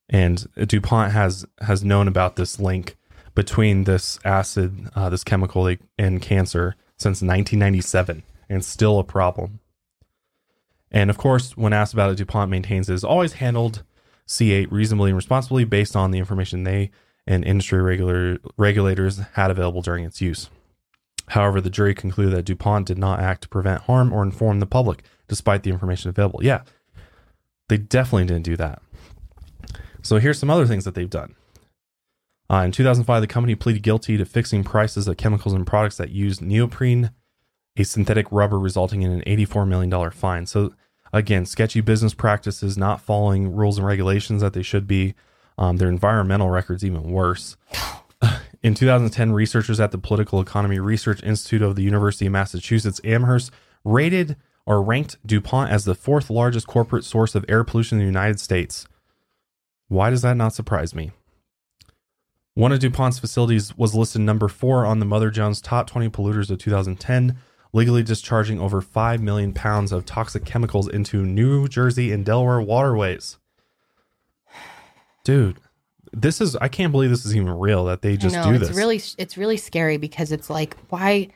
[0.09, 2.97] And DuPont has has known about this link
[3.35, 9.59] between this acid, uh, this chemical, and cancer since 1997, and still a problem.
[10.93, 13.83] And of course, when asked about it, DuPont maintains it has always handled
[14.27, 16.91] C8 reasonably and responsibly based on the information they
[17.25, 20.49] and industry regular, regulators had available during its use.
[21.29, 24.65] However, the jury concluded that DuPont did not act to prevent harm or inform the
[24.65, 26.43] public despite the information available.
[26.43, 26.63] Yeah,
[27.69, 28.81] they definitely didn't do that.
[30.01, 31.35] So here's some other things that they've done.
[32.49, 36.09] Uh, in 2005, the company pleaded guilty to fixing prices of chemicals and products that
[36.09, 37.11] used neoprene,
[37.77, 40.45] a synthetic rubber, resulting in an $84 million fine.
[40.45, 40.73] So,
[41.13, 45.13] again, sketchy business practices, not following rules and regulations that they should be.
[45.57, 47.55] Um, their environmental records even worse.
[48.63, 53.51] In 2010, researchers at the Political Economy Research Institute of the University of Massachusetts Amherst
[53.83, 54.35] rated
[54.65, 58.39] or ranked DuPont as the fourth largest corporate source of air pollution in the United
[58.39, 58.87] States.
[59.89, 61.11] Why does that not surprise me?
[62.55, 66.49] One of DuPont's facilities was listed number four on the Mother Jones top 20 polluters
[66.49, 67.37] of 2010,
[67.73, 73.37] legally discharging over 5 million pounds of toxic chemicals into New Jersey and Delaware waterways.
[75.23, 75.57] Dude,
[76.13, 78.77] this is, I can't believe this is even real that they just do it's this.
[78.77, 81.29] really it's really scary because it's like why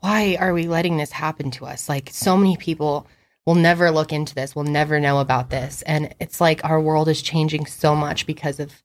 [0.00, 1.88] why are we letting this happen to us?
[1.88, 3.06] Like so many people
[3.46, 7.08] will never look into this, will never know about this, and it's like our world
[7.08, 8.82] is changing so much because of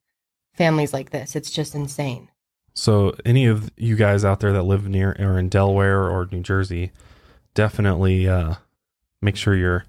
[0.54, 1.36] families like this.
[1.36, 2.30] It's just insane.
[2.78, 6.42] So, any of you guys out there that live near or in Delaware or New
[6.42, 6.92] Jersey,
[7.56, 8.54] definitely uh,
[9.20, 9.86] make sure you're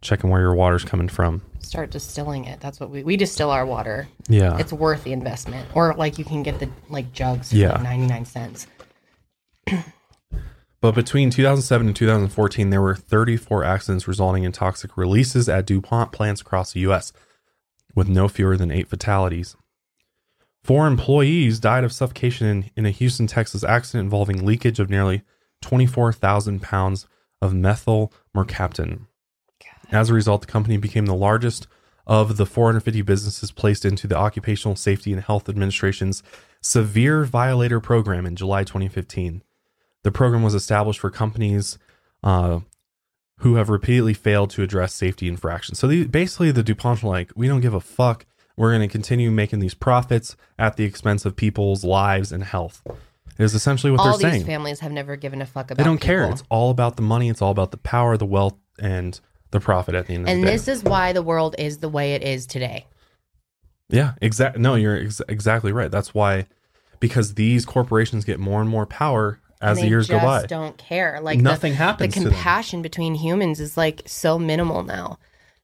[0.00, 1.42] checking where your water's coming from.
[1.58, 2.58] Start distilling it.
[2.60, 4.08] That's what we we distill our water.
[4.26, 4.56] Yeah.
[4.56, 5.68] It's worth the investment.
[5.74, 7.72] Or like you can get the like jugs for Yeah.
[7.72, 8.66] like 99 cents.
[10.82, 16.10] But between 2007 and 2014, there were 34 accidents resulting in toxic releases at DuPont
[16.10, 17.12] plants across the U.S.,
[17.94, 19.56] with no fewer than eight fatalities.
[20.62, 25.22] Four employees died of suffocation in, in a Houston, Texas accident involving leakage of nearly
[25.62, 27.06] 24,000 pounds
[27.40, 29.06] of methyl mercaptan.
[29.92, 31.66] As a result, the company became the largest
[32.06, 36.22] of the 450 businesses placed into the Occupational Safety and Health Administration's
[36.60, 39.42] Severe Violator Program in July 2015.
[40.02, 41.78] The program was established for companies
[42.22, 42.60] uh,
[43.38, 45.78] who have repeatedly failed to address safety infractions.
[45.78, 48.26] So the, basically, the DuPont were like, we don't give a fuck.
[48.56, 52.82] We're going to continue making these profits at the expense of people's lives and health.
[53.38, 54.46] Is essentially what All they're these saying.
[54.46, 55.80] families have never given a fuck about.
[55.80, 55.84] It.
[55.84, 56.28] They don't care.
[56.30, 57.30] It's all about the money.
[57.30, 59.18] It's all about the power, the wealth, and
[59.50, 60.52] the profit at the end of and the day.
[60.52, 62.86] this is why the world is the way it is today.
[63.88, 64.58] Yeah, exact.
[64.58, 65.90] No, you're ex- exactly right.
[65.90, 66.46] That's why,
[67.00, 70.46] because these corporations get more and more power as the years go just by.
[70.46, 71.18] don't care.
[71.20, 75.18] Like Nothing the, happens The compassion between humans is like so minimal now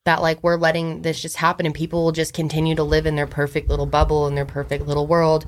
[0.06, 3.16] that like we're letting this just happen, and people will just continue to live in
[3.16, 5.44] their perfect little bubble in their perfect little world.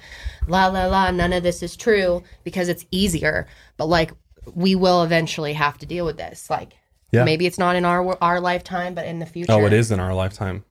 [0.46, 1.10] La la la.
[1.10, 3.46] None of this is true because it's easier.
[3.76, 4.12] But like
[4.54, 6.50] we will eventually have to deal with this.
[6.50, 6.74] Like
[7.12, 7.24] Yeah.
[7.24, 9.52] maybe it's not in our our lifetime, but in the future.
[9.52, 10.64] Oh, it is in our lifetime.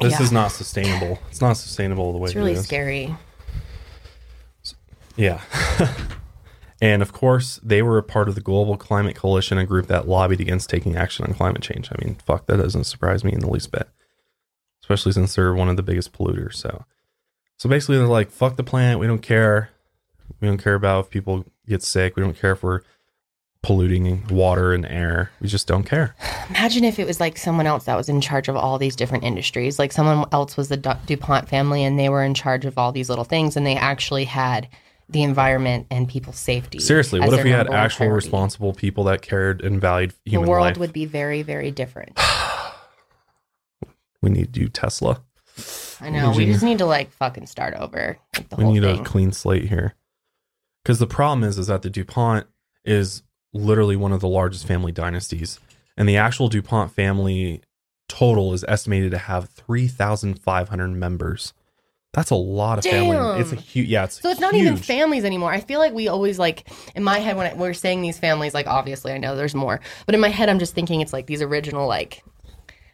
[0.00, 0.22] This Yeah.
[0.22, 1.18] is not sustainable.
[1.28, 2.64] It's not sustainable the way It's really it is.
[2.64, 3.14] scary.
[5.16, 5.40] Yeah.
[6.80, 10.08] and of course, they were a part of the Global Climate Coalition, a group that
[10.08, 11.90] lobbied against taking action on climate change.
[11.90, 13.88] I mean, fuck, that doesn't surprise me in the least bit,
[14.82, 16.54] especially since they're one of the biggest polluters.
[16.54, 16.84] So,
[17.56, 18.98] so basically, they're like, fuck the planet.
[18.98, 19.70] We don't care.
[20.40, 22.14] We don't care about if people get sick.
[22.14, 22.82] We don't care if we're
[23.62, 25.32] polluting water and air.
[25.40, 26.14] We just don't care.
[26.48, 29.24] Imagine if it was like someone else that was in charge of all these different
[29.24, 29.80] industries.
[29.80, 33.08] Like someone else was the DuPont family and they were in charge of all these
[33.08, 34.68] little things and they actually had
[35.08, 36.78] the environment and people's safety.
[36.78, 38.26] Seriously, what if we had actual priority.
[38.26, 40.46] responsible people that cared and valued human life?
[40.46, 40.76] The world life?
[40.78, 42.18] would be very, very different.
[44.22, 45.22] we need you, Tesla.
[46.00, 46.32] I know.
[46.36, 48.18] We just need to like fucking start over.
[48.36, 49.00] Like the we need thing.
[49.00, 49.94] a clean slate here
[50.84, 52.46] because the problem is is that the dupont
[52.84, 53.22] is
[53.52, 55.58] literally one of the largest family dynasties
[55.96, 57.62] and the actual dupont family
[58.08, 61.52] total is estimated to have 3500 members
[62.12, 65.24] that's a lot of family it's a huge yeah it's so it's not even families
[65.24, 65.52] anymore.
[65.52, 68.54] I feel like we always like in my head when I, we're saying these families,
[68.54, 71.26] like obviously I know there's more, but in my head I'm just thinking it's like
[71.26, 72.24] these original like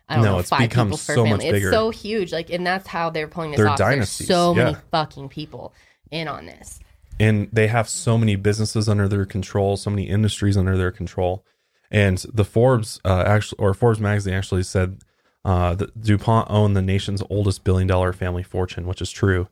[0.09, 1.69] I don't No, know it's five become people per so much bigger.
[1.69, 3.79] It's so huge, like, and that's how they're pulling this They're off.
[3.79, 5.73] There's dynasties, so many fucking people
[6.11, 6.81] in on this.
[7.19, 11.45] and they have so many businesses under their control, so many industries under their control.
[11.91, 14.99] And the Forbes uh, actually, or Forbes magazine actually said
[15.45, 19.49] uh, that DuPont owned the nation's oldest billion dollar family fortune, which is true.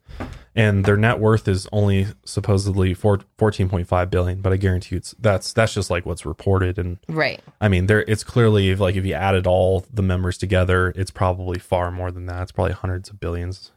[0.54, 5.14] And their net worth is only supposedly four, 14.5 billion, but I guarantee you it's
[5.18, 6.78] that's that's just like what's reported.
[6.78, 7.42] And Right.
[7.60, 11.58] I mean, there it's clearly like if you added all the members together, it's probably
[11.58, 12.42] far more than that.
[12.42, 13.72] It's probably hundreds of billions,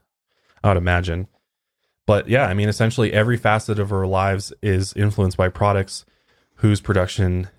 [0.64, 1.28] I would imagine.
[2.06, 6.06] But yeah, I mean, essentially every facet of our lives is influenced by products
[6.56, 7.50] whose production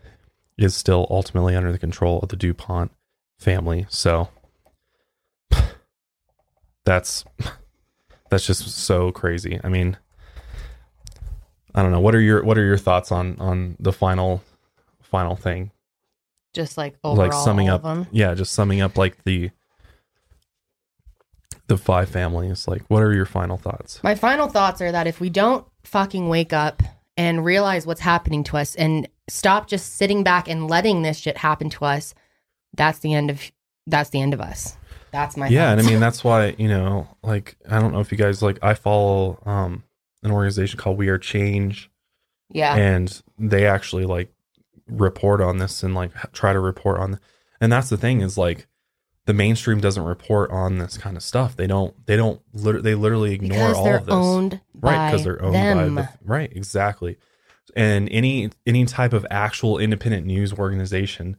[0.56, 2.92] is still ultimately under the control of the DuPont
[3.38, 3.86] family.
[3.90, 4.28] So
[6.86, 7.24] that's
[8.30, 9.60] that's just so crazy.
[9.62, 9.98] I mean,
[11.74, 12.00] I don't know.
[12.00, 14.42] What are your what are your thoughts on on the final
[15.02, 15.70] final thing?
[16.54, 18.06] Just like overall, like summing all up of them.
[18.12, 19.50] yeah just summing up like the
[21.66, 25.20] the five families like what are your final thoughts My final thoughts are that if
[25.20, 26.82] we don't fucking wake up
[27.16, 31.36] and realize what's happening to us and stop just sitting back and letting this shit
[31.36, 32.14] happen to us,
[32.74, 33.42] that's the end of
[33.86, 34.76] that's the end of us.
[35.12, 38.12] That's my yeah and i mean that's why you know like i don't know if
[38.12, 39.82] you guys like i follow um
[40.22, 41.90] an organization called we are change.
[42.50, 42.76] Yeah.
[42.76, 44.32] and they actually like
[44.88, 47.18] report on this and like try to report on
[47.60, 48.66] and that's the thing is like
[49.26, 51.56] the mainstream doesn't report on this kind of stuff.
[51.56, 54.14] They don't they don't they literally ignore because all they're of this.
[54.14, 55.94] owned right because they're owned them.
[55.96, 57.18] by the right exactly.
[57.74, 61.36] And any any type of actual independent news organization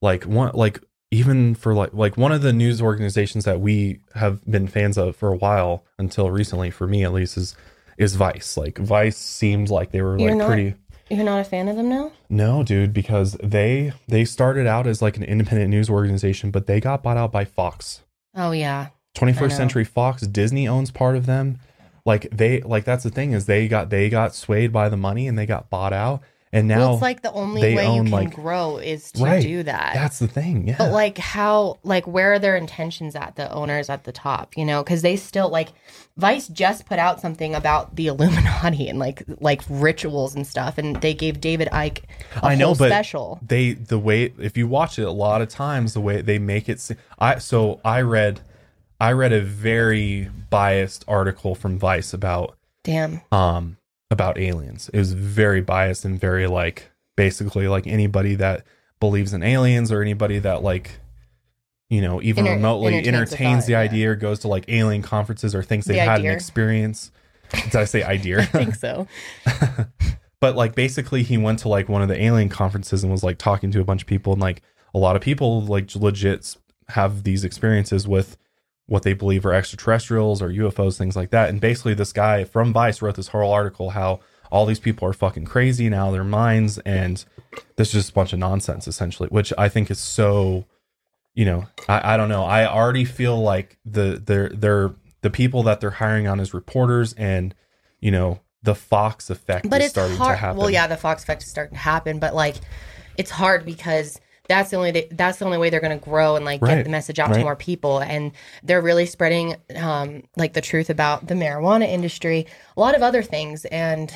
[0.00, 0.80] like one like
[1.14, 5.14] even for like like one of the news organizations that we have been fans of
[5.16, 7.54] for a while until recently for me at least is
[7.98, 8.56] is vice.
[8.56, 10.74] Like vice seemed like they were You're like not- pretty
[11.10, 12.10] You're not a fan of them now?
[12.28, 16.80] no dude because they they started out as like an independent news organization but they
[16.80, 18.02] got bought out by fox.
[18.34, 18.88] Oh yeah.
[19.16, 21.58] 21st century fox disney owns part of them.
[22.04, 25.28] Like they like that's the thing is they got they got swayed by the money
[25.28, 26.20] and they got bought out
[26.54, 29.42] And now well, it's like the only way you can like- grow is to Right.
[29.42, 29.92] do that.
[29.94, 30.68] that's the thing.
[30.68, 30.76] Yeah.
[30.78, 34.64] But like how like where are their intentions at the owners at the top, you
[34.64, 34.82] know?
[34.84, 35.70] Cuz they still like
[36.16, 40.94] Vice just put out something about the Illuminati and like like rituals and stuff and
[41.00, 42.02] they gave David Icke
[42.40, 43.40] a I know, whole but special.
[43.44, 46.68] they the way if you watch it a lot of times the way they make
[46.68, 46.80] it
[47.18, 48.40] I so I read
[49.00, 53.22] I read a very biased article from Vice about Damn.
[53.32, 53.76] um
[54.10, 54.90] about aliens.
[54.92, 58.64] It was very biased and very like basically like anybody that
[59.00, 60.98] believes in aliens or anybody that like
[61.90, 63.90] you know even Enter- remotely entertains entertains, the the thought, yeah.
[63.90, 67.10] idea or goes to like alien conferences or thinks they've The had an experience.
[67.50, 68.40] Did I say idea?
[68.40, 69.06] I think so.
[70.40, 73.38] but like basically he went to like one of the alien conferences and was like
[73.38, 74.62] talking to a bunch of people and like
[74.94, 76.56] a lot of people like legit
[76.88, 78.36] have these experiences with
[78.86, 82.72] what they believe are extraterrestrials or UFOs things like that and basically this guy from
[82.72, 84.20] Vice wrote this whole article how
[84.50, 87.24] all these people are fucking crazy and out of their minds and
[87.76, 90.66] this is just a bunch of nonsense essentially which I think is so
[91.34, 95.62] you know I, I don't know I already feel like the they're they're the people
[95.62, 97.54] that they're hiring on as reporters and
[98.00, 100.32] you know the Fox effect But is it's starting hard.
[100.32, 100.56] to happen.
[100.56, 102.56] Well, yeah, the Fox effect is starting to happen, but like
[103.16, 106.44] it's hard because that's the only that's the only way they're going to grow and
[106.44, 108.00] like Right, get the message out to more people.
[108.00, 112.46] And they're really spreading um like the truth about the marijuana industry
[112.76, 113.64] a lot of other things.
[113.66, 114.12] And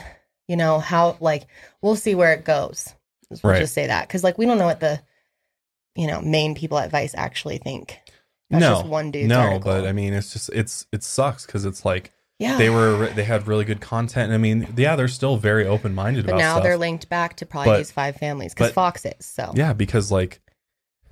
[0.46, 1.46] you know how like
[1.82, 2.94] we'll see where it goes.
[3.30, 3.60] We'll Right.
[3.60, 4.08] just say that.
[4.08, 5.00] Because like we don't know what the
[5.94, 7.98] you know main people at vice actually think.
[8.50, 9.28] That's no, just one dude.
[9.28, 9.60] no, article.
[9.72, 13.24] but I mean, it's just it's it sucks because it's like yeah they were they
[13.24, 14.26] had really good content.
[14.26, 16.62] And I mean, yeah, they're still very open minded but about now stuff.
[16.64, 20.10] they're linked back to probably But- these five families because fox is so yeah, because
[20.12, 20.40] like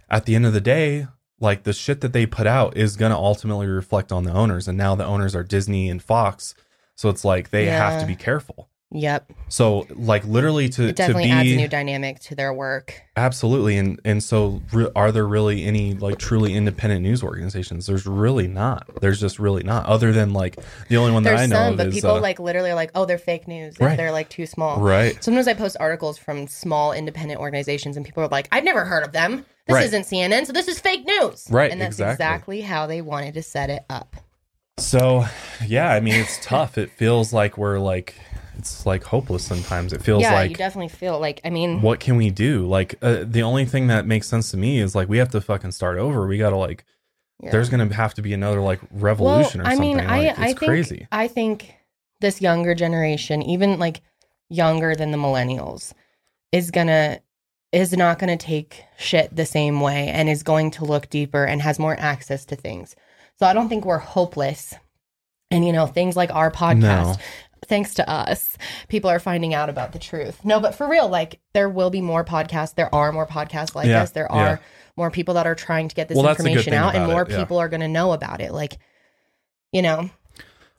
[0.09, 1.09] at the end of the day,
[1.41, 4.79] like the shit that they put out is gonna ultimately reflect on the owners, and
[4.79, 6.55] now the owners are Disney and Fox,
[6.95, 8.71] so it's like they have to be careful.
[8.97, 12.53] Yep So like literally to it definitely to be adds a new dynamic to their
[12.53, 17.87] work absolutely and and so re- are there really any like truly independent news organizations?
[17.87, 18.89] There's really not.
[19.01, 19.87] There's just really not.
[19.87, 20.57] Other than like
[20.89, 22.71] the only one that There's I know some, of but is people uh, like literally
[22.71, 23.77] are like, oh, they're fake news.
[23.81, 23.97] Right.
[23.97, 24.81] They're like too small.
[24.81, 25.23] right.
[25.23, 29.05] Sometimes I post articles from small independent organizations, and people are like, I've never heard
[29.05, 29.47] of them.
[29.67, 29.85] This Right.
[29.87, 31.47] isn't CNN, so this is fake news.
[31.51, 32.13] Right, And that's exactly.
[32.13, 34.15] exactly how they wanted to set it up.
[34.79, 35.25] So,
[35.67, 36.77] yeah, I mean, it's tough.
[36.79, 38.15] It feels like we're like,
[38.67, 39.93] it's like hopeless sometimes.
[39.93, 42.67] It feels yeah, like, you definitely feel like, I mean, what can we do?
[42.67, 45.41] Like, uh, the only thing that makes sense to me is like, we have to
[45.41, 46.27] fucking start over.
[46.27, 46.85] We got to like,
[47.43, 47.51] yeah.
[47.51, 49.97] there's going to have to be another like revolution or I something.
[49.97, 51.09] mean, like, I, it's I think, crazy.
[51.13, 51.75] I think
[52.21, 54.01] this younger generation, even like
[54.49, 55.93] younger than the millennials,
[56.53, 57.21] is gonna
[57.73, 61.61] is not gonna take shit the same way and is going to look deeper and
[61.61, 62.97] has more access to things.
[63.39, 64.75] So I don't think we're hopeless.
[65.51, 67.17] And you know, things like our podcast, No.
[67.67, 68.57] Thanks to us,
[68.89, 70.45] people are finding out about the truth.
[70.45, 72.75] No, but for real, like there will be more podcasts.
[72.75, 74.11] There are more podcasts like Yeah, us.
[74.11, 74.53] There yeah.
[74.53, 74.61] are
[74.97, 77.07] more people that are trying to get this Well, that's the good information out, and
[77.11, 77.39] more it, yeah.
[77.39, 78.53] people are going to know about it.
[78.53, 78.79] Like,
[79.73, 80.11] you know,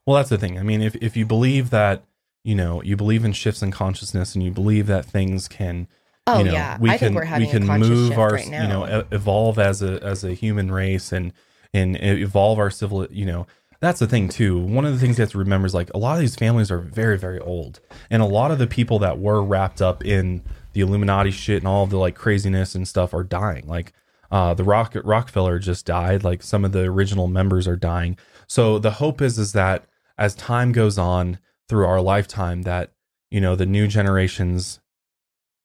[0.05, 0.57] Well, that's the thing.
[0.57, 2.03] I mean, if, if you believe that,
[2.43, 5.87] you know, you believe in shifts in consciousness and you believe that things can
[6.27, 8.29] oh you know, yeah, we I can think we're having we can a move our
[8.31, 8.61] right now.
[8.61, 11.33] you know evolve as a as a human race and
[11.73, 13.47] and evolve our civil you know
[13.79, 14.57] that's the thing too.
[14.57, 16.71] One of the things you have to remember is like a lot of these families
[16.71, 17.79] are very very old.
[18.09, 20.43] And a lot of the people that were wrapped up in
[20.73, 23.67] the illuminati shit and all the like craziness and stuff are dying.
[23.67, 23.93] Like
[24.31, 26.23] uh the rock rockefeller just died.
[26.23, 28.17] Like some of the original members are dying.
[28.47, 29.85] So the hope is is that
[30.17, 31.39] as time goes on
[31.69, 32.91] through our lifetime that
[33.29, 34.79] you know the new generations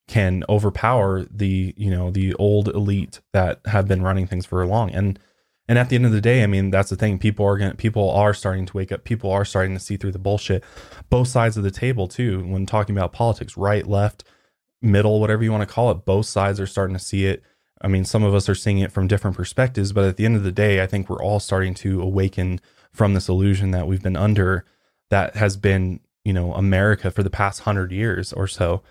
[0.09, 4.91] can overpower the you know the old elite that have been running things for long.
[4.91, 5.19] And
[5.69, 7.19] and at the end of the day i mean that's the thing.
[7.19, 9.05] People are going people are starting to wake up.
[9.05, 10.65] People are starting to see through the bullshit.
[11.11, 14.25] Both sides of the table too when talking about politics right left
[14.81, 17.43] middle whatever you want to call it both sides are starting to see it.
[17.81, 20.37] I mean some of us are seeing it from different perspectives but at the end
[20.37, 22.61] of the day i think we're all starting to awaken
[22.93, 24.65] from this illusion that we've been under
[25.11, 28.83] that has been you know america for the past 100 years or so.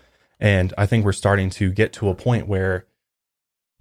[0.42, 2.84] And I think we're starting to get to a point where,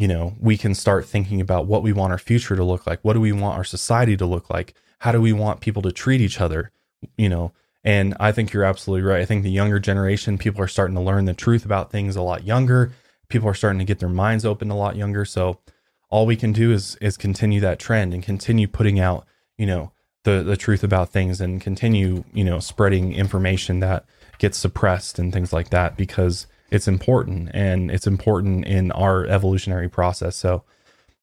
[0.02, 3.00] you know, we can start thinking about what we want our future to look like.
[3.04, 4.74] What do we want our society to look like?
[4.98, 6.72] How do we want people to treat each other?
[7.18, 7.52] You know,
[7.84, 9.22] and I think you're absolutely right.
[9.22, 12.24] I think the younger generation, people are starting to learn the truth about things a
[12.24, 12.94] lot younger.
[13.28, 15.24] People are starting to get their minds open a lot younger.
[15.24, 15.60] So
[16.10, 19.92] all we can do is is continue that trend and continue putting out, you know,
[20.24, 24.06] the the truth about things and continue, you know, spreading information that
[24.40, 29.90] gets suppressed and things like that because it's important and it's important in our evolutionary
[29.90, 30.36] process.
[30.36, 30.64] So,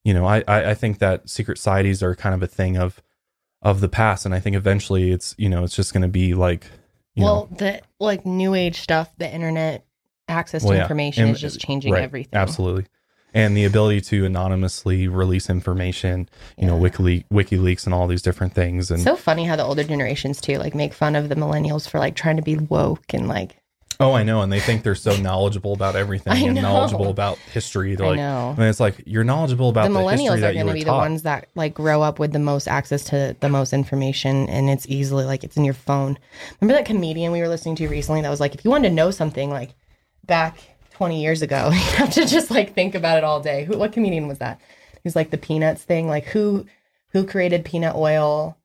[0.04, 3.02] you know, I, I I think that secret societies are kind of a thing of
[3.62, 6.34] of the past, and I think eventually it's you know it's just going to be
[6.34, 6.66] like
[7.14, 9.84] you well, know the like new age stuff, the internet
[10.28, 10.82] access Well, to yeah.
[10.82, 12.38] information And- is just changing right, everything.
[12.38, 12.86] Absolutely.
[13.34, 18.54] And the ability to anonymously release information, you know, Wikile- WikiLeaks and all these different
[18.54, 18.90] things.
[18.90, 21.98] And So funny how the older generations too like make fun of the millennials for
[21.98, 23.60] like trying to be woke and like
[24.00, 24.42] oh, I know.
[24.42, 26.62] And they think they're so knowledgeable about everything I and know.
[26.62, 27.94] knowledgeable about history.
[27.94, 28.54] They're I like, know.
[28.56, 30.92] and it's like you're knowledgeable about the the, millennials are going to be taught.
[30.92, 34.70] the ones that like grow up with the most access to the most information and
[34.70, 36.18] it's easily like it's in your phone
[36.60, 38.94] remember that comedian we were listening to recently that was like if you wanted to
[38.94, 39.74] know something like
[40.26, 40.58] back
[40.92, 43.92] 20 years ago you have to just like think about it all day who what
[43.92, 44.60] comedian was that
[44.94, 46.66] he was like the peanuts thing like who
[47.12, 48.57] who created peanut oil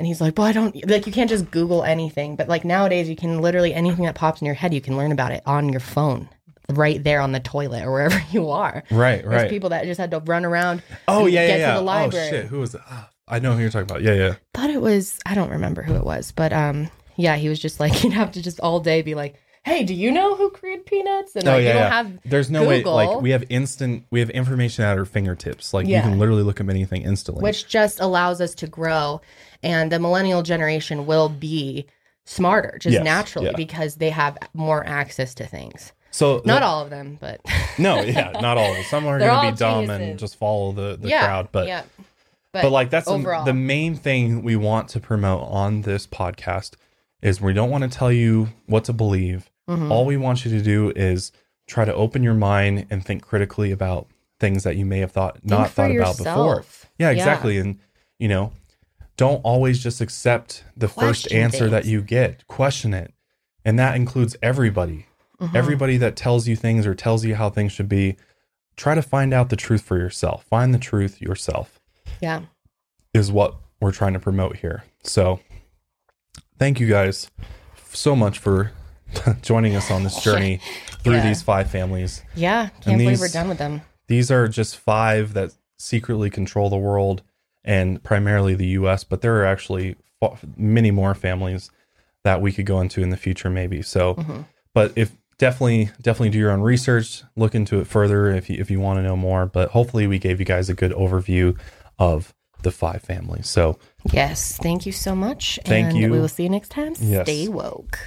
[0.00, 3.08] and he's like well i don't like you can't just google anything but like nowadays
[3.08, 5.68] you can literally anything that pops in your head you can learn about it on
[5.68, 6.26] your phone
[6.70, 9.24] right there on the toilet or wherever you are right, right.
[9.24, 11.72] there's people that just had to run around oh, and yeah, get yeah, yeah.
[11.74, 12.26] to the library.
[12.26, 12.46] Oh, shit.
[12.46, 12.76] Who was?
[12.76, 14.02] Ah, I know who you're talking about.
[14.02, 14.34] Yeah, yeah.
[14.54, 17.80] thought it was I don't remember who it was, but um yeah, he was just
[17.80, 20.86] like you'd have to just all day be like, "Hey, do you know who created
[20.86, 21.90] peanuts?" And like oh, you yeah, don't yeah.
[21.90, 22.82] have There's no way.
[22.82, 25.74] Like, we have instant, we have information at our fingertips.
[25.74, 27.42] Like, you can literally look up anything instantly.
[27.42, 29.20] which just allows us to grow
[29.62, 31.86] and the millennial generation will be
[32.24, 33.56] smarter just Yes, naturally yeah.
[33.56, 35.92] because they have more access to things.
[36.10, 37.40] so, Not the- all of them, but
[37.78, 38.70] No, yeah, not all.
[38.70, 38.84] of them.
[38.84, 41.48] Some are going to be dumb and just follow the, the yeah, crowd.
[41.52, 41.82] But yeah.
[42.52, 43.44] but, like that's the- overall.
[43.44, 46.74] the, main thing we want to promote on this podcast
[47.22, 49.50] is we don't want to tell you what to believe.
[49.68, 49.90] Mhm.
[49.90, 51.32] All we want you to do is
[51.68, 54.06] try to open your mind and think critically about
[54.40, 56.56] things that you may have thought not thought about before.
[56.56, 56.86] yourself.
[56.98, 57.16] Yeah, Yeah.
[57.18, 57.58] exactly.
[57.58, 57.78] And
[58.18, 58.52] you know,
[59.20, 62.46] don't always just accept the first Question answer that you get.
[62.46, 63.12] Question it.
[63.66, 65.04] And that includes everybody.
[65.38, 65.54] Mhm.
[65.54, 68.16] Everybody that tells you things or tells you how things should be.
[68.76, 70.44] Try to find out the truth for yourself.
[70.44, 71.78] Find the truth yourself
[72.22, 72.40] yeah.
[73.12, 74.84] is what we're trying to promote here.
[75.04, 75.40] So,
[76.58, 77.30] thank you guys
[77.92, 78.72] so much for
[79.42, 80.60] joining us on this journey
[81.04, 81.26] through Yeah.
[81.28, 82.22] these five families.
[82.34, 83.82] Yeah, And can't believe we're done with them.
[84.08, 87.22] These are just five that secretly control the world
[87.64, 89.96] and primarily the US, but there are actually
[90.56, 91.70] many more families
[92.24, 93.82] that we could go into in the future maybe.
[93.82, 94.44] So, Mhm.
[94.74, 98.70] but if definitely definitely do your own research, look into it further if you, if
[98.70, 101.56] you want to know more, but hopefully we gave you guys a good overview
[101.98, 103.48] of the five families.
[103.48, 103.78] So,
[104.12, 105.58] Yes, thank you so much.
[105.64, 106.10] Thank and you.
[106.10, 106.94] we will see you next time.
[107.00, 107.24] Yes.
[107.26, 107.98] Stay woke.